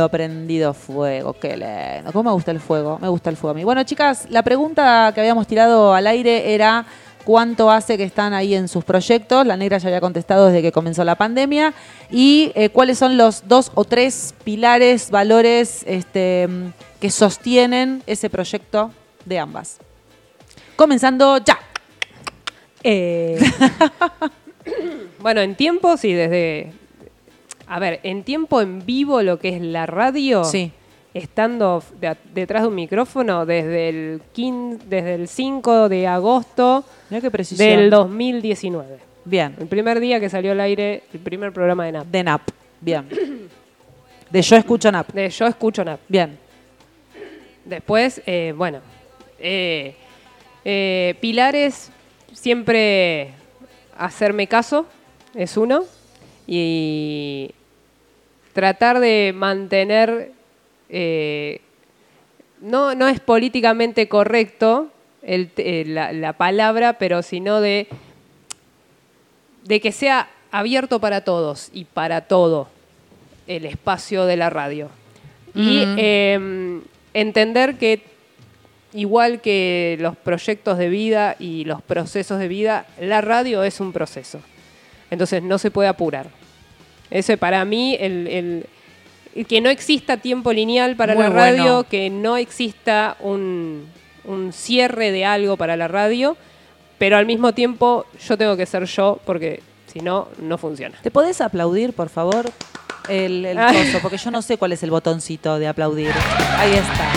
Prendido 0.10 0.74
fuego, 0.74 1.34
qué 1.34 1.58
lindo. 1.58 2.12
¿Cómo 2.12 2.30
me 2.30 2.34
gusta 2.34 2.52
el 2.52 2.60
fuego? 2.60 2.98
Me 3.00 3.08
gusta 3.08 3.30
el 3.30 3.38
fuego 3.38 3.52
a 3.52 3.54
mí. 3.54 3.64
Bueno, 3.64 3.84
chicas, 3.84 4.28
la 4.30 4.44
pregunta 4.44 5.12
que 5.14 5.22
habíamos 5.22 5.48
tirado 5.48 5.94
al 5.94 6.08
aire 6.08 6.54
era 6.54 6.86
cuánto 7.28 7.70
hace 7.70 7.98
que 7.98 8.06
están 8.06 8.34
ahí 8.34 8.56
en 8.56 8.70
sus 8.70 8.86
proyectos. 8.86 9.46
La 9.46 9.58
negra 9.58 9.78
ya 9.80 9.90
había 9.90 10.00
contestado 10.00 10.46
desde 10.48 10.62
que 10.62 10.72
comenzó 10.72 11.04
la 11.04 11.16
pandemia. 11.16 11.74
Y 12.10 12.54
eh, 12.56 12.70
cuáles 12.70 12.98
son 12.98 13.18
los 13.18 13.48
dos 13.50 13.70
o 13.76 13.84
tres 13.84 14.34
pilares, 14.46 15.12
valores 15.12 15.84
este, 15.86 16.48
que 17.02 17.12
sostienen 17.12 18.02
ese 18.08 18.30
proyecto 18.30 18.92
de 19.26 19.40
ambas. 19.40 19.78
Comenzando 20.78 21.38
ya. 21.40 21.60
Eh, 22.82 23.38
bueno, 25.20 25.42
en 25.42 25.56
tiempo, 25.56 25.98
sí, 25.98 26.14
desde. 26.14 26.72
A 27.68 27.80
ver, 27.80 28.00
en 28.04 28.24
tiempo 28.24 28.62
en 28.62 28.86
vivo, 28.86 29.22
lo 29.22 29.40
que 29.40 29.50
es 29.50 29.62
la 29.62 29.86
radio, 29.86 30.44
Sí. 30.46 30.72
estando 31.14 31.84
de- 32.00 32.16
detrás 32.34 32.62
de 32.64 32.68
un 32.70 32.76
micrófono 32.76 33.46
desde 33.46 33.90
el, 33.90 34.22
15 34.34 34.86
desde 34.88 35.16
el 35.16 35.28
5 35.28 35.90
de 35.90 36.08
agosto 36.08 36.86
del 37.58 37.90
2019. 37.90 39.00
Bien. 39.26 39.56
El 39.60 39.68
primer 39.68 40.00
día 40.00 40.20
que 40.20 40.30
salió 40.30 40.54
al 40.54 40.62
aire 40.62 41.04
el 41.14 41.20
primer 41.20 41.52
programa 41.52 41.86
de 41.86 41.92
NAP. 41.92 42.08
De 42.08 42.24
NAP. 42.24 42.42
Bien. 42.80 43.06
De 44.30 44.42
Yo 44.42 44.56
Escucho 44.56 44.92
NAP. 44.92 45.12
De 45.12 45.30
Yo 45.30 45.46
Escucho 45.48 45.84
NAP. 45.84 46.00
Bien. 46.08 46.38
Después, 47.66 48.22
eh, 48.26 48.54
bueno, 48.56 48.80
eh, 49.40 49.96
eh, 50.64 51.16
pilares, 51.20 51.92
siempre 52.32 53.32
hacerme 53.98 54.48
caso, 54.48 54.86
es 55.36 55.58
uno, 55.58 55.84
y 56.46 57.52
tratar 58.58 59.00
de 59.00 59.34
mantener, 59.36 60.32
eh, 60.90 61.62
no, 62.60 62.96
no 62.96 63.08
es 63.08 63.20
políticamente 63.20 64.08
correcto 64.10 64.88
el- 65.22 65.52
eh, 65.58 65.84
la, 65.86 66.12
la 66.12 66.34
palabra, 66.34 66.94
pero 66.94 67.22
sino 67.22 67.62
de, 67.62 67.88
de 69.64 69.80
que 69.80 69.92
sea 69.92 70.28
abierto 70.50 71.00
para 71.00 71.22
todos 71.22 71.70
y 71.72 71.86
para 71.86 72.22
todo 72.22 72.68
el 73.46 73.64
espacio 73.66 74.26
de 74.26 74.38
la 74.38 74.50
radio. 74.50 74.90
Y 75.54 75.84
eh, 75.98 76.80
entender 77.14 77.76
que 77.78 78.02
igual 78.94 79.40
que 79.40 79.98
los 80.00 80.18
proyectos 80.18 80.80
de 80.80 80.90
vida 80.90 81.36
y 81.38 81.64
los 81.66 81.84
procesos 81.84 82.40
de 82.40 82.48
vida, 82.48 82.88
la 83.00 83.22
radio 83.22 83.62
es 83.62 83.80
un 83.80 83.94
proceso. 83.94 84.40
Entonces 85.12 85.44
no 85.44 85.60
se 85.60 85.70
puede 85.70 85.90
apurar. 85.90 86.30
Ese 87.12 87.38
para 87.38 87.64
mí, 87.66 87.96
el, 88.00 88.28
el- 88.28 88.66
el 89.36 89.46
que 89.46 89.62
no 89.62 89.70
exista 89.70 90.18
tiempo 90.18 90.52
lineal 90.52 90.96
para 90.96 91.14
Muy 91.14 91.24
la 91.24 91.30
radio, 91.30 91.64
bueno. 91.64 91.84
que 91.84 92.10
no 92.10 92.38
exista 92.38 93.16
un, 93.20 93.86
un 94.26 94.52
cierre 94.52 95.12
de 95.12 95.26
algo 95.26 95.58
para 95.58 95.78
la 95.78 95.88
radio, 95.88 96.36
pero 96.98 97.18
al 97.18 97.28
mismo 97.28 97.54
tiempo 97.54 98.06
yo 98.28 98.36
tengo 98.38 98.58
que 98.58 98.66
ser 98.66 98.86
yo 98.86 99.20
porque 99.26 99.62
si 99.94 100.00
no, 100.00 100.28
no 100.40 100.58
funciona. 100.58 100.98
¿Te 101.04 101.12
podés 101.12 101.40
aplaudir, 101.42 101.94
por 101.94 102.10
favor? 102.10 102.50
El, 103.08 103.46
el 103.46 103.58
Ay. 103.60 103.86
coso, 103.86 104.00
porque 104.02 104.18
yo 104.18 104.32
no 104.32 104.42
sé 104.42 104.58
cuál 104.58 104.74
es 104.74 104.82
el 104.84 104.90
botoncito 104.92 105.60
de 105.60 105.68
aplaudir. 105.68 106.12
Ahí 106.58 106.74
está. 106.74 107.12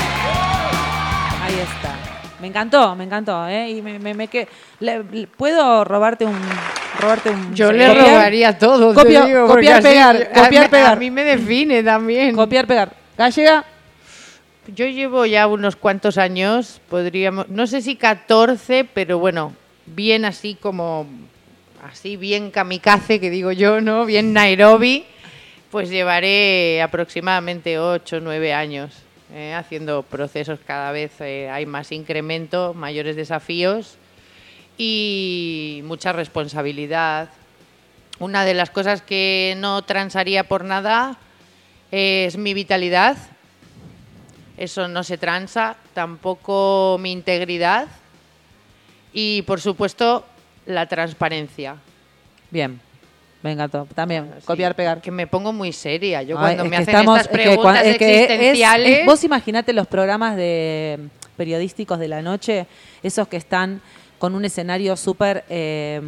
Ahí 1.42 1.54
está. 1.54 1.96
Me 2.40 2.46
encantó, 2.48 2.94
me 2.96 3.04
encantó, 3.04 3.48
¿eh? 3.48 3.70
Y 3.70 3.82
me, 3.82 3.98
me, 3.98 4.14
me 4.14 4.28
que- 4.28 4.46
le- 4.80 5.02
le- 5.04 5.26
¿Puedo 5.26 5.84
robarte 5.84 6.26
un... 6.26 6.36
Robarte 7.00 7.30
un 7.30 7.54
Yo 7.54 7.72
le 7.72 7.86
copiar? 7.88 8.06
robaría 8.08 8.58
todo. 8.58 8.90
te 8.94 9.00
Copia- 9.00 9.24
digo, 9.26 9.46
copiar, 9.46 9.78
así- 9.78 9.88
pegar, 9.88 10.16
a- 10.16 10.42
copiar, 10.44 10.64
a, 10.64 10.68
pegar. 10.70 10.98
mí 10.98 11.10
me 11.10 11.24
define 11.24 11.82
también. 11.82 12.34
Copiar, 12.34 12.66
pegar. 12.66 12.92
Gallega, 13.16 13.64
Yo 14.74 14.86
llevo 14.86 15.26
ya 15.26 15.46
unos 15.48 15.74
cuantos 15.74 16.16
años, 16.18 16.80
podríamos, 16.88 17.48
no 17.48 17.66
sé 17.66 17.80
si 17.82 17.96
14, 17.96 18.84
pero 18.84 19.18
bueno, 19.18 19.52
bien 19.86 20.24
así 20.24 20.54
como, 20.54 21.06
así 21.82 22.16
bien 22.16 22.50
kamikaze, 22.52 23.18
que 23.18 23.30
digo 23.30 23.50
yo, 23.50 23.80
¿no? 23.80 24.04
Bien 24.04 24.32
Nairobi, 24.32 25.04
pues 25.72 25.88
llevaré 25.90 26.82
aproximadamente 26.82 27.78
8 27.80 28.20
9 28.20 28.52
años 28.52 28.92
eh, 29.34 29.54
haciendo 29.54 30.02
procesos 30.02 30.60
cada 30.64 30.92
vez, 30.92 31.12
eh, 31.20 31.48
hay 31.50 31.64
más 31.66 31.90
incremento, 31.90 32.72
mayores 32.74 33.16
desafíos 33.16 33.96
y 34.84 35.82
mucha 35.84 36.10
responsabilidad. 36.14 37.28
Una 38.18 38.46
de 38.46 38.54
las 38.54 38.70
cosas 38.70 39.02
que 39.02 39.54
no 39.58 39.82
transaría 39.82 40.44
por 40.44 40.64
nada 40.64 41.18
es 41.90 42.38
mi 42.38 42.54
vitalidad. 42.54 43.18
Eso 44.56 44.88
no 44.88 45.04
se 45.04 45.18
transa, 45.18 45.76
tampoco 45.92 46.96
mi 46.98 47.12
integridad 47.12 47.88
y, 49.12 49.42
por 49.42 49.60
supuesto, 49.60 50.24
la 50.64 50.86
transparencia. 50.86 51.76
bien. 52.50 52.80
Me 53.42 53.52
encantó. 53.52 53.86
También, 53.94 54.30
Sí, 54.40 54.44
copiar, 54.46 54.74
pegar. 54.76 55.00
Que 55.00 55.10
me 55.10 55.26
pongo 55.26 55.50
muy 55.52 55.72
seria. 55.72 56.22
Yo 56.22 56.36
Ay, 56.38 56.42
cuando 56.56 56.64
es 56.64 56.70
me 56.70 56.76
hacen 56.76 56.88
estamos- 56.94 57.20
estas 57.20 57.32
es 57.38 57.42
preguntas 57.46 57.86
es 57.86 57.96
que 57.98 58.14
es- 58.14 58.20
existenciales... 58.30 58.98
es- 59.00 59.06
vos 59.06 59.24
imaginate 59.24 59.72
los 59.72 59.86
programas 59.86 60.36
de 60.36 60.98
periodísticos 61.38 61.98
de 61.98 62.08
la 62.08 62.20
noche, 62.20 62.66
esos 63.02 63.28
que 63.28 63.38
están 63.38 63.80
con 64.20 64.34
un 64.36 64.44
escenario 64.44 64.96
súper 64.96 65.44
eh, 65.48 65.98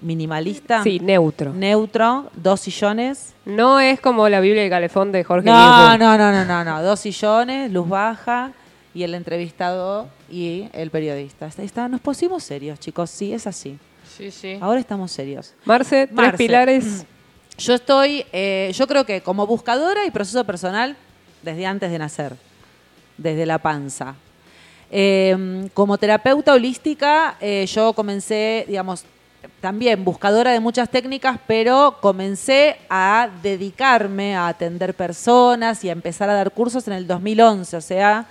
minimalista, 0.00 0.82
Sí, 0.82 1.00
neutro. 1.00 1.52
neutro, 1.52 2.30
dos 2.34 2.60
sillones. 2.60 3.34
No 3.44 3.80
es 3.80 4.00
como 4.00 4.28
la 4.28 4.40
Biblia 4.40 4.62
del 4.62 4.70
Calefón 4.70 5.12
de 5.12 5.24
Jorge 5.24 5.46
No, 5.50 5.98
no, 5.98 6.16
no, 6.16 6.32
no, 6.32 6.44
no, 6.44 6.64
no, 6.64 6.82
dos 6.82 7.00
sillones, 7.00 7.70
luz 7.72 7.88
baja 7.88 8.52
y 8.94 9.02
el 9.02 9.14
entrevistado 9.14 10.08
y 10.30 10.68
el 10.72 10.90
periodista. 10.90 11.46
Está, 11.46 11.62
está- 11.64 11.88
nos 11.88 12.00
pusimos 12.00 12.42
serios, 12.44 12.78
chicos, 12.80 13.10
sí, 13.10 13.32
es 13.34 13.46
así. 13.46 13.78
Sí, 14.16 14.30
sí. 14.30 14.56
Ahora 14.60 14.80
estamos 14.80 15.10
serios. 15.12 15.52
Marce, 15.64 16.06
tres 16.06 16.12
Marce. 16.16 16.36
pilares. 16.38 17.04
Yo 17.58 17.72
estoy, 17.74 18.24
eh, 18.32 18.70
yo 18.74 18.86
creo 18.86 19.06
que 19.06 19.22
como 19.22 19.46
buscadora 19.46 20.04
y 20.04 20.10
proceso 20.10 20.44
personal 20.44 20.94
desde 21.42 21.64
antes 21.64 21.90
de 21.90 21.98
nacer, 21.98 22.36
desde 23.16 23.46
la 23.46 23.56
panza. 23.58 24.14
Eh, 24.90 25.68
como 25.74 25.98
terapeuta 25.98 26.52
holística, 26.52 27.36
eh, 27.40 27.66
yo 27.66 27.92
comencé, 27.92 28.64
digamos, 28.68 29.04
también 29.60 30.04
buscadora 30.04 30.52
de 30.52 30.60
muchas 30.60 30.88
técnicas, 30.90 31.38
pero 31.46 31.98
comencé 32.00 32.76
a 32.88 33.28
dedicarme 33.42 34.36
a 34.36 34.48
atender 34.48 34.94
personas 34.94 35.82
y 35.84 35.88
a 35.88 35.92
empezar 35.92 36.30
a 36.30 36.34
dar 36.34 36.52
cursos 36.52 36.86
en 36.86 36.94
el 36.94 37.06
2011, 37.06 37.76
o 37.76 37.80
sea, 37.80 38.26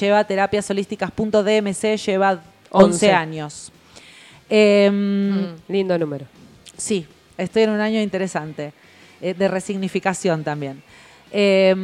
lleva 0.00 0.24
terapiasholísticas.dmc, 0.24 1.96
lleva 2.04 2.40
11 2.70 2.84
Once. 2.84 3.12
años. 3.12 3.72
Em, 4.48 5.54
Lindo 5.68 5.98
número. 5.98 6.26
Sí, 6.76 7.06
estoy 7.38 7.62
en 7.62 7.70
un 7.70 7.80
año 7.80 8.00
interesante, 8.00 8.72
eh, 9.20 9.34
de 9.34 9.48
resignificación 9.48 10.42
también. 10.42 10.82
Eh, 11.32 11.74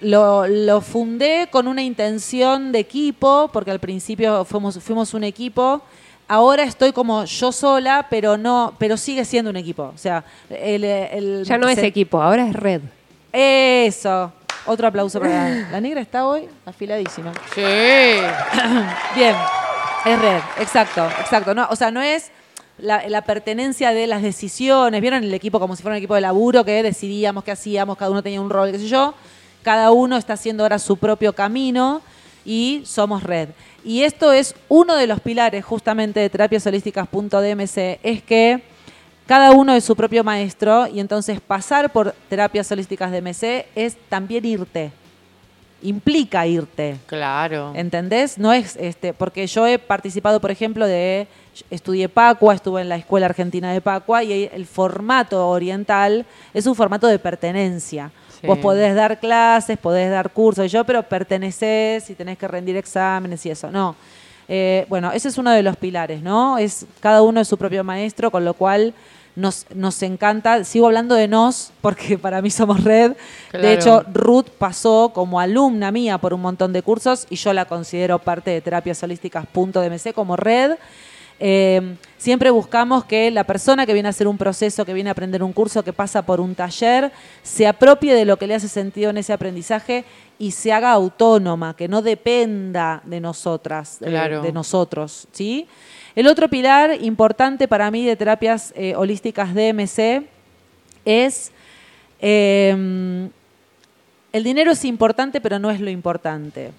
lo, 0.00 0.46
lo 0.46 0.80
fundé 0.82 1.48
con 1.50 1.66
una 1.66 1.82
intención 1.82 2.72
de 2.72 2.78
equipo, 2.80 3.48
porque 3.52 3.70
al 3.70 3.78
principio 3.80 4.44
fuimos, 4.44 4.78
fuimos 4.82 5.14
un 5.14 5.24
equipo. 5.24 5.80
Ahora 6.28 6.62
estoy 6.64 6.92
como 6.92 7.24
yo 7.24 7.52
sola, 7.52 8.06
pero 8.10 8.36
no, 8.36 8.74
pero 8.78 8.96
sigue 8.96 9.24
siendo 9.24 9.50
un 9.50 9.56
equipo. 9.56 9.92
O 9.94 9.98
sea, 9.98 10.24
el, 10.50 10.84
el- 10.84 11.44
Ya 11.44 11.58
no 11.58 11.68
es 11.68 11.78
equipo, 11.78 12.20
ahora 12.22 12.46
es 12.46 12.54
red. 12.54 12.80
Eso. 13.32 14.32
Otro 14.66 14.86
aplauso 14.88 15.20
para 15.20 15.48
la, 15.50 15.68
la 15.72 15.80
negra 15.80 16.00
está 16.00 16.26
hoy 16.26 16.48
afiladísima. 16.64 17.32
Sí. 17.54 17.60
Bien, 19.14 19.34
es 20.06 20.18
red, 20.18 20.38
exacto, 20.60 21.06
exacto. 21.20 21.54
No, 21.54 21.66
o 21.70 21.76
sea, 21.76 21.90
no 21.90 22.00
es 22.00 22.30
la, 22.84 23.22
pertenencia 23.22 23.92
de 23.92 24.06
las 24.06 24.22
decisiones. 24.22 25.00
¿Vieron 25.00 25.24
el 25.24 25.34
equipo 25.34 25.58
como 25.58 25.74
si 25.74 25.82
fuera 25.82 25.94
un 25.94 25.98
equipo 25.98 26.14
de 26.14 26.20
laburo 26.20 26.64
que 26.64 26.82
decidíamos 26.82 27.44
qué 27.44 27.52
hacíamos, 27.52 27.96
cada 27.96 28.10
uno 28.10 28.22
tenía 28.22 28.40
un 28.40 28.50
rol, 28.50 28.70
qué 28.70 28.78
sé 28.78 28.88
yo? 28.88 29.14
Cada 29.62 29.90
uno 29.90 30.16
está 30.16 30.34
haciendo 30.34 30.62
ahora 30.62 30.78
su 30.78 30.96
propio 30.96 31.32
camino 31.32 32.02
y 32.44 32.82
somos 32.84 33.22
red. 33.22 33.48
Y 33.84 34.02
esto 34.02 34.32
es 34.32 34.54
uno 34.68 34.96
de 34.96 35.06
los 35.06 35.20
pilares 35.20 35.64
justamente 35.64 36.20
de 36.20 36.30
terapiasholísticas.dmc, 36.30 37.98
es 38.02 38.22
que 38.22 38.62
cada 39.26 39.52
uno 39.52 39.74
es 39.74 39.84
su 39.84 39.96
propio 39.96 40.22
maestro 40.22 40.86
y 40.86 41.00
entonces 41.00 41.40
pasar 41.40 41.90
por 41.90 42.12
terapias 42.28 42.70
holísticas 42.70 43.10
DMC 43.10 43.66
es 43.74 43.96
también 44.10 44.44
irte. 44.44 44.92
Implica 45.84 46.46
irte. 46.46 46.96
Claro. 47.06 47.72
¿Entendés? 47.76 48.38
No 48.38 48.52
es 48.52 48.76
este, 48.76 49.12
porque 49.12 49.46
yo 49.46 49.66
he 49.66 49.78
participado, 49.78 50.40
por 50.40 50.50
ejemplo, 50.50 50.86
de 50.86 51.28
estudié 51.70 52.08
Pacua, 52.08 52.54
estuve 52.54 52.80
en 52.80 52.88
la 52.88 52.96
Escuela 52.96 53.26
Argentina 53.26 53.72
de 53.72 53.80
Pacua 53.80 54.24
y 54.24 54.50
el 54.52 54.66
formato 54.66 55.48
oriental 55.48 56.24
es 56.54 56.66
un 56.66 56.74
formato 56.74 57.06
de 57.06 57.18
pertenencia. 57.18 58.10
Sí. 58.40 58.46
Vos 58.46 58.58
podés 58.58 58.94
dar 58.94 59.20
clases, 59.20 59.78
podés 59.78 60.10
dar 60.10 60.30
cursos 60.30 60.64
y 60.64 60.68
yo, 60.68 60.84
pero 60.84 61.02
perteneces 61.02 62.08
y 62.08 62.14
tenés 62.14 62.38
que 62.38 62.48
rendir 62.48 62.76
exámenes 62.76 63.44
y 63.44 63.50
eso. 63.50 63.70
No. 63.70 63.94
Eh, 64.48 64.86
bueno, 64.88 65.12
ese 65.12 65.28
es 65.28 65.38
uno 65.38 65.50
de 65.50 65.62
los 65.62 65.76
pilares, 65.76 66.22
¿no? 66.22 66.58
Es 66.58 66.86
cada 67.00 67.22
uno 67.22 67.40
es 67.40 67.48
su 67.48 67.56
propio 67.56 67.84
maestro, 67.84 68.30
con 68.30 68.44
lo 68.44 68.54
cual 68.54 68.94
nos, 69.36 69.66
nos 69.74 70.02
encanta. 70.02 70.64
Sigo 70.64 70.86
hablando 70.86 71.14
de 71.14 71.28
nos, 71.28 71.72
porque 71.80 72.18
para 72.22 72.42
mí 72.42 72.50
somos 72.50 72.84
red. 72.84 73.12
Claro. 73.50 73.66
De 73.66 73.74
hecho, 73.74 74.04
Ruth 74.12 74.48
pasó 74.58 75.12
como 75.14 75.40
alumna 75.40 75.90
mía 75.90 76.18
por 76.18 76.34
un 76.34 76.40
montón 76.40 76.72
de 76.72 76.82
cursos 76.82 77.26
y 77.30 77.36
yo 77.36 77.52
la 77.52 77.64
considero 77.64 78.18
parte 78.18 78.50
de 78.50 78.60
terapiasholísticas.dmc 78.60 80.12
como 80.14 80.36
red. 80.36 80.72
Eh, 81.40 81.96
siempre 82.16 82.50
buscamos 82.50 83.04
que 83.04 83.30
la 83.30 83.44
persona 83.44 83.86
que 83.86 83.92
viene 83.92 84.08
a 84.08 84.10
hacer 84.10 84.28
un 84.28 84.38
proceso, 84.38 84.84
que 84.84 84.94
viene 84.94 85.10
a 85.10 85.12
aprender 85.12 85.42
un 85.42 85.52
curso, 85.52 85.82
que 85.82 85.92
pasa 85.92 86.22
por 86.24 86.40
un 86.40 86.54
taller, 86.54 87.12
se 87.42 87.66
apropie 87.66 88.14
de 88.14 88.24
lo 88.24 88.36
que 88.38 88.46
le 88.46 88.54
hace 88.54 88.68
sentido 88.68 89.10
en 89.10 89.18
ese 89.18 89.32
aprendizaje 89.32 90.04
y 90.38 90.52
se 90.52 90.72
haga 90.72 90.92
autónoma, 90.92 91.74
que 91.76 91.88
no 91.88 92.02
dependa 92.02 93.02
de 93.04 93.20
nosotras, 93.20 93.98
eh, 94.00 94.06
Claro. 94.06 94.42
de 94.42 94.52
nosotros, 94.52 95.28
¿sí? 95.32 95.66
El 96.14 96.28
otro 96.28 96.48
pilar 96.48 97.02
importante 97.02 97.66
para 97.66 97.90
mí 97.90 98.04
de 98.04 98.14
terapias 98.16 98.72
eh, 98.76 98.94
holísticas 98.96 99.52
DMC 99.54 100.22
es 101.04 101.50
eh, 102.20 103.28
el 104.32 104.42
dinero 104.42 104.72
es 104.72 104.84
importante, 104.84 105.40
pero 105.40 105.60
no 105.60 105.70
es 105.70 105.80
lo 105.80 105.90
importante. 105.90 106.72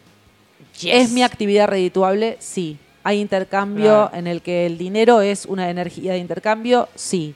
¿Es 0.83 1.11
mi 1.11 1.23
actividad 1.23 1.69
redituable? 1.69 2.35
Sí. 2.39 2.77
¿Hay 3.05 3.21
intercambio 3.21 3.83
Claro. 4.09 4.09
en 4.13 4.25
el 4.25 4.41
que 4.41 4.65
el 4.65 4.79
dinero 4.79 5.21
es 5.21 5.45
una 5.45 5.69
energía 5.69 6.13
de 6.13 6.17
intercambio? 6.17 6.89
Sí. 6.95 7.35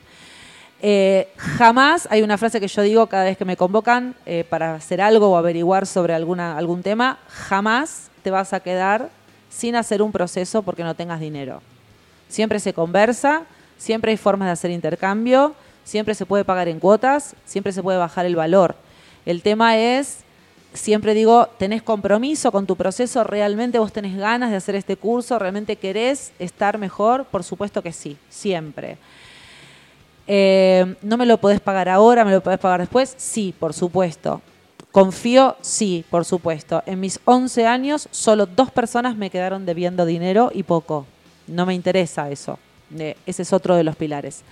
Eh, 0.82 1.28
jamás 1.36 2.08
hay 2.10 2.22
una 2.22 2.36
frase 2.36 2.58
que 2.58 2.66
yo 2.66 2.82
digo 2.82 3.06
cada 3.06 3.22
vez 3.22 3.36
que 3.38 3.44
me 3.44 3.56
convocan 3.56 4.16
eh, 4.26 4.44
para 4.50 4.74
hacer 4.74 5.00
algo 5.00 5.30
o 5.30 5.36
averiguar 5.36 5.86
sobre 5.86 6.12
alguna, 6.12 6.58
algún 6.58 6.82
tema, 6.82 7.18
jamás 7.28 8.10
te 8.24 8.32
vas 8.32 8.52
a 8.52 8.58
quedar 8.58 9.10
sin 9.48 9.76
hacer 9.76 10.02
un 10.02 10.10
proceso 10.10 10.62
porque 10.62 10.82
no 10.82 10.96
tengas 10.96 11.20
dinero. 11.20 11.62
Siempre 12.28 12.58
se 12.58 12.72
conversa, 12.72 13.44
siempre 13.78 14.10
hay 14.10 14.16
formas 14.16 14.48
de 14.48 14.52
hacer 14.52 14.72
intercambio, 14.72 15.54
siempre 15.84 16.16
se 16.16 16.26
puede 16.26 16.44
pagar 16.44 16.66
en 16.66 16.80
cuotas, 16.80 17.36
siempre 17.44 17.72
se 17.72 17.80
puede 17.82 17.98
bajar 17.98 18.26
el 18.26 18.34
valor. 18.34 18.74
El 19.24 19.42
tema 19.42 19.76
es, 19.76 20.24
siempre 20.72 21.14
digo, 21.14 21.48
tenés 21.58 21.82
compromiso 21.82 22.52
con 22.52 22.66
tu 22.66 22.76
proceso, 22.76 23.24
realmente 23.24 23.78
vos 23.78 23.92
tenés 23.92 24.16
ganas 24.16 24.50
de 24.50 24.56
hacer 24.56 24.74
este 24.74 24.96
curso, 24.96 25.38
realmente 25.38 25.76
querés 25.76 26.32
estar 26.38 26.78
mejor, 26.78 27.24
por 27.24 27.44
supuesto 27.44 27.82
que 27.82 27.92
sí, 27.92 28.16
siempre. 28.28 28.98
Eh, 30.26 30.94
¿No 31.02 31.16
me 31.16 31.26
lo 31.26 31.38
podés 31.38 31.60
pagar 31.60 31.88
ahora? 31.88 32.24
¿Me 32.24 32.30
lo 32.30 32.40
podés 32.40 32.60
pagar 32.60 32.80
después? 32.80 33.14
Sí, 33.16 33.54
por 33.58 33.74
supuesto. 33.74 34.40
Confío, 34.92 35.56
sí, 35.60 36.04
por 36.10 36.24
supuesto. 36.24 36.82
En 36.86 37.00
mis 37.00 37.20
11 37.24 37.66
años, 37.66 38.08
solo 38.10 38.46
dos 38.46 38.70
personas 38.70 39.16
me 39.16 39.30
quedaron 39.30 39.66
debiendo 39.66 40.04
dinero 40.04 40.50
y 40.54 40.62
poco. 40.62 41.06
No 41.46 41.66
me 41.66 41.74
interesa 41.74 42.30
eso. 42.30 42.58
Eh, 42.96 43.16
ese 43.26 43.42
es 43.42 43.52
otro 43.52 43.76
de 43.76 43.84
los 43.84 43.96
pilares. 43.96 44.42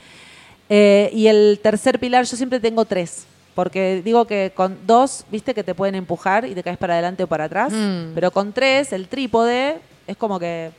Eh, 0.69 1.11
y 1.13 1.27
el 1.29 1.61
tercer 1.63 1.99
pilar, 1.99 2.25
yo 2.25 2.37
siempre 2.37 2.61
tengo 2.61 2.85
tres. 2.85 3.25
Porque 3.59 4.03
digo 4.05 4.25
que 4.25 4.53
con 4.55 4.79
dos, 4.87 5.25
viste 5.33 5.53
que 5.53 5.65
te 5.65 5.75
pueden 5.75 5.97
empujar 5.97 6.45
y 6.45 6.55
te 6.55 6.63
caes 6.63 6.79
para 6.79 6.93
adelante 6.95 7.25
o 7.25 7.27
para 7.27 7.43
atrás. 7.43 7.73
Mm. 7.73 8.13
Pero 8.15 8.31
con 8.31 8.53
tres, 8.53 8.93
el 8.93 9.09
trípode 9.09 9.79
es 10.07 10.17
como 10.17 10.39
que 10.39 10.71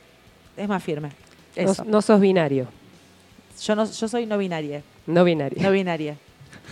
es 0.56 0.66
más 0.66 0.82
firme. 0.82 1.10
No, 1.58 1.72
Eso. 1.72 1.84
no 1.84 2.00
sos 2.00 2.18
binario. 2.18 2.68
Yo, 3.62 3.76
no, 3.76 3.84
yo 3.84 4.08
soy 4.08 4.24
no 4.24 4.38
binaria. 4.38 4.80
No 5.06 5.24
binario. 5.24 5.62
No 5.62 5.70
binaria. 5.72 6.16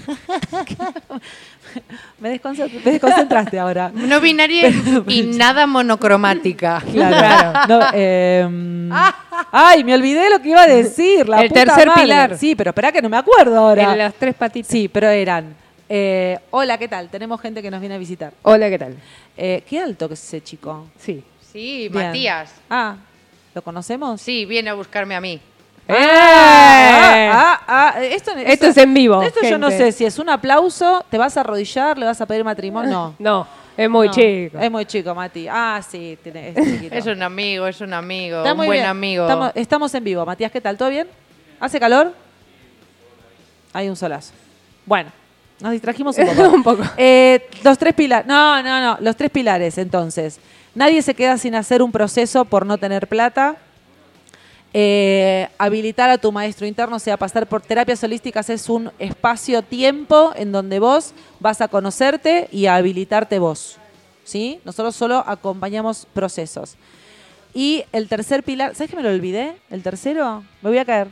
me, 2.20 2.40
desconcent- 2.40 2.72
me 2.82 2.92
desconcentraste 2.92 3.59
ahora. 3.59 3.92
No 3.94 4.18
binaria 4.18 4.70
y 5.09 5.24
nada 5.24 5.66
monocromática. 5.66 6.82
Claro. 6.90 7.61
No, 7.68 7.80
em, 7.92 8.88
ay, 9.52 9.84
me 9.84 9.92
olvidé 9.92 10.30
lo 10.30 10.40
que 10.40 10.48
iba 10.48 10.62
a 10.62 10.66
decir. 10.66 11.28
La 11.28 11.42
El 11.42 11.48
puta 11.48 11.64
tercer 11.66 11.86
madre. 11.88 12.02
pilar. 12.02 12.38
Sí, 12.38 12.54
pero 12.54 12.70
espera 12.70 12.92
que 12.92 13.02
no 13.02 13.11
me 13.11 13.18
acuerdo 13.18 13.59
ahora. 13.59 13.92
En 13.92 13.98
las 13.98 14.14
tres 14.14 14.34
patitas. 14.34 14.70
Sí, 14.72 14.88
pero 14.88 15.11
eran. 15.11 15.68
Eh, 15.89 16.39
hola, 16.51 16.78
¿qué 16.78 16.89
tal? 16.89 17.09
Tenemos 17.09 17.41
gente 17.41 17.62
que 17.62 17.70
nos 17.70 17.80
viene 17.80 17.95
a 17.95 17.99
visitar. 17.99 18.32
Hola, 18.43 18.68
¿qué 18.68 18.78
tal? 18.78 18.97
Eh, 19.36 19.62
qué 19.68 19.80
alto 19.80 20.09
que 20.09 20.14
es 20.14 20.22
ese 20.24 20.43
chico. 20.43 20.86
Sí. 20.99 21.22
Sí, 21.53 21.89
Bien. 21.89 22.07
Matías. 22.09 22.53
Ah, 22.68 22.97
¿lo 23.55 23.62
conocemos? 23.62 24.20
Sí, 24.20 24.45
viene 24.45 24.70
a 24.70 24.74
buscarme 24.74 25.14
a 25.14 25.20
mí. 25.20 25.41
¡Eh! 25.89 25.95
Ah, 25.97 27.61
ah, 27.66 27.93
ah, 27.97 28.03
esto, 28.05 28.32
Esto 28.32 28.66
es 28.66 28.76
en 28.76 28.93
vivo, 28.93 29.22
Esto 29.22 29.41
yo 29.43 29.57
no 29.57 29.70
sé 29.70 29.91
si 29.93 30.05
es 30.05 30.18
un 30.18 30.28
aplauso, 30.28 31.03
te 31.11 31.16
vas 31.16 31.36
a 31.39 31.41
arrodillar, 31.41 31.97
le 31.97 32.05
vas 32.05 32.20
a 32.20 32.26
pedir 32.26 32.45
matrimonio. 32.45 32.91
No. 32.91 33.14
No, 33.18 33.47
es 33.74 33.89
muy 33.89 34.09
No, 34.09 34.12
chico. 34.12 34.59
Es 34.59 34.70
muy 34.70 34.84
chico, 34.84 35.14
Mati. 35.14 35.47
Ah, 35.51 35.80
sí, 35.89 36.18
tiene, 36.22 36.51
es. 36.51 36.93
Es 36.93 37.07
un 37.07 37.22
amigo, 37.22 37.66
es 37.66 37.80
un 37.80 37.95
amigo, 37.95 38.39
Está 38.39 38.53
un 38.53 38.59
muy 38.59 38.66
buen 38.66 38.80
bien. 38.80 38.86
amigo. 38.91 39.24
Estamos, 39.24 39.53
estamos 39.55 39.95
en 39.95 40.05
vivo. 40.05 40.26
Matías, 40.26 40.53
¿qué 40.53 40.61
tal? 40.61 40.76
¿Todo 40.76 40.91
bien? 40.91 41.09
¿Hace 41.59 41.80
calor? 41.80 42.12
Hay 43.72 43.89
un 43.89 43.97
solazo. 43.97 44.34
Bueno, 44.84 45.11
nos 45.61 45.72
distrajimos 45.72 46.16
un 46.18 46.26
poco. 46.36 46.48
Un 46.48 46.62
poco. 46.62 46.82
Eh, 46.96 47.48
los 47.64 47.78
tres 47.78 47.94
pilares. 47.94 48.26
No, 48.26 48.62
no, 48.62 48.80
no. 48.80 48.98
Los 49.00 49.16
tres 49.16 49.30
pilares, 49.30 49.78
entonces. 49.78 50.38
Nadie 50.74 51.02
se 51.02 51.14
queda 51.14 51.38
sin 51.38 51.54
hacer 51.54 51.82
un 51.82 51.90
proceso 51.90 52.44
por 52.44 52.64
no 52.64 52.78
tener 52.78 53.09
plata. 53.09 53.56
Eh, 54.74 55.48
habilitar 55.56 56.11
a 56.11 56.18
tu 56.18 56.30
maestro 56.30 56.66
interno, 56.66 56.96
o 56.96 56.98
sea, 56.98 57.16
pasar 57.16 57.46
por 57.46 57.62
terapias 57.62 58.04
holísticas 58.04 58.50
es 58.50 58.68
un 58.68 58.92
espacio-tiempo 58.98 60.32
en 60.36 60.52
donde 60.52 60.78
vos 60.78 61.14
vas 61.40 61.62
a 61.62 61.68
conocerte 61.68 62.48
y 62.52 62.66
a 62.66 62.76
habilitarte 62.76 63.38
vos. 63.38 63.78
¿Sí? 64.24 64.61
Nosotros 64.64 64.94
solo 64.94 65.24
acompañamos 65.26 66.06
procesos. 66.12 66.76
Y 67.54 67.84
el 67.92 68.09
tercer 68.09 68.42
pilar, 68.42 68.74
¿sabes 68.74 68.90
que 68.90 68.96
me 68.96 69.02
lo 69.02 69.09
olvidé? 69.09 69.56
¿El 69.70 69.82
tercero? 69.82 70.44
Me 70.61 70.68
voy 70.68 70.78
a 70.78 70.84
caer. 70.84 71.09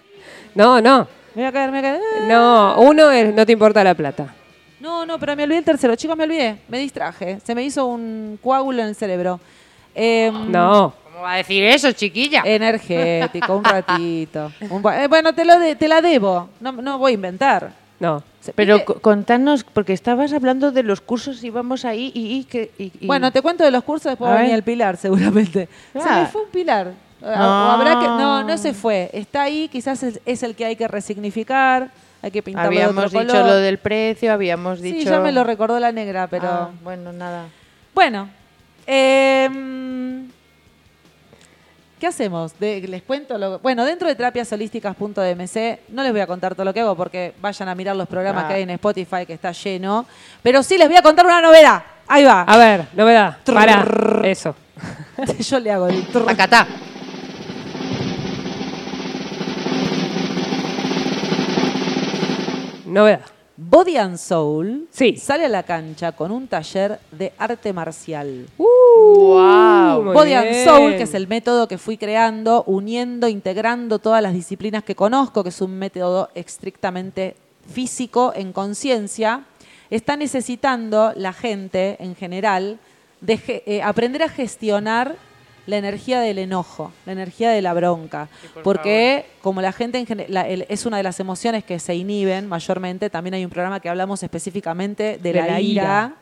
No, 0.55 0.83
no. 0.83 1.09
Me 1.37 1.43
voy 1.43 1.45
a 1.49 1.53
caer, 1.53 1.71
me 1.71 1.81
voy 1.81 1.89
a 1.89 1.93
caer. 1.93 2.03
¡Ah! 2.23 2.27
No, 2.29 2.81
uno 2.81 3.11
es 3.11 3.33
no 3.35 3.45
te 3.47 3.53
importa 3.53 3.85
la 3.85 3.95
plata. 3.95 4.35
No, 4.81 5.05
no, 5.07 5.19
pero 5.19 5.37
me 5.37 5.45
olvidé 5.45 5.59
el 5.59 5.65
tercero. 5.65 5.95
Chicos, 5.95 6.17
me 6.17 6.25
olvidé. 6.25 6.57
Me 6.69 6.79
distraje. 6.79 7.39
Se 7.45 7.55
me 7.55 7.63
hizo 7.63 7.87
un 7.87 8.39
coágulo 8.43 8.83
en 8.83 8.89
el 8.89 8.95
cerebro. 8.95 9.39
Em, 9.95 10.51
No. 10.51 10.95
¿Cómo 11.05 11.23
va 11.25 11.35
a 11.35 11.37
decir 11.37 11.63
eso, 11.65 11.93
chiquilla? 11.93 12.43
Energético, 12.45 13.57
un 13.57 13.65
ratito. 13.65 14.51
Un 14.71 14.83
eh, 14.93 15.07
bueno, 15.09 15.33
te, 15.35 15.45
lo 15.45 15.59
de- 15.59 15.77
te 15.77 15.89
la 15.89 16.01
debo. 16.03 16.49
No, 16.61 16.73
no 16.73 16.99
voy 16.99 17.13
a 17.13 17.15
inventar. 17.15 17.73
No. 18.01 18.23
Se- 18.41 18.53
Pero 18.53 18.85
contanos, 18.85 19.65
porque 19.65 19.93
estabas 19.95 20.33
hablando 20.35 20.71
de 20.73 20.83
los 20.83 21.01
cursos 21.01 21.43
y 21.43 21.51
vamos 21.51 21.85
ahí 21.87 22.13
y, 22.15 22.37
y 22.39 22.45
que... 22.45 22.71
y- 22.79 22.93
y- 23.01 23.07
Bueno, 23.07 23.31
te 23.33 23.41
cuento 23.43 23.65
de 23.65 23.71
los 23.71 23.83
cursos, 23.85 24.11
después 24.13 24.31
va 24.31 24.35
a 24.37 24.41
venir 24.41 24.55
el 24.55 24.63
pilar, 24.63 24.97
seguramente. 24.99 25.69
Se 25.95 26.01
Ah. 26.09 26.21
me 26.21 26.27
fue 26.27 26.43
un 26.45 26.51
pilar. 26.51 26.93
O 27.23 27.27
No. 27.27 27.71
habrá 27.73 27.99
que, 28.01 28.07
no, 28.07 28.45
no 28.45 28.59
se 28.59 28.75
fue. 28.75 29.11
Está 29.13 29.43
ahí, 29.43 29.69
quizás 29.69 30.03
es, 30.03 30.21
es 30.27 30.43
el 30.43 30.55
que 30.55 30.65
hay 30.67 30.77
que 30.77 30.87
resignificar, 30.87 31.91
hay 32.23 32.31
que 32.31 32.43
pintarlo 32.43 32.71
de 32.71 32.83
habíamos 32.83 33.07
otro 33.07 33.21
dicho 33.21 33.33
color. 33.33 33.47
lo 33.47 33.55
del 33.57 33.79
precio, 33.79 34.33
habíamos 34.33 34.81
dicho... 34.81 34.99
Sí, 34.99 35.05
ya 35.05 35.21
me 35.21 35.33
lo 35.33 35.43
recordó 35.45 35.79
la 35.81 35.93
negra, 35.93 36.27
pero... 36.27 36.49
Ah, 36.49 36.71
bueno, 36.83 37.13
nada. 37.13 37.47
Bueno, 37.95 38.29
em, 38.87 40.29
¿qué 41.99 42.07
hacemos? 42.07 42.59
De- 42.59 42.81
les 42.87 43.03
cuento 43.03 43.39
lo 43.39 43.59
Bueno, 43.61 43.85
dentro 43.85 44.07
de 44.09 44.15
terapiasholísticas.dmc 44.15 45.79
no 45.89 46.03
les 46.03 46.13
voy 46.13 46.21
a 46.21 46.27
contar 46.27 46.55
todo 46.55 46.65
lo 46.67 46.75
que 46.75 46.81
hago 46.81 46.95
porque 46.97 47.33
vayan 47.41 47.69
a 47.69 47.75
mirar 47.75 47.97
los 47.97 48.07
programas 48.09 48.45
Ah. 48.45 48.49
que 48.49 48.55
hay 48.55 48.63
en 48.63 48.71
Spotify 48.71 49.25
que 49.27 49.33
está 49.33 49.53
lleno, 49.53 50.07
pero 50.43 50.63
sí 50.63 50.77
les 50.79 50.89
voy 50.89 50.97
a 50.99 51.03
contar 51.03 51.25
una 51.27 51.41
novedad. 51.41 51.83
Ahí 52.09 52.25
va. 52.25 52.43
A 52.43 52.57
ver, 52.57 52.87
novedad. 52.95 53.39
Para. 53.45 53.85
Eso. 54.25 54.55
Yo 55.41 55.59
le 55.59 55.73
hago 55.73 55.89
el 55.89 56.07
trrr. 56.09 56.27
Novedad. 62.97 63.21
Body 63.59 63.99
and 63.99 64.17
Soul 64.17 64.89
Sí. 64.91 65.17
sale 65.19 65.45
a 65.45 65.49
la 65.51 65.63
cancha 65.65 66.13
con 66.13 66.31
un 66.31 66.49
taller 66.49 66.99
de 67.11 67.31
arte 67.37 67.75
marcial. 67.75 68.47
Wow. 68.57 70.03
muy 70.03 70.15
Body 70.15 70.33
and. 70.33 70.65
Soul, 70.65 70.97
que 70.97 71.03
es 71.03 71.13
el 71.13 71.29
método 71.29 71.69
que 71.69 71.77
fui 71.77 71.99
creando, 71.99 72.65
uniendo, 72.67 73.29
integrando 73.29 73.99
todas 73.99 74.23
las 74.23 74.33
disciplinas 74.33 74.83
que 74.83 74.95
conozco, 74.95 75.43
que 75.43 75.51
es 75.51 75.61
un 75.61 75.79
método 75.79 76.31
estrictamente 76.35 77.37
físico 77.71 78.33
en 78.35 78.55
conciencia, 78.55 79.45
está 79.91 80.17
necesitando 80.17 81.13
la 81.17 81.35
gente 81.35 81.97
en 82.01 82.17
general 82.17 82.79
de 83.21 83.63
eh, 83.67 83.83
aprender 83.83 84.23
a 84.23 84.29
gestionar 84.31 85.17
la 85.67 85.77
energía 85.77 86.21
del 86.21 86.39
enojo, 86.39 86.93
la 87.07 87.13
energía 87.13 87.51
de 87.51 87.61
la 87.63 87.75
bronca. 87.75 88.29
Porque 88.63 89.27
como 89.43 89.61
la 89.61 89.73
gente 89.73 89.99
en 89.99 90.07
gene- 90.07 90.27
la- 90.29 90.47
el- 90.49 90.65
es 90.69 90.87
una 90.87 90.97
de 90.97 91.03
las 91.03 91.19
emociones 91.21 91.65
que 91.65 91.79
se 91.79 91.95
inhiben 91.95 92.49
mayormente, 92.49 93.11
también 93.11 93.35
hay 93.35 93.45
un 93.45 93.51
programa 93.51 93.81
que 93.81 93.89
hablamos 93.89 94.23
específicamente 94.23 95.19
de, 95.19 95.33
De 95.33 95.33
la, 95.35 95.47
la 95.47 95.61
ira. 95.61 95.83
ira. 95.83 96.15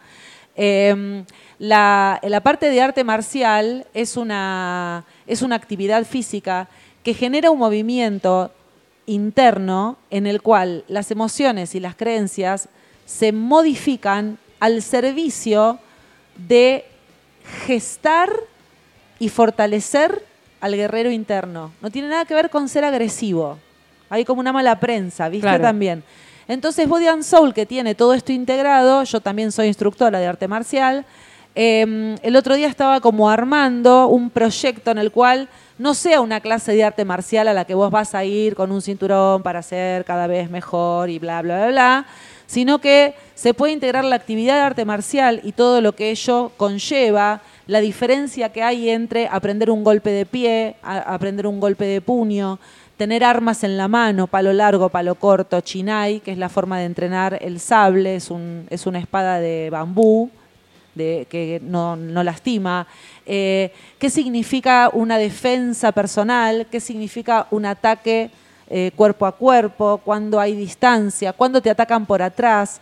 Eh, 0.57 1.25
la, 1.59 2.21
la 2.23 2.41
parte 2.41 2.71
de 2.71 2.81
arte 2.81 3.05
marcial 3.05 3.87
es 3.93 4.17
una, 4.17 5.05
es 5.27 5.43
una 5.43 5.57
actividad 5.57 6.05
física 6.05 6.69
que 7.03 7.13
genera 7.15 7.51
un 7.51 7.59
movimiento 7.59 8.51
interno 9.07 9.99
en 10.11 10.27
el 10.27 10.41
cual 10.41 10.85
las 10.89 11.11
emociones 11.11 11.75
y 11.75 11.81
las 11.81 11.95
creencias 11.97 12.69
se 13.05 13.33
modifican 13.33 14.39
al 14.61 14.81
servicio 14.81 15.79
de 16.37 16.87
gestar 17.67 18.31
y 19.25 19.31
fortalecer 19.31 20.23
al 20.61 20.77
guerrero 20.77 21.11
interno. 21.11 21.73
No 21.81 21.91
tiene 21.91 22.09
nada 22.09 22.27
que 22.27 22.35
ver 22.35 22.51
con 22.51 22.69
ser 22.69 22.85
agresivo. 22.85 23.59
Hay 24.11 24.27
como 24.27 24.41
una 24.41 24.53
mala 24.53 24.79
prensa, 24.79 25.31
¿viste? 25.31 25.47
Claro. 25.49 25.63
También. 25.63 26.05
Entonces, 26.47 26.87
Body 26.87 27.07
and 27.07 27.23
Soul, 27.23 27.55
que 27.55 27.65
tiene 27.65 27.95
todo 27.95 28.13
esto 28.13 28.33
integrado, 28.33 29.03
yo 29.03 29.21
también 29.21 29.51
soy 29.51 29.69
instructora 29.69 30.19
de 30.19 30.27
arte 30.27 30.47
marcial, 30.47 31.07
eh, 31.55 32.17
el 32.23 32.37
otro 32.37 32.55
día 32.55 32.69
estaba 32.69 33.01
como 33.01 33.31
armando 33.31 34.09
un 34.09 34.29
proyecto 34.29 34.91
en 34.91 34.99
el 34.99 35.11
cual 35.11 35.49
no 35.79 35.95
sea 35.95 36.21
una 36.21 36.41
clase 36.41 36.73
de 36.73 36.85
arte 36.85 37.05
marcial 37.05 37.49
a 37.49 37.53
la 37.53 37.65
que 37.65 37.75
vos 37.75 37.91
vas 37.91 38.15
a 38.15 38.25
ir 38.25 38.55
con 38.55 38.71
un 38.71 38.81
cinturón 38.81 39.43
para 39.43 39.63
ser 39.63 40.05
cada 40.05 40.27
vez 40.27 40.51
mejor 40.51 41.11
y 41.11 41.19
bla, 41.19 41.43
bla, 41.43 41.57
bla, 41.57 41.69
bla, 41.69 42.07
sino 42.47 42.79
que 42.79 43.15
se 43.35 43.55
puede 43.55 43.73
integrar 43.73 44.05
la 44.05 44.17
actividad 44.17 44.55
de 44.55 44.61
arte 44.61 44.85
marcial 44.85 45.41
y 45.43 45.53
todo 45.53 45.81
lo 45.81 45.95
que 45.95 46.11
ello 46.11 46.53
conlleva, 46.57 47.43
la 47.67 47.81
diferencia 47.81 48.53
que 48.53 48.63
hay 48.63 48.91
entre 48.91 49.27
aprender 49.27 49.71
un 49.71 49.83
golpe 49.83 50.11
de 50.11 50.27
pie, 50.27 50.77
aprender 50.83 51.47
un 51.47 51.59
golpe 51.59 51.85
de 51.87 52.01
puño, 52.01 52.59
tener 52.97 53.25
armas 53.25 53.65
en 53.65 53.77
la 53.77 53.89
mano, 53.89 54.29
palo 54.29 54.53
largo, 54.53 54.89
palo 54.89 55.17
corto, 55.17 55.61
chinai, 55.61 56.21
que 56.21 56.33
es 56.33 56.39
la 56.39 56.49
forma 56.49 56.79
de 56.79 56.85
entrenar 56.85 57.39
el 57.41 57.59
sable, 57.59 58.15
es, 58.15 58.31
un, 58.31 58.67
es 58.71 58.87
una 58.87 59.01
espada 59.01 59.41
de 59.41 59.71
bambú 59.71 60.31
de, 60.95 61.27
que 61.29 61.61
no, 61.63 61.97
no 61.97 62.23
lastima, 62.23 62.87
eh, 63.27 63.73
qué 63.99 64.11
significa 64.11 64.91
una 64.93 65.19
defensa 65.19 65.93
personal, 65.93 66.67
qué 66.71 66.81
significa 66.81 67.47
un 67.51 67.67
ataque 67.67 68.31
eh, 68.69 68.93
cuerpo 68.97 69.27
a 69.27 69.33
cuerpo, 69.33 70.01
cuando 70.05 70.41
hay 70.41 70.55
distancia, 70.55 71.33
cuando 71.33 71.61
te 71.61 71.71
atacan 71.71 72.07
por 72.07 72.23
atrás. 72.23 72.81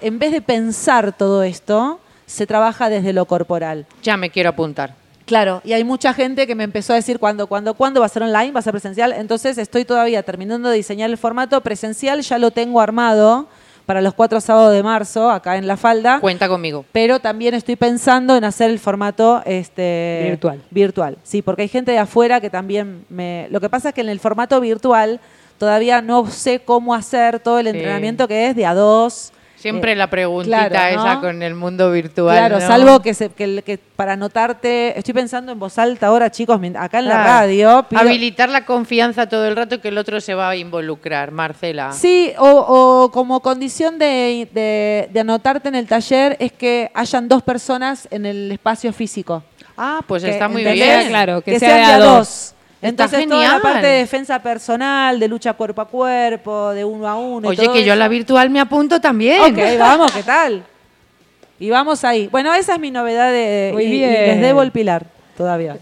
En 0.00 0.18
vez 0.18 0.32
de 0.32 0.40
pensar 0.40 1.12
todo 1.12 1.42
esto, 1.42 2.00
se 2.26 2.46
trabaja 2.46 2.88
desde 2.88 3.12
lo 3.12 3.24
corporal. 3.26 3.86
Ya 4.02 4.16
me 4.16 4.30
quiero 4.30 4.50
apuntar. 4.50 4.94
Claro, 5.26 5.60
y 5.64 5.72
hay 5.74 5.84
mucha 5.84 6.12
gente 6.12 6.46
que 6.46 6.56
me 6.56 6.64
empezó 6.64 6.92
a 6.92 6.96
decir 6.96 7.20
cuándo, 7.20 7.46
cuándo, 7.46 7.74
cuándo 7.74 8.00
va 8.00 8.06
a 8.06 8.08
ser 8.08 8.22
online, 8.22 8.50
va 8.50 8.60
a 8.60 8.62
ser 8.62 8.72
presencial. 8.72 9.12
Entonces 9.12 9.58
estoy 9.58 9.84
todavía 9.84 10.24
terminando 10.24 10.68
de 10.68 10.76
diseñar 10.76 11.08
el 11.08 11.18
formato 11.18 11.60
presencial, 11.60 12.20
ya 12.22 12.38
lo 12.38 12.50
tengo 12.50 12.80
armado 12.80 13.46
para 13.90 14.02
los 14.02 14.14
cuatro 14.14 14.40
sábados 14.40 14.72
de 14.72 14.84
marzo, 14.84 15.28
acá 15.32 15.56
en 15.56 15.66
La 15.66 15.76
Falda. 15.76 16.20
Cuenta 16.20 16.46
conmigo. 16.46 16.84
Pero 16.92 17.18
también 17.18 17.54
estoy 17.54 17.74
pensando 17.74 18.36
en 18.36 18.44
hacer 18.44 18.70
el 18.70 18.78
formato 18.78 19.42
este, 19.44 20.26
Virtual. 20.28 20.62
Virtual, 20.70 21.18
sí, 21.24 21.42
porque 21.42 21.62
hay 21.62 21.68
gente 21.68 21.90
de 21.90 21.98
afuera 21.98 22.40
que 22.40 22.50
también 22.50 23.04
me... 23.08 23.48
Lo 23.50 23.60
que 23.60 23.68
pasa 23.68 23.88
es 23.88 23.94
que 23.96 24.02
en 24.02 24.08
el 24.08 24.20
formato 24.20 24.60
virtual 24.60 25.18
todavía 25.58 26.02
no 26.02 26.30
sé 26.30 26.60
cómo 26.60 26.94
hacer 26.94 27.40
todo 27.40 27.58
el 27.58 27.66
Sí. 27.66 27.70
entrenamiento 27.70 28.28
que 28.28 28.46
es 28.46 28.54
de 28.54 28.64
a 28.64 28.74
dos. 28.74 29.32
Siempre 29.60 29.92
Eh, 29.92 29.96
la 29.96 30.08
preguntita 30.08 30.68
claro, 30.70 30.96
¿no? 30.96 31.02
esa 31.06 31.20
con 31.20 31.42
el 31.42 31.54
mundo 31.54 31.90
virtual. 31.92 32.36
Claro, 32.36 32.58
¿no? 32.60 32.66
salvo 32.66 33.00
que, 33.02 33.12
se, 33.14 33.28
que, 33.28 33.44
el- 33.44 33.62
que 33.62 33.78
para 33.78 34.14
anotarte, 34.14 34.98
estoy 34.98 35.12
pensando 35.12 35.52
en 35.52 35.58
voz 35.58 35.78
alta 35.78 36.06
ahora, 36.06 36.30
chicos, 36.30 36.58
acá 36.78 36.98
en 37.00 37.08
la 37.08 37.22
radio. 37.24 37.84
pido- 37.88 38.00
Habilitar 38.00 38.48
la 38.48 38.64
confianza 38.64 39.28
todo 39.28 39.46
el 39.46 39.54
rato 39.56 39.80
que 39.80 39.88
el 39.88 39.98
otro 39.98 40.20
se 40.20 40.32
va 40.34 40.48
a 40.50 40.56
involucrar, 40.56 41.30
Marcela. 41.30 41.92
Sí, 41.92 42.32
o, 42.38 42.48
o 42.48 43.10
como 43.12 43.40
condición 43.40 43.98
de, 43.98 44.48
de- 44.52 45.08
de 45.12 45.20
anotarte 45.20 45.68
en 45.68 45.74
el 45.74 45.86
taller 45.86 46.36
es 46.40 46.52
que 46.52 46.90
hayan 46.94 47.28
dos 47.28 47.42
personas 47.42 48.08
en 48.10 48.24
el 48.26 48.50
espacio 48.52 48.92
físico. 48.92 49.42
Ah, 49.76 50.00
pues 50.06 50.22
Que- 50.24 50.30
está 50.30 50.48
muy 50.48 50.62
¿entendés? 50.62 50.96
bien. 50.98 51.08
Claro, 51.08 51.42
que 51.42 51.52
que 51.52 51.58
sea 51.58 51.68
sean 51.68 51.80
de 51.80 51.86
de 51.86 51.92
a 51.92 51.96
a 51.96 51.98
dos. 51.98 52.16
dos. 52.28 52.54
Entonces 52.82 53.28
toda 53.28 53.46
la 53.56 53.60
parte 53.60 53.86
de 53.86 53.98
defensa 53.98 54.40
personal, 54.42 55.20
de 55.20 55.28
lucha 55.28 55.52
cuerpo 55.52 55.82
a 55.82 55.88
cuerpo, 55.88 56.70
de 56.70 56.84
uno 56.84 57.06
a 57.06 57.14
uno. 57.16 57.48
y 57.48 57.50
Oye, 57.50 57.62
todo 57.64 57.74
que 57.74 57.84
yo 57.84 57.92
a 57.92 57.96
la 57.96 58.08
virtual 58.08 58.48
me 58.50 58.58
apunto 58.60 59.00
también. 59.00 59.40
Ok, 59.42 59.78
vamos, 59.78 60.10
¿qué 60.12 60.22
tal? 60.22 60.62
Y 61.58 61.68
vamos 61.68 62.04
ahí. 62.04 62.26
Bueno, 62.28 62.54
esa 62.54 62.74
es 62.74 62.80
mi 62.80 62.90
novedad 62.90 63.30
de... 63.30 63.70
Muy 63.74 63.84
y- 63.84 63.96
y 63.96 64.06
les 64.06 64.40
debo 64.40 64.62
el 64.62 64.70
pilar 64.72 65.04
todavía. 65.36 65.76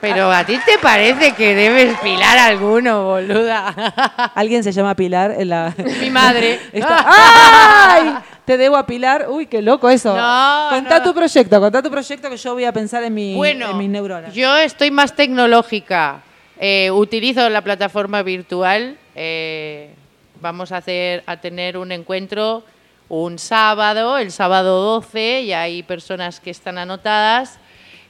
Pero 0.00 0.32
a 0.32 0.44
ti 0.46 0.58
te 0.64 0.78
parece 0.78 1.32
que 1.32 1.54
debes 1.54 1.98
pilar 1.98 2.38
alguno, 2.38 3.04
boluda. 3.04 3.68
Alguien 4.34 4.64
se 4.64 4.72
llama 4.72 4.94
Pilar 4.96 5.34
en 5.36 5.50
la... 5.50 5.74
Mi 6.00 6.08
madre. 6.08 6.58
Está- 6.72 7.04
¡Ay! 7.06 8.14
Te 8.46 8.56
debo 8.56 8.76
a 8.78 8.86
Pilar. 8.86 9.26
Uy, 9.28 9.44
qué 9.44 9.60
loco 9.60 9.90
eso. 9.90 10.16
No, 10.16 10.68
contá 10.70 11.00
no. 11.00 11.04
tu 11.04 11.14
proyecto, 11.14 11.60
contá 11.60 11.82
tu 11.82 11.90
proyecto 11.90 12.30
que 12.30 12.38
yo 12.38 12.54
voy 12.54 12.64
a 12.64 12.72
pensar 12.72 13.02
en, 13.02 13.12
mi, 13.12 13.34
Bueno, 13.36 13.68
en 13.72 13.76
mis 13.76 13.90
neuronas. 13.90 14.32
yo 14.32 14.56
estoy 14.56 14.90
más 14.90 15.14
tecnológica. 15.14 16.22
Eh, 16.62 16.90
utilizo 16.90 17.48
la 17.48 17.62
plataforma 17.62 18.22
virtual. 18.22 18.98
eh, 19.14 19.94
vamos 20.42 20.72
a 20.72 20.82
tener 20.82 21.78
un 21.78 21.90
encuentro 21.90 22.64
un 23.08 23.38
sábado, 23.38 24.18
el 24.18 24.30
sábado 24.30 24.82
12, 24.82 25.42
y 25.42 25.52
hay 25.54 25.82
personas 25.82 26.38
que 26.38 26.50
están 26.50 26.76
anotadas, 26.76 27.58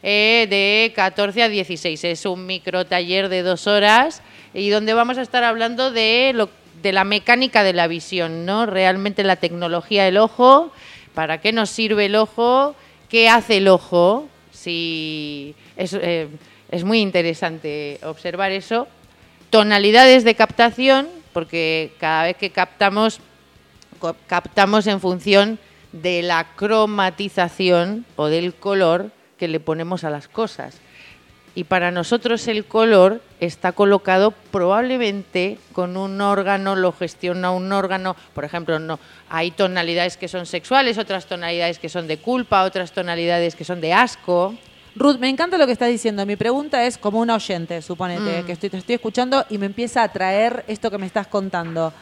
eh, 0.03 0.49
de 0.51 0.93
14 0.97 1.45
a 1.45 1.49
16. 1.49 2.03
Es 2.03 2.27
un 2.27 2.45
micro 2.45 2.87
taller 2.87 3.29
de 3.29 3.43
dos 3.43 3.69
horas 3.69 4.21
y 4.53 4.69
donde 4.69 4.95
vamos 4.95 5.17
a 5.19 5.23
estar 5.23 5.45
hablando 5.45 5.93
de, 5.93 6.33
lo, 6.35 6.51
de 6.83 6.93
la 6.93 7.05
mecánica 7.05 7.63
de 7.63 7.73
la 7.73 7.87
visión, 7.87 8.47
¿no? 8.47 8.67
Realmente 8.67 9.23
la 9.23 9.37
tecnología 9.37 10.05
del 10.05 10.19
ojo, 10.19 10.73
para 11.15 11.41
qué 11.41 11.53
nos 11.53 11.71
sirve 11.71 12.07
el 12.07 12.17
ojo, 12.17 12.75
qué 13.09 13.29
hace 13.29 13.59
el 13.59 13.69
ojo, 13.69 14.29
si 14.53 15.55
es, 15.77 15.97
es 16.71 16.85
muy 16.85 17.01
interesante 17.01 17.99
observar 18.03 18.53
eso. 18.53 18.87
Tonalidades 19.51 20.25
de 20.25 20.37
captación, 20.37 21.09
porque 21.33 21.93
cada 21.99 22.25
vez 22.25 22.37
que 22.37 22.51
captamos, 22.51 23.21
captamos 24.27 24.87
en 24.87 25.01
función 25.01 25.59
de 25.93 26.23
la 26.23 26.47
cromatización 26.55 28.07
o 28.16 28.27
del 28.27 28.55
color 28.55 29.11
que 29.37 29.49
le 29.49 29.59
ponemos 29.59 30.05
a 30.05 30.11
las 30.11 30.29
cosas. 30.29 30.79
Y 31.57 31.64
para 31.64 31.91
nosotros 31.91 32.47
el 32.47 32.64
color 32.64 33.21
está 33.41 33.73
colocado 33.73 34.31
probablemente 34.53 35.59
con 35.73 35.97
un 35.97 36.21
órgano, 36.21 36.77
lo 36.77 36.93
gestiona 36.93 37.51
un 37.51 37.73
órgano, 37.73 38.14
por 38.35 38.45
ejemplo, 38.45 38.79
no 38.79 39.01
hay 39.29 39.51
tonalidades 39.51 40.16
que 40.16 40.29
son 40.29 40.47
sexuales, 40.47 40.97
otras 40.99 41.27
tonalidades 41.27 41.81
que 41.81 41.89
son 41.89 42.07
de 42.07 42.18
culpa, 42.18 42.62
otras 42.62 42.93
tonalidades 42.93 43.57
que 43.57 43.64
son 43.64 43.81
de 43.81 43.93
asco. 43.93 44.55
Ruth, 44.97 45.18
me 45.18 45.28
encanta 45.28 45.57
lo 45.57 45.66
que 45.66 45.72
estás 45.72 45.88
diciendo. 45.88 46.26
Mi 46.26 46.36
pregunta 46.36 46.84
es 46.84 46.99
como 46.99 47.20
una 47.20 47.34
oyente, 47.36 47.80
suponete, 47.82 48.43
Mm. 48.43 48.47
que 48.47 48.53
estoy, 48.53 48.70
te 48.70 48.76
estoy 48.78 48.95
escuchando 48.97 49.45
y 49.49 49.59
me 49.59 49.66
empieza 49.66 50.01
a 50.01 50.05
atraer 50.05 50.64
esto 50.68 50.91
que 50.91 50.99
me 50.99 51.07
estás 51.07 51.26
contando. 51.28 51.93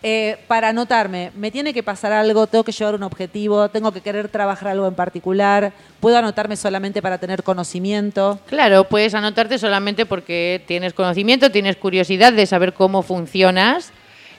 Eh, 0.00 0.38
para 0.46 0.68
anotarme, 0.68 1.32
¿me 1.34 1.50
tiene 1.50 1.74
que 1.74 1.82
pasar 1.82 2.12
algo? 2.12 2.46
¿Tengo 2.46 2.62
que 2.62 2.70
llevar 2.70 2.94
un 2.94 3.02
objetivo? 3.02 3.68
¿Tengo 3.68 3.90
que 3.90 4.00
querer 4.00 4.28
trabajar 4.28 4.68
algo 4.68 4.86
en 4.86 4.94
particular? 4.94 5.72
¿Puedo 5.98 6.16
anotarme 6.16 6.54
solamente 6.56 7.02
para 7.02 7.18
tener 7.18 7.42
conocimiento? 7.42 8.38
Claro, 8.46 8.84
puedes 8.84 9.14
anotarte 9.14 9.58
solamente 9.58 10.06
porque 10.06 10.62
tienes 10.68 10.94
conocimiento, 10.94 11.50
tienes 11.50 11.76
curiosidad 11.76 12.32
de 12.32 12.46
saber 12.46 12.74
cómo 12.74 13.02
funcionas. 13.02 13.90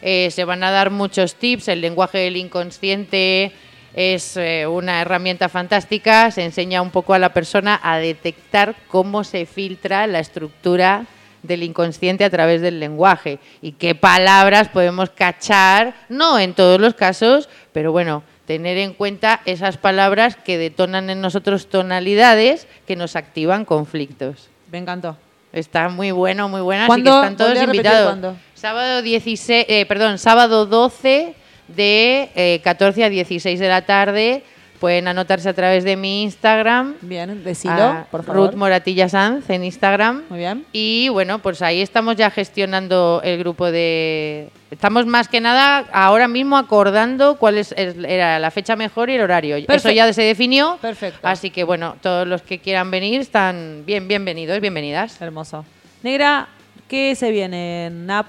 Eh, 0.01 0.29
se 0.31 0.45
van 0.45 0.63
a 0.63 0.71
dar 0.71 0.91
muchos 0.91 1.35
tips. 1.35 1.67
El 1.67 1.81
lenguaje 1.81 2.19
del 2.19 2.37
inconsciente 2.37 3.51
es 3.93 4.37
eh, 4.37 4.67
una 4.67 5.01
herramienta 5.01 5.49
fantástica. 5.49 6.31
Se 6.31 6.43
enseña 6.43 6.81
un 6.81 6.91
poco 6.91 7.13
a 7.13 7.19
la 7.19 7.33
persona 7.33 7.79
a 7.81 7.97
detectar 7.97 8.75
cómo 8.87 9.23
se 9.23 9.45
filtra 9.45 10.07
la 10.07 10.19
estructura 10.19 11.05
del 11.43 11.63
inconsciente 11.63 12.25
a 12.25 12.29
través 12.29 12.61
del 12.61 12.79
lenguaje 12.79 13.39
y 13.61 13.73
qué 13.73 13.95
palabras 13.95 14.69
podemos 14.69 15.09
cachar, 15.09 15.95
no 16.09 16.37
en 16.37 16.53
todos 16.53 16.81
los 16.81 16.93
casos, 16.93 17.49
pero 17.71 17.91
bueno, 17.91 18.23
tener 18.45 18.77
en 18.77 18.93
cuenta 18.93 19.41
esas 19.45 19.77
palabras 19.77 20.35
que 20.35 20.57
detonan 20.57 21.09
en 21.09 21.21
nosotros 21.21 21.67
tonalidades 21.67 22.67
que 22.87 22.95
nos 22.95 23.15
activan 23.15 23.63
conflictos. 23.63 24.49
Me 24.71 24.79
encantó. 24.79 25.17
Está 25.51 25.89
muy 25.89 26.11
bueno, 26.11 26.47
muy 26.47 26.61
buena, 26.61 26.85
así 26.85 27.01
que 27.01 27.09
están 27.09 27.35
todos 27.37 27.61
invitados. 27.61 28.35
Sábado 28.53 29.01
16, 29.01 29.65
eh, 29.67 29.85
perdón, 29.87 30.17
sábado 30.19 30.65
12 30.65 31.35
de 31.75 32.29
eh, 32.35 32.61
14 32.63 33.03
a 33.03 33.09
16 33.09 33.59
de 33.59 33.67
la 33.67 33.85
tarde. 33.85 34.43
pueden 34.79 35.09
anotarse 35.09 35.49
a 35.49 35.53
través 35.53 35.83
de 35.83 35.97
mi 35.97 36.23
Instagram. 36.23 36.95
Bien, 37.01 37.43
decilo, 37.43 38.05
por 38.11 38.23
favor. 38.23 38.47
Ruth 38.47 38.55
Moratilla 38.55 39.09
Sanz 39.09 39.49
en 39.49 39.65
Instagram. 39.65 40.23
Muy 40.29 40.39
bien. 40.39 40.65
Y 40.71 41.09
bueno, 41.09 41.39
pues 41.39 41.61
ahí 41.61 41.81
estamos 41.81 42.15
ya 42.15 42.31
gestionando 42.31 43.19
el 43.23 43.39
grupo 43.39 43.71
de... 43.71 44.49
Estamos 44.71 45.05
más 45.05 45.27
que 45.27 45.41
nada 45.41 45.85
ahora 45.91 46.29
mismo 46.29 46.55
acordando 46.55 47.35
cuál 47.35 47.57
es, 47.57 47.73
era 47.75 48.39
la 48.39 48.51
fecha 48.51 48.77
mejor 48.77 49.09
y 49.09 49.15
el 49.15 49.21
horario. 49.21 49.57
Eso 49.57 49.91
ya 49.91 50.11
se 50.13 50.21
definió. 50.21 50.77
Perfecto. 50.81 51.27
Así 51.27 51.49
que 51.49 51.65
bueno, 51.65 51.97
todos 52.01 52.25
los 52.25 52.41
que 52.41 52.59
quieran 52.59 52.89
venir 52.89 53.19
están 53.19 53.83
bien, 53.85 54.07
bienvenidos, 54.07 54.61
bienvenidas. 54.61 55.21
Hermoso. 55.21 55.65
Negra, 56.03 56.47
¿qué 56.87 57.15
se 57.15 57.31
viene 57.31 57.87
en 57.87 58.05
NAP? 58.05 58.27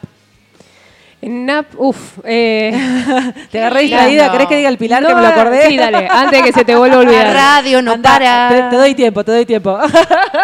En 1.22 1.44
NAP, 1.44 1.78
uff. 1.78 2.18
Eh, 2.24 2.72
Te 3.50 3.58
agarré 3.58 3.82
distraída, 3.82 4.26
No. 4.26 4.32
¿querés 4.32 4.46
que 4.48 4.56
diga 4.56 4.68
el 4.70 4.78
pilar 4.78 5.02
no, 5.02 5.08
que 5.08 5.14
me 5.16 5.20
lo 5.20 5.26
acordé? 5.28 5.66
Sí, 5.68 5.76
dale, 5.76 6.08
antes 6.10 6.38
de 6.40 6.44
que 6.46 6.52
se 6.52 6.64
te 6.64 6.74
vuelva 6.74 6.96
a 6.96 7.02
La 7.02 7.08
olvidar. 7.10 7.34
radio 7.34 7.82
no 7.82 7.92
Anda, 7.92 8.10
para. 8.10 8.48
Te, 8.48 8.62
te 8.70 8.76
doy 8.76 8.94
tiempo, 8.94 9.22
te 9.22 9.32
doy 9.32 9.44
tiempo. 9.44 9.78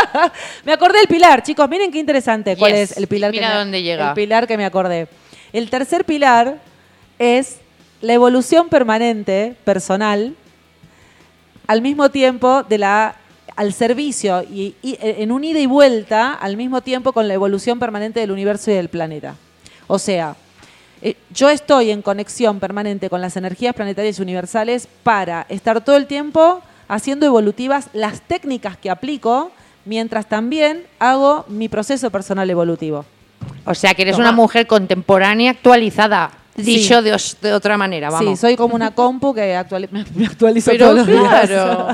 me 0.64 0.72
acordé 0.72 0.98
del 0.98 1.08
pilar, 1.08 1.42
chicos. 1.42 1.66
Miren 1.70 1.90
qué 1.90 1.98
interesante. 1.98 2.56
¿Cuál 2.56 2.74
es 2.74 2.96
el 2.96 3.06
pilar? 3.06 3.30
Mira 3.30 3.48
que 3.48 3.52
me, 3.54 3.58
dónde 3.58 3.82
llega. 3.82 4.08
El 4.08 4.14
pilar 4.14 4.46
que 4.46 4.56
me 4.58 4.66
acordé. 4.66 5.08
El 5.52 5.70
tercer 5.70 6.04
pilar 6.04 6.58
es 7.18 7.56
la 8.02 8.12
evolución 8.12 8.68
permanente, 8.68 9.54
personal, 9.64 10.34
al 11.66 11.80
mismo 11.80 12.10
tiempo 12.10 12.62
de 12.64 12.78
la 12.78 13.16
al 13.56 13.72
servicio 13.72 14.42
y, 14.42 14.74
y 14.82 14.98
en 15.00 15.32
un 15.32 15.42
ida 15.42 15.58
y 15.58 15.64
vuelta 15.64 16.34
al 16.34 16.58
mismo 16.58 16.82
tiempo 16.82 17.12
con 17.14 17.26
la 17.26 17.32
evolución 17.32 17.78
permanente 17.78 18.20
del 18.20 18.30
universo 18.30 18.70
y 18.70 18.74
del 18.74 18.90
planeta. 18.90 19.34
O 19.86 19.98
sea, 19.98 20.36
eh, 21.10 21.16
yo 21.30 21.48
estoy 21.50 21.90
en 21.90 22.02
conexión 22.02 22.58
permanente 22.60 23.08
con 23.10 23.20
las 23.20 23.36
energías 23.36 23.74
planetarias 23.74 24.18
universales 24.18 24.88
para 25.02 25.46
estar 25.48 25.80
todo 25.84 25.96
el 25.96 26.06
tiempo 26.06 26.62
haciendo 26.88 27.26
evolutivas 27.26 27.88
las 27.92 28.20
técnicas 28.22 28.76
que 28.76 28.90
aplico, 28.90 29.50
mientras 29.84 30.26
también 30.26 30.84
hago 30.98 31.44
mi 31.48 31.68
proceso 31.68 32.10
personal 32.10 32.48
evolutivo. 32.50 33.04
O 33.64 33.74
sea, 33.74 33.94
que 33.94 34.02
eres 34.02 34.16
Toma. 34.16 34.28
una 34.28 34.32
mujer 34.36 34.66
contemporánea 34.66 35.50
actualizada. 35.52 36.30
Sí. 36.56 36.62
Dicho 36.62 37.02
de, 37.02 37.12
os- 37.12 37.36
de 37.42 37.52
otra 37.52 37.76
manera, 37.76 38.08
vamos. 38.08 38.30
Sí, 38.30 38.36
soy 38.40 38.56
como 38.56 38.74
una 38.74 38.92
compu 38.94 39.34
que 39.34 39.54
actuali- 39.56 39.88
me, 39.90 40.04
me 40.14 40.26
actualizo 40.26 40.70
Pero 40.70 40.86
todos 40.86 40.98
los 40.98 41.06
días. 41.06 41.46
claro. 41.48 41.88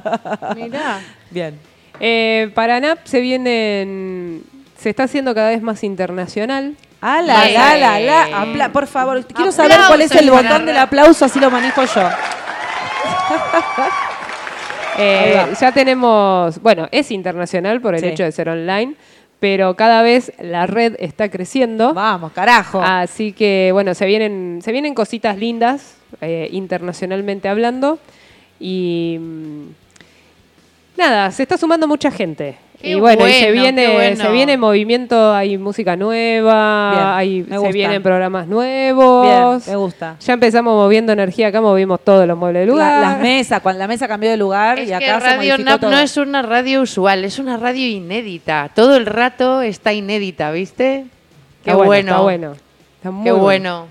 Mira. 0.57 1.01
Bien. 1.31 1.59
Eh, 1.99 2.51
para 2.55 2.79
NAP 2.81 2.99
se 3.05 3.21
vienen. 3.21 4.43
Se 4.79 4.91
está 4.91 5.05
haciendo 5.05 5.35
cada 5.35 5.51
vez 5.51 5.63
más 5.63 5.83
internacional. 5.85 6.77
¡Ala, 7.03 7.43
Bien. 7.45 7.55
la, 7.61 7.77
la, 7.77 8.01
la! 8.01 8.43
Apla- 8.43 8.73
por 8.73 8.87
favor, 8.87 9.23
quiero 9.27 9.51
saber 9.53 9.77
cuál 9.89 10.01
es 10.03 10.13
el 10.13 10.31
botón 10.31 10.65
del 10.65 10.79
aplauso, 10.79 11.25
así 11.27 11.39
lo 11.41 11.51
manejo 11.51 11.83
yo. 11.85 12.09
Eh, 14.99 15.47
ya 15.59 15.73
tenemos, 15.73 16.61
bueno, 16.61 16.87
es 16.93 17.11
internacional 17.11 17.81
por 17.81 17.95
el 17.95 18.01
Sí. 18.03 18.09
hecho 18.09 18.25
de 18.25 18.33
ser 18.33 18.51
online, 18.51 18.95
pero 19.41 19.75
cada 19.75 20.03
vez 20.03 20.33
la 20.39 20.67
red 20.67 20.97
está 20.99 21.31
creciendo. 21.31 21.95
Vamos, 21.95 22.33
carajo. 22.33 22.83
Así 22.83 23.33
que 23.33 23.71
bueno, 23.73 23.95
se 23.95 24.05
vienen, 24.05 24.61
se 24.63 24.71
vienen 24.71 24.93
cositas 24.95 25.39
lindas, 25.39 25.95
eh, 26.21 26.47
internacionalmente 26.53 27.49
hablando. 27.49 27.99
Y 28.61 29.17
mm, 29.19 29.63
nada, 30.99 31.31
se 31.31 31.43
está 31.45 31.57
sumando 31.57 31.89
mucha 31.89 32.11
gente. 32.11 32.57
Qué 32.81 32.91
y 32.91 32.95
bueno, 32.97 33.29
y 33.29 33.33
se 33.33 33.47
bueno, 33.47 33.63
viene, 33.63 33.93
bueno. 33.93 34.17
se 34.25 34.33
viene 34.33 34.57
movimiento, 34.57 35.33
hay 35.33 35.57
música 35.57 35.95
nueva, 35.95 36.91
Bien, 36.93 37.07
hay, 37.07 37.45
se 37.49 37.57
gusta. 37.59 37.73
vienen 37.73 38.03
programas 38.03 38.49
nuevos. 38.49 39.25
Bien, 39.65 39.73
me 39.73 39.77
gusta. 39.77 40.17
Ya 40.21 40.33
empezamos 40.33 40.75
moviendo 40.75 41.13
energía 41.13 41.49
acá, 41.49 41.61
movimos 41.61 42.01
todos 42.01 42.27
los 42.27 42.37
muebles 42.37 42.63
del 42.67 42.69
La- 42.71 42.75
lugar. 42.75 43.01
las 43.01 43.21
mesas, 43.21 43.61
cuando 43.61 43.79
la 43.79 43.87
mesa 43.87 44.09
cambió 44.09 44.31
de 44.31 44.37
lugar 44.37 44.79
Es 44.81 44.87
y 44.87 44.89
que 44.89 44.95
acá 44.97 45.21
se 45.21 45.27
Radio 45.27 45.37
modificó 45.53 45.65
NAP 45.71 45.81
todo. 45.81 45.91
no 45.93 45.99
es 45.99 46.17
una 46.17 46.43
radio 46.43 46.83
usual, 46.83 47.25
es 47.25 47.39
una 47.39 47.57
radio 47.57 47.87
inédita. 47.87 48.71
Todo 48.75 48.97
el 48.97 49.07
rato 49.07 49.63
está 49.63 49.93
inédita, 49.93 50.51
¿viste? 50.51 51.05
Qué 51.63 51.71
Está 51.71 51.77
bueno. 51.85 52.11
Está 52.11 52.21
bueno. 52.23 52.53
Está 52.97 53.11
muy 53.13 53.25
Qué 53.25 53.31
bueno. 53.33 53.87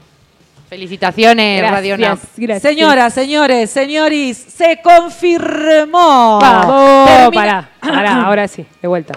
Felicitaciones, 0.72 1.58
Gracias, 1.58 1.76
Radio 1.82 1.98
NAP. 1.98 2.20
gracias. 2.38 2.62
Señoras, 2.72 3.14
señores, 3.14 3.70
señoris, 3.70 4.38
se 4.38 4.80
confirmó. 4.82 6.40
Vamos, 6.42 7.10
Termina- 7.10 7.30
pará, 7.34 7.70
pará, 7.82 8.22
ahora 8.26 8.48
sí, 8.48 8.66
de 8.82 8.88
vuelta. 8.88 9.14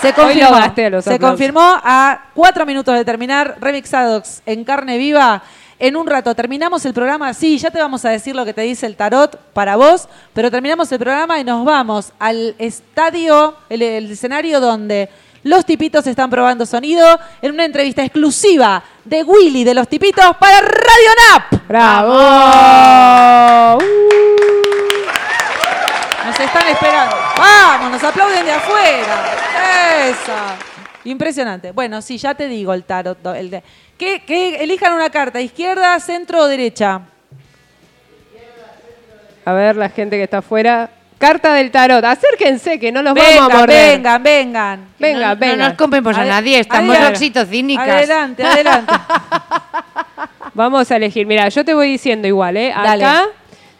Se 0.00 0.12
confirmó, 0.12 0.50
lo 0.50 0.56
gasté 0.58 0.90
los 0.90 1.04
se 1.04 1.18
confirmó 1.18 1.60
a 1.82 2.26
cuatro 2.34 2.64
minutos 2.64 2.94
de 2.94 3.04
terminar 3.04 3.56
Remixados 3.60 4.42
en 4.46 4.62
carne 4.62 4.96
viva. 4.96 5.42
En 5.80 5.96
un 5.96 6.06
rato 6.06 6.36
terminamos 6.36 6.84
el 6.84 6.94
programa. 6.94 7.34
Sí, 7.34 7.58
ya 7.58 7.72
te 7.72 7.80
vamos 7.80 8.04
a 8.04 8.10
decir 8.10 8.36
lo 8.36 8.44
que 8.44 8.54
te 8.54 8.60
dice 8.60 8.86
el 8.86 8.94
tarot 8.94 9.36
para 9.52 9.74
vos, 9.74 10.08
pero 10.32 10.52
terminamos 10.52 10.92
el 10.92 11.00
programa 11.00 11.40
y 11.40 11.42
nos 11.42 11.64
vamos 11.64 12.12
al 12.20 12.54
estadio, 12.60 13.56
el, 13.68 13.82
el 13.82 14.12
escenario 14.12 14.60
donde 14.60 15.08
los 15.42 15.64
tipitos 15.64 16.06
están 16.06 16.28
probando 16.30 16.66
sonido 16.66 17.18
en 17.40 17.52
una 17.52 17.64
entrevista 17.64 18.02
exclusiva 18.04 18.82
de 19.04 19.22
Willy 19.22 19.64
de 19.64 19.74
los 19.74 19.88
tipitos 19.88 20.36
para 20.38 20.60
Radio 20.60 21.10
Nap. 21.32 21.68
¡Bravo! 21.68 23.78
Nos 26.26 26.38
están 26.40 26.68
esperando. 26.68 27.16
Vamos, 27.38 27.90
nos 27.92 28.04
aplauden 28.04 28.44
de 28.44 28.52
afuera. 28.52 29.24
Esa. 30.08 30.56
Impresionante. 31.04 31.72
Bueno, 31.72 32.02
sí, 32.02 32.18
ya 32.18 32.34
te 32.34 32.46
digo 32.46 32.74
el 32.74 32.84
tarot. 32.84 33.18
El 33.34 33.50
de- 33.50 33.62
que, 33.96 34.22
que 34.24 34.56
elijan 34.62 34.92
una 34.92 35.10
carta, 35.10 35.40
izquierda, 35.40 35.98
centro 36.00 36.40
o 36.40 36.46
derecha. 36.46 37.00
A 39.44 39.52
ver, 39.52 39.76
la 39.76 39.88
gente 39.88 40.16
que 40.16 40.24
está 40.24 40.38
afuera. 40.38 40.90
Carta 41.20 41.52
del 41.52 41.70
tarot. 41.70 42.02
Acérquense, 42.02 42.80
que 42.80 42.90
no 42.90 43.02
los 43.02 43.12
vamos 43.12 43.30
a 43.30 43.34
Vengan, 43.42 43.58
morder. 43.58 43.96
vengan, 43.98 44.22
vengan. 44.22 44.88
Venga, 44.98 45.34
no, 45.34 45.36
venga. 45.36 45.56
No 45.56 45.68
nos 45.68 45.76
compremos 45.76 46.16
a 46.16 46.24
nadie, 46.24 46.58
estamos 46.58 46.96
oxitocínicas. 46.96 47.86
Adelante, 47.86 48.42
adelante. 48.42 48.92
Vamos 50.54 50.90
a 50.90 50.96
elegir. 50.96 51.26
Mira, 51.26 51.46
yo 51.50 51.62
te 51.62 51.74
voy 51.74 51.90
diciendo 51.90 52.26
igual, 52.26 52.56
¿eh? 52.56 52.72
Dale. 52.74 53.04
Acá 53.04 53.26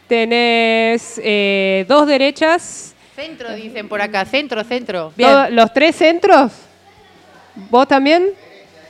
tenés 0.06 1.18
eh, 1.24 1.86
dos 1.88 2.06
derechas. 2.06 2.94
Centro, 3.16 3.54
dicen 3.54 3.88
por 3.88 4.02
acá, 4.02 4.26
centro, 4.26 4.62
centro. 4.62 5.12
Bien. 5.16 5.54
¿Los 5.56 5.72
tres 5.72 5.96
centros? 5.96 6.52
¿Vos 7.54 7.88
también? 7.88 8.28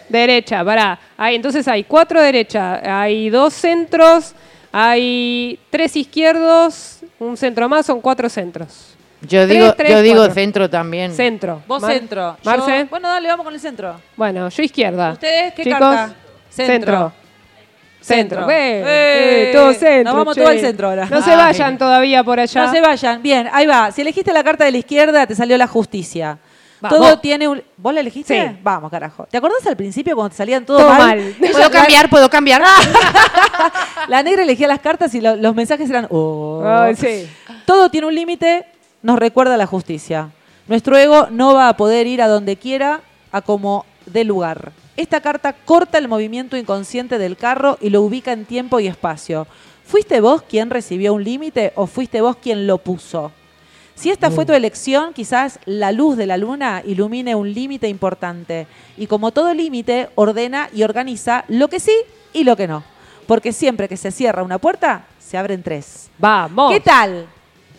Derecha, 0.08 0.64
pará. 0.64 0.98
Hay, 1.16 1.36
entonces 1.36 1.68
hay 1.68 1.84
cuatro 1.84 2.20
derechas, 2.20 2.80
hay 2.84 3.30
dos 3.30 3.54
centros, 3.54 4.34
hay 4.72 5.58
tres 5.70 5.96
izquierdos, 5.96 7.00
un 7.18 7.36
centro 7.36 7.68
más, 7.68 7.86
son 7.86 8.00
cuatro 8.00 8.28
centros. 8.28 8.94
Yo 9.22 9.46
Tres, 9.46 9.48
digo, 9.48 9.72
tres, 9.74 9.90
yo 9.90 10.00
digo 10.00 10.16
cuatro. 10.16 10.34
centro 10.34 10.70
también. 10.70 11.12
Centro. 11.12 11.62
Vos 11.68 11.82
Mar- 11.82 11.92
centro. 11.92 12.36
Yo- 12.42 12.50
Marce. 12.50 12.84
bueno, 12.88 13.08
dale, 13.08 13.28
vamos 13.28 13.44
con 13.44 13.52
el 13.52 13.60
centro. 13.60 14.00
Bueno, 14.16 14.48
yo 14.48 14.62
izquierda. 14.62 15.12
¿Ustedes 15.12 15.52
qué 15.52 15.64
Chicos, 15.64 15.78
carta? 15.78 16.14
Centro. 16.48 16.72
Centro. 16.80 17.12
Centro. 18.00 18.46
Ve, 18.46 18.80
Eh, 18.80 19.50
eh, 19.50 19.52
todo 19.52 19.74
centro. 19.74 20.04
nos 20.04 20.14
vamos 20.14 20.34
che. 20.34 20.40
todo 20.40 20.50
al 20.50 20.58
centro 20.60 20.88
ahora. 20.88 21.06
No 21.10 21.20
se 21.20 21.32
Ay. 21.32 21.36
vayan 21.36 21.76
todavía 21.76 22.24
por 22.24 22.40
allá. 22.40 22.64
No 22.64 22.72
se 22.72 22.80
vayan. 22.80 23.20
Bien, 23.22 23.46
ahí 23.52 23.66
va. 23.66 23.92
Si 23.92 24.00
elegiste 24.00 24.32
la 24.32 24.42
carta 24.42 24.64
de 24.64 24.72
la 24.72 24.78
izquierda, 24.78 25.26
te 25.26 25.34
salió 25.34 25.58
la 25.58 25.66
justicia. 25.66 26.38
Vamos. 26.80 26.98
Todo 26.98 27.18
tiene 27.18 27.46
un... 27.46 27.62
¿Vos 27.76 27.92
la 27.92 28.00
elegiste? 28.00 28.48
Sí. 28.48 28.56
Vamos, 28.62 28.90
carajo. 28.90 29.26
¿Te 29.30 29.36
acordás 29.36 29.66
al 29.66 29.76
principio 29.76 30.14
cuando 30.14 30.30
te 30.30 30.36
salían 30.36 30.64
todo, 30.64 30.78
Todo 30.78 30.88
mal? 30.88 30.98
mal. 31.18 31.34
¿Puedo 31.52 31.70
cambiar? 31.70 32.08
¿Puedo 32.08 32.30
cambiar? 32.30 32.62
La 34.08 34.22
negra 34.22 34.42
elegía 34.42 34.66
las 34.68 34.80
cartas 34.80 35.14
y 35.14 35.20
lo- 35.20 35.36
los 35.36 35.54
mensajes 35.54 35.88
eran... 35.90 36.06
"Oh". 36.10 36.62
Sí. 36.96 37.28
Todo 37.66 37.90
tiene 37.90 38.06
un 38.06 38.14
límite, 38.14 38.66
nos 39.02 39.18
recuerda 39.18 39.56
la 39.56 39.66
justicia. 39.66 40.30
Nuestro 40.66 40.96
ego 40.96 41.28
no 41.30 41.54
va 41.54 41.68
a 41.68 41.76
poder 41.76 42.06
ir 42.06 42.22
a 42.22 42.28
donde 42.28 42.56
quiera, 42.56 43.00
a 43.32 43.40
como 43.42 43.84
dé 44.06 44.24
lugar. 44.24 44.72
Esta 44.96 45.20
carta 45.20 45.52
corta 45.52 45.98
el 45.98 46.08
movimiento 46.08 46.56
inconsciente 46.56 47.18
del 47.18 47.36
carro 47.36 47.78
y 47.80 47.90
lo 47.90 48.02
ubica 48.02 48.32
en 48.32 48.44
tiempo 48.44 48.80
y 48.80 48.86
espacio. 48.86 49.46
¿Fuiste 49.84 50.20
vos 50.20 50.42
quien 50.42 50.70
recibió 50.70 51.14
un 51.14 51.24
límite 51.24 51.72
o 51.74 51.86
fuiste 51.86 52.20
vos 52.20 52.36
quien 52.36 52.66
lo 52.66 52.78
puso? 52.78 53.32
Si 54.00 54.10
esta 54.10 54.30
fue 54.30 54.46
tu 54.46 54.54
elección, 54.54 55.12
quizás 55.12 55.58
la 55.66 55.92
luz 55.92 56.16
de 56.16 56.24
la 56.26 56.38
luna 56.38 56.82
ilumine 56.86 57.34
un 57.34 57.52
límite 57.52 57.86
importante. 57.86 58.66
Y 58.96 59.06
como 59.06 59.30
todo 59.30 59.52
límite, 59.52 60.08
ordena 60.14 60.70
y 60.74 60.82
organiza 60.84 61.44
lo 61.48 61.68
que 61.68 61.80
sí 61.80 61.92
y 62.32 62.44
lo 62.44 62.56
que 62.56 62.66
no. 62.66 62.82
Porque 63.26 63.52
siempre 63.52 63.88
que 63.88 63.98
se 63.98 64.10
cierra 64.10 64.42
una 64.42 64.56
puerta, 64.58 65.04
se 65.18 65.36
abren 65.36 65.62
tres. 65.62 66.08
Vamos. 66.18 66.72
¿Qué 66.72 66.80
tal? 66.80 67.26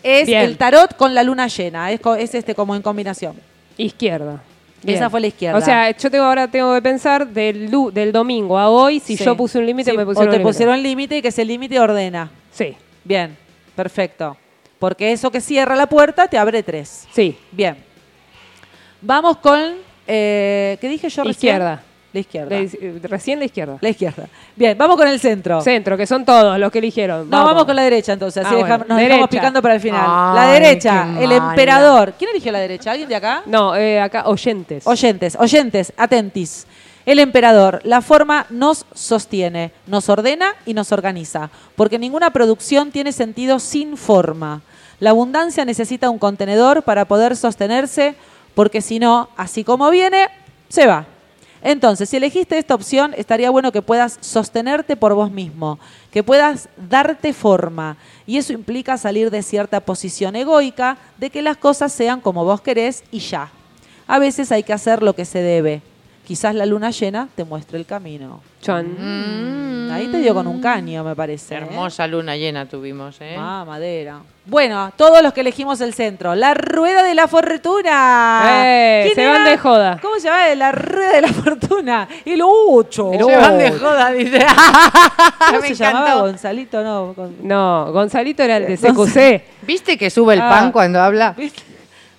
Es 0.02 0.26
Bien. 0.28 0.42
el 0.42 0.56
tarot 0.56 0.96
con 0.96 1.12
la 1.12 1.24
luna 1.24 1.48
llena. 1.48 1.90
Es, 1.90 1.98
co- 2.00 2.14
es 2.14 2.34
este 2.36 2.54
como 2.54 2.76
en 2.76 2.82
combinación. 2.82 3.34
Izquierda. 3.76 4.40
Esa 4.86 5.10
fue 5.10 5.20
la 5.20 5.26
izquierda. 5.28 5.58
O 5.58 5.60
sea, 5.60 5.90
yo 5.96 6.10
tengo 6.10 6.24
ahora 6.24 6.46
tengo 6.48 6.72
que 6.74 6.82
pensar 6.82 7.26
del, 7.26 7.70
lu- 7.70 7.90
del 7.90 8.12
domingo 8.12 8.56
a 8.58 8.68
hoy, 8.68 9.00
si 9.00 9.16
Sí. 9.16 9.24
yo 9.24 9.36
puse 9.36 9.58
un 9.58 9.66
límite, 9.66 9.90
Sí, 9.90 9.96
me 9.96 10.04
pusieron 10.06 10.28
O 10.28 10.30
te 10.30 10.38
límite. 10.38 10.48
pusieron 10.52 10.82
límite 10.82 11.16
y 11.18 11.22
que 11.22 11.28
ese 11.28 11.44
límite 11.44 11.80
ordena. 11.80 12.30
Sí, 12.52 12.76
Bien, 13.04 13.36
perfecto. 13.76 14.36
Porque 14.82 15.12
eso 15.12 15.30
que 15.30 15.40
cierra 15.40 15.76
la 15.76 15.86
puerta 15.86 16.26
te 16.26 16.36
abre 16.36 16.60
tres. 16.64 17.06
sí. 17.12 17.38
Bien. 17.52 17.76
Vamos 19.00 19.36
con. 19.38 19.60
eh, 20.08 20.76
¿Qué 20.80 20.88
dije 20.88 21.08
yo 21.08 21.22
recién? 21.22 21.30
Izquierda. 21.54 21.82
La 22.12 22.20
izquierda. 22.20 22.50
La 22.50 22.62
eh, 22.62 23.00
recién 23.04 23.38
la 23.38 23.44
izquierda. 23.46 23.78
La 23.80 23.88
izquierda. 23.88 24.26
Bien, 24.56 24.76
vamos 24.76 24.96
con 24.96 25.06
el 25.06 25.18
centro. 25.20 25.60
Centro, 25.60 25.96
que 25.96 26.04
son 26.06 26.24
todos 26.24 26.58
los 26.58 26.70
que 26.72 26.78
eligieron. 26.78 27.30
No, 27.30 27.44
vamos 27.44 27.64
con 27.64 27.74
la 27.76 27.82
derecha 27.82 28.12
entonces, 28.12 28.44
así 28.44 28.54
Ah, 28.54 28.58
dejamos- 28.58 28.86
bueno. 28.86 28.94
nos 28.94 28.98
dejamos 29.08 29.28
picando 29.28 29.62
para 29.62 29.74
el 29.74 29.80
final. 29.80 30.34
la 30.34 30.46
derecha, 30.52 31.06
el 31.20 31.30
emperador. 31.32 32.14
¿Quién 32.18 32.30
eligió 32.32 32.50
la 32.52 32.58
derecha? 32.58 32.90
¿Alguien 32.90 33.08
de 33.08 33.14
acá? 33.16 33.42
No, 33.46 33.74
eh, 33.76 34.00
acá, 34.00 34.24
oyentes. 34.26 34.84
Oyentes, 34.86 35.36
oyentes, 35.38 35.92
atentis. 35.96 36.66
El 37.06 37.18
emperador, 37.18 37.80
la 37.84 38.00
forma 38.00 38.46
nos 38.50 38.84
sostiene, 38.94 39.72
nos 39.86 40.08
ordena 40.08 40.54
y 40.66 40.74
nos 40.74 40.92
organiza, 40.92 41.50
porque 41.76 41.98
ninguna 41.98 42.30
producción 42.30 42.90
tiene 42.92 43.10
sentido 43.12 43.58
sin 43.58 43.96
forma. 43.96 44.60
La 45.02 45.10
abundancia 45.10 45.64
necesita 45.64 46.10
un 46.10 46.20
contenedor 46.20 46.84
para 46.84 47.06
poder 47.06 47.34
sostenerse, 47.34 48.14
porque 48.54 48.80
si 48.80 49.00
no, 49.00 49.30
así 49.36 49.64
como 49.64 49.90
viene, 49.90 50.28
se 50.68 50.86
va. 50.86 51.06
Entonces, 51.60 52.08
si 52.08 52.18
elegiste 52.18 52.56
esta 52.56 52.76
opción, 52.76 53.12
estaría 53.16 53.50
bueno 53.50 53.72
que 53.72 53.82
puedas 53.82 54.18
sostenerte 54.20 54.94
por 54.94 55.14
vos 55.14 55.32
mismo, 55.32 55.80
que 56.12 56.22
puedas 56.22 56.68
darte 56.76 57.32
forma. 57.32 57.96
Y 58.28 58.36
eso 58.36 58.52
implica 58.52 58.96
salir 58.96 59.32
de 59.32 59.42
cierta 59.42 59.80
posición 59.80 60.36
egoica, 60.36 60.98
de 61.18 61.30
que 61.30 61.42
las 61.42 61.56
cosas 61.56 61.90
sean 61.90 62.20
como 62.20 62.44
vos 62.44 62.60
querés 62.60 63.02
y 63.10 63.18
ya. 63.18 63.50
A 64.06 64.20
veces 64.20 64.52
hay 64.52 64.62
que 64.62 64.72
hacer 64.72 65.02
lo 65.02 65.16
que 65.16 65.24
se 65.24 65.42
debe. 65.42 65.82
Quizás 66.24 66.54
la 66.54 66.64
luna 66.64 66.92
llena 66.92 67.28
te 67.34 67.42
muestre 67.42 67.76
el 67.76 67.86
camino. 67.86 68.40
Chan. 68.60 69.90
Ahí 69.90 70.06
te 70.12 70.18
dio 70.18 70.32
con 70.32 70.46
un 70.46 70.60
caño, 70.60 71.02
me 71.02 71.16
parece. 71.16 71.56
¿eh? 71.56 71.58
Hermosa 71.58 72.06
luna 72.06 72.36
llena 72.36 72.68
tuvimos, 72.68 73.20
¿eh? 73.20 73.34
Ah, 73.36 73.64
madera. 73.66 74.22
Bueno, 74.44 74.90
todos 74.96 75.22
los 75.22 75.32
que 75.32 75.42
elegimos 75.42 75.80
el 75.80 75.94
centro. 75.94 76.34
La 76.34 76.52
rueda 76.52 77.04
de 77.04 77.14
la 77.14 77.28
fortuna. 77.28 78.42
Eh, 78.66 79.02
¿Quién 79.04 79.14
se 79.14 79.26
van 79.30 79.42
era? 79.42 79.50
de 79.50 79.56
joda. 79.58 79.98
¿Cómo 80.02 80.16
se 80.16 80.22
llama? 80.22 80.52
La 80.56 80.72
rueda 80.72 81.12
de 81.12 81.20
la 81.20 81.28
fortuna. 81.28 82.08
El 82.24 82.42
8. 82.44 83.12
El 83.12 83.24
Se 83.24 83.36
van 83.36 83.58
de 83.58 83.70
joda, 83.70 84.10
dice. 84.10 84.38
¿Cómo 85.46 85.60
Me 85.60 85.68
se 85.68 85.74
llamaba 85.76 86.06
encantó. 86.06 86.24
Gonzalito? 86.26 86.82
No, 86.82 87.14
Gon- 87.14 87.36
No, 87.42 87.92
Gonzalito 87.92 88.42
era 88.42 88.56
el 88.56 88.66
de. 88.66 88.76
CQC. 88.78 89.64
¿Viste 89.64 89.96
que 89.96 90.10
sube 90.10 90.34
el 90.34 90.40
Ah. 90.40 90.48
pan 90.50 90.72
cuando 90.72 91.00
habla? 91.00 91.34
¿Viste? 91.38 91.62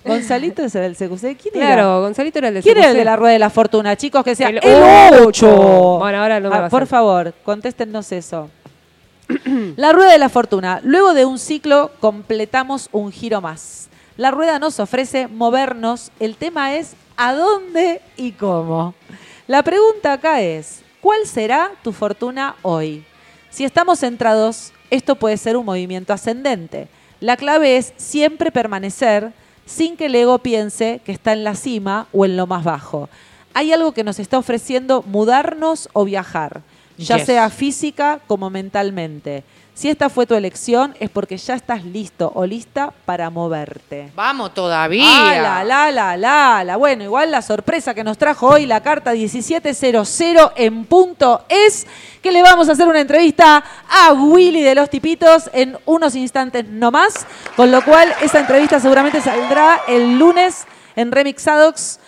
Gonzalito 0.02 0.62
es 0.64 0.74
el 0.74 0.96
CQC. 0.96 1.36
¿Quién 1.36 1.56
era? 1.56 1.74
Claro, 1.74 2.00
Gonzalito 2.00 2.38
era 2.38 2.48
el 2.48 2.54
de 2.54 2.62
¿Quién 2.62 2.74
CQC. 2.74 2.82
era 2.82 2.90
el 2.92 2.96
de 2.96 3.04
la 3.04 3.16
rueda 3.16 3.32
de 3.34 3.38
la 3.38 3.50
fortuna, 3.50 3.96
chicos? 3.96 4.24
Que 4.24 4.34
sea 4.34 4.48
El 4.48 4.60
el 4.62 5.14
ocho. 5.26 5.48
8. 5.50 5.98
Bueno, 5.98 6.22
ahora 6.22 6.40
no 6.40 6.48
me 6.50 6.58
va 6.58 6.66
a 6.66 6.68
Por 6.70 6.86
favor, 6.86 7.34
contéstenos 7.44 8.10
eso. 8.12 8.48
la 9.76 9.92
rueda 9.92 10.12
de 10.12 10.18
la 10.18 10.28
fortuna. 10.28 10.80
Luego 10.82 11.14
de 11.14 11.24
un 11.24 11.38
ciclo 11.38 11.90
completamos 12.00 12.88
un 12.92 13.12
giro 13.12 13.40
más. 13.40 13.88
La 14.16 14.30
rueda 14.30 14.58
nos 14.58 14.80
ofrece 14.80 15.28
movernos. 15.28 16.10
El 16.20 16.36
tema 16.36 16.74
es 16.74 16.94
a 17.16 17.34
dónde 17.34 18.00
y 18.16 18.32
cómo. 18.32 18.94
La 19.46 19.62
pregunta 19.62 20.12
acá 20.12 20.40
es, 20.40 20.82
¿cuál 21.00 21.26
será 21.26 21.72
tu 21.82 21.92
fortuna 21.92 22.56
hoy? 22.62 23.04
Si 23.50 23.64
estamos 23.64 24.00
centrados, 24.00 24.72
esto 24.90 25.16
puede 25.16 25.36
ser 25.36 25.56
un 25.56 25.66
movimiento 25.66 26.12
ascendente. 26.12 26.88
La 27.20 27.36
clave 27.36 27.76
es 27.76 27.92
siempre 27.96 28.50
permanecer 28.50 29.32
sin 29.66 29.96
que 29.96 30.06
el 30.06 30.14
ego 30.14 30.38
piense 30.38 31.00
que 31.04 31.12
está 31.12 31.32
en 31.32 31.44
la 31.44 31.54
cima 31.54 32.06
o 32.12 32.24
en 32.24 32.36
lo 32.36 32.46
más 32.46 32.64
bajo. 32.64 33.08
Hay 33.54 33.72
algo 33.72 33.92
que 33.92 34.04
nos 34.04 34.18
está 34.18 34.38
ofreciendo 34.38 35.02
mudarnos 35.02 35.88
o 35.92 36.04
viajar, 36.04 36.62
ya 36.98 37.16
Yes. 37.16 37.26
sea 37.26 37.50
física 37.50 38.20
como 38.26 38.50
mentalmente. 38.50 39.44
Si 39.76 39.88
esta 39.88 40.08
fue 40.08 40.24
tu 40.24 40.36
elección 40.36 40.94
es 41.00 41.10
porque 41.10 41.36
ya 41.36 41.54
estás 41.54 41.84
listo 41.84 42.30
o 42.36 42.46
lista 42.46 42.92
para 43.04 43.28
moverte. 43.28 44.12
Vamos 44.14 44.54
todavía. 44.54 45.04
Ah, 45.04 45.34
la, 45.34 45.64
la, 45.64 45.90
la, 45.90 46.16
la, 46.16 46.62
la. 46.62 46.76
Bueno, 46.76 47.02
igual 47.02 47.32
la 47.32 47.42
sorpresa 47.42 47.92
que 47.92 48.04
nos 48.04 48.16
trajo 48.16 48.46
hoy 48.46 48.66
la 48.66 48.84
carta 48.84 49.12
1700 49.12 50.52
en 50.54 50.84
punto 50.84 51.44
es 51.48 51.88
que 52.22 52.30
le 52.30 52.40
vamos 52.42 52.68
a 52.68 52.72
hacer 52.72 52.86
una 52.86 53.00
entrevista 53.00 53.64
a 53.90 54.12
Willy 54.12 54.62
de 54.62 54.76
los 54.76 54.88
Tipitos 54.88 55.50
en 55.52 55.76
unos 55.86 56.14
instantes 56.14 56.64
no 56.68 56.92
más, 56.92 57.26
con 57.56 57.72
lo 57.72 57.84
cual 57.84 58.14
esa 58.22 58.38
entrevista 58.38 58.78
seguramente 58.78 59.20
saldrá 59.20 59.80
el 59.88 60.16
lunes 60.18 60.66
en 60.94 61.10
Remixadox 61.10 61.98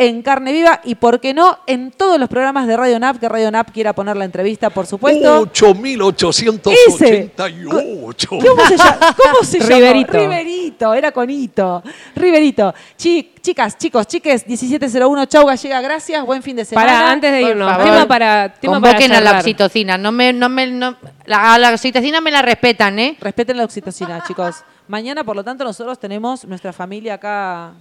en 0.00 0.22
carne 0.22 0.50
viva 0.50 0.80
y, 0.82 0.94
por 0.94 1.20
qué 1.20 1.34
no, 1.34 1.58
en 1.66 1.90
todos 1.90 2.18
los 2.18 2.26
programas 2.30 2.66
de 2.66 2.74
Radio 2.74 2.98
NAP, 2.98 3.18
que 3.18 3.28
Radio 3.28 3.50
NAP 3.50 3.70
quiera 3.70 3.92
poner 3.92 4.16
la 4.16 4.24
entrevista, 4.24 4.70
por 4.70 4.86
supuesto. 4.86 5.40
8888. 5.40 8.28
¿Cómo 8.30 8.66
se 8.66 8.76
llama? 8.78 9.14
¿Cómo 9.14 9.44
se? 9.44 9.58
Riverito. 9.58 10.12
Riverito, 10.12 10.94
era 10.94 11.12
con 11.12 11.28
hito. 11.28 11.82
Riverito. 12.16 12.72
Chi- 12.96 13.32
chicas, 13.42 13.76
chicos, 13.76 14.06
chiques, 14.06 14.46
1701, 14.46 15.26
chau 15.26 15.44
gallega, 15.46 15.82
gracias, 15.82 16.24
buen 16.24 16.42
fin 16.42 16.56
de 16.56 16.64
semana. 16.64 16.86
Para, 16.92 17.10
antes 17.10 17.30
de 17.32 17.42
irnos, 17.42 17.76
tema 17.76 18.08
para, 18.08 18.54
tema 18.54 18.80
para 18.80 18.92
Convoquen 18.94 19.12
a 19.12 19.20
la 19.20 19.32
oxitocina. 19.38 19.98
No 19.98 20.12
me, 20.12 20.32
no 20.32 20.48
me, 20.48 20.66
no- 20.66 20.96
la, 21.26 21.52
a 21.54 21.58
la 21.58 21.72
oxitocina 21.72 22.22
me 22.22 22.30
la 22.30 22.40
respetan, 22.40 22.98
¿eh? 22.98 23.18
Respeten 23.20 23.58
la 23.58 23.64
oxitocina, 23.64 24.24
chicos. 24.26 24.64
Mañana, 24.88 25.24
por 25.24 25.36
lo 25.36 25.44
tanto, 25.44 25.62
nosotros 25.62 25.98
tenemos 26.00 26.46
nuestra 26.46 26.72
familia 26.72 27.14
acá 27.14 27.74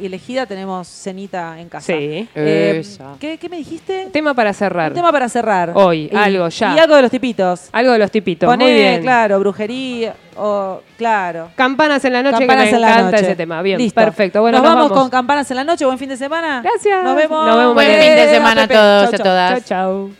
y 0.00 0.06
elegida, 0.06 0.44
tenemos 0.46 0.88
cenita 0.88 1.60
en 1.60 1.68
casa. 1.68 1.86
Sí. 1.86 2.28
Eh. 2.34 2.82
¿qué, 3.20 3.38
qué 3.38 3.48
me 3.48 3.58
dijiste? 3.58 4.08
Tema 4.12 4.34
para 4.34 4.52
cerrar. 4.52 4.90
Un 4.90 4.96
tema 4.96 5.12
para 5.12 5.28
cerrar. 5.28 5.70
Hoy, 5.74 6.10
Y- 6.12 6.16
algo, 6.16 6.48
ya. 6.48 6.74
Y 6.74 6.78
algo 6.80 6.96
de 6.96 7.02
los 7.02 7.10
tipitos. 7.10 7.68
Algo 7.70 7.92
de 7.92 7.98
los 7.98 8.10
tipitos. 8.10 8.48
Poné, 8.48 8.64
Muy 8.64 8.74
bien. 8.74 9.02
claro, 9.02 9.38
brujería, 9.38 10.14
o, 10.36 10.80
claro. 10.96 11.50
Campanas 11.54 12.04
en 12.04 12.12
la 12.12 12.22
noche, 12.24 12.38
Campanas 12.38 12.64
que 12.64 12.70
me 12.72 12.76
en 12.76 12.80
la 12.82 12.88
encanta 12.90 13.10
noche. 13.12 13.24
ese 13.26 13.36
tema. 13.36 13.62
Bien, 13.62 13.78
Listo. 13.78 14.00
perfecto. 14.00 14.40
Bueno, 14.40 14.58
nos, 14.58 14.66
nos, 14.66 14.74
vamos, 14.74 14.92
con 14.92 15.10
campanas 15.10 15.48
en 15.50 15.56
la 15.58 15.64
noche. 15.64 15.84
Buen 15.84 15.98
fin 15.98 16.08
de 16.08 16.16
semana. 16.16 16.60
Gracias. 16.62 17.04
Nos 17.04 17.14
vemos. 17.16 17.46
Nos 17.46 17.56
vemos 17.56 17.74
Buen 17.74 17.88
fin 17.88 18.16
de 18.16 18.28
semana 18.30 18.62
a 18.64 18.68
todos, 18.68 19.10
Chau, 19.10 19.20
a 19.20 19.22
todas. 19.22 19.64
Chao, 19.64 20.10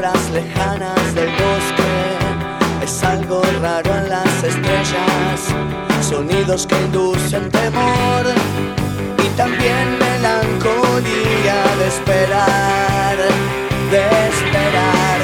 Sombras 0.00 0.30
lejanas 0.30 1.14
del 1.14 1.28
bosque, 1.28 2.82
es 2.82 3.04
algo 3.04 3.42
raro 3.60 3.94
en 3.96 4.08
las 4.08 4.42
estrellas, 4.42 5.40
sonidos 6.00 6.66
que 6.66 6.74
inducen 6.76 7.50
temor 7.50 8.24
y 9.22 9.28
también 9.36 9.98
melancolía 9.98 11.64
de 11.78 11.88
esperar, 11.88 13.16
de 13.90 14.02
esperar, 14.28 15.20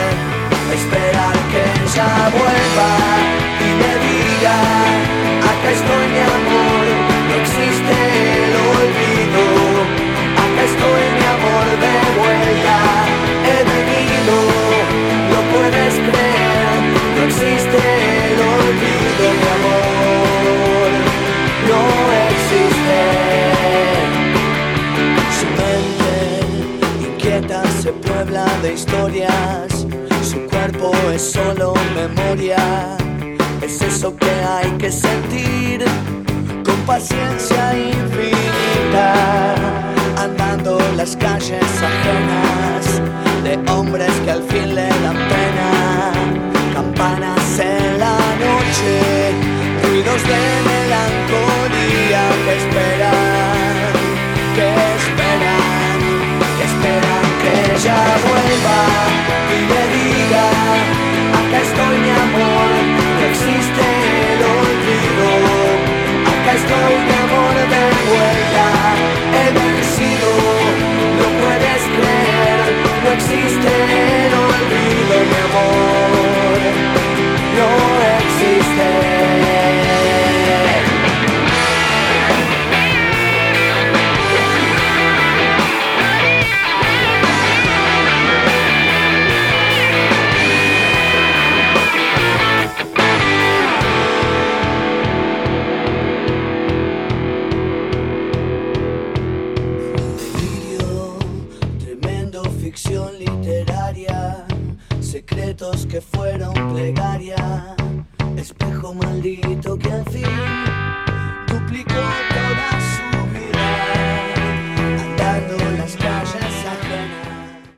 esperar 0.75 1.37
que 1.51 1.63
ella 1.85 2.31
vuelva 2.31 3.06
es 31.17 31.33
solo 31.33 31.73
memoria, 31.95 32.59
es 33.63 33.81
eso 33.81 34.15
que 34.17 34.31
hay 34.31 34.71
que 34.73 34.93
sentir 34.93 35.83
con 36.63 36.77
paciencia 36.85 37.75
infinita, 37.75 39.55
andando 40.19 40.79
las 40.95 41.17
calles 41.17 41.65
ajenas 41.91 43.01
de 43.45 43.55
hombres 43.73 44.13
que 44.27 44.31
al 44.31 44.43
fin 44.43 44.75
le 44.75 44.89
dan 45.05 45.17
pena, 45.33 46.13
campanas 46.75 47.61
en 47.61 47.99
la 47.99 48.19
noche, 48.45 49.33
ruidos 49.85 50.23
de 50.31 50.41
melancolía 50.71 52.25
que 52.45 52.53
esperan, 52.63 53.93
que 54.55 54.69
esperan, 54.99 55.99
que 56.59 56.65
esperan 56.71 57.27
que 57.43 57.75
ella 57.75 58.01
vuelva 58.29 59.16
estoy 66.57 66.95
de 67.09 67.15
amor 67.27 67.57
de 67.75 67.85
vuelta, 68.11 68.67
he 69.37 69.47
vencido, 69.59 70.31
no 71.19 71.27
puedes 71.43 71.83
creer, 71.97 72.59
no 73.05 73.09
existe 73.19 73.71
el 74.25 74.33
olvido 74.49 75.15
mi 75.31 75.39
amor, 75.49 76.59
no 77.59 77.69
existe. 78.19 78.46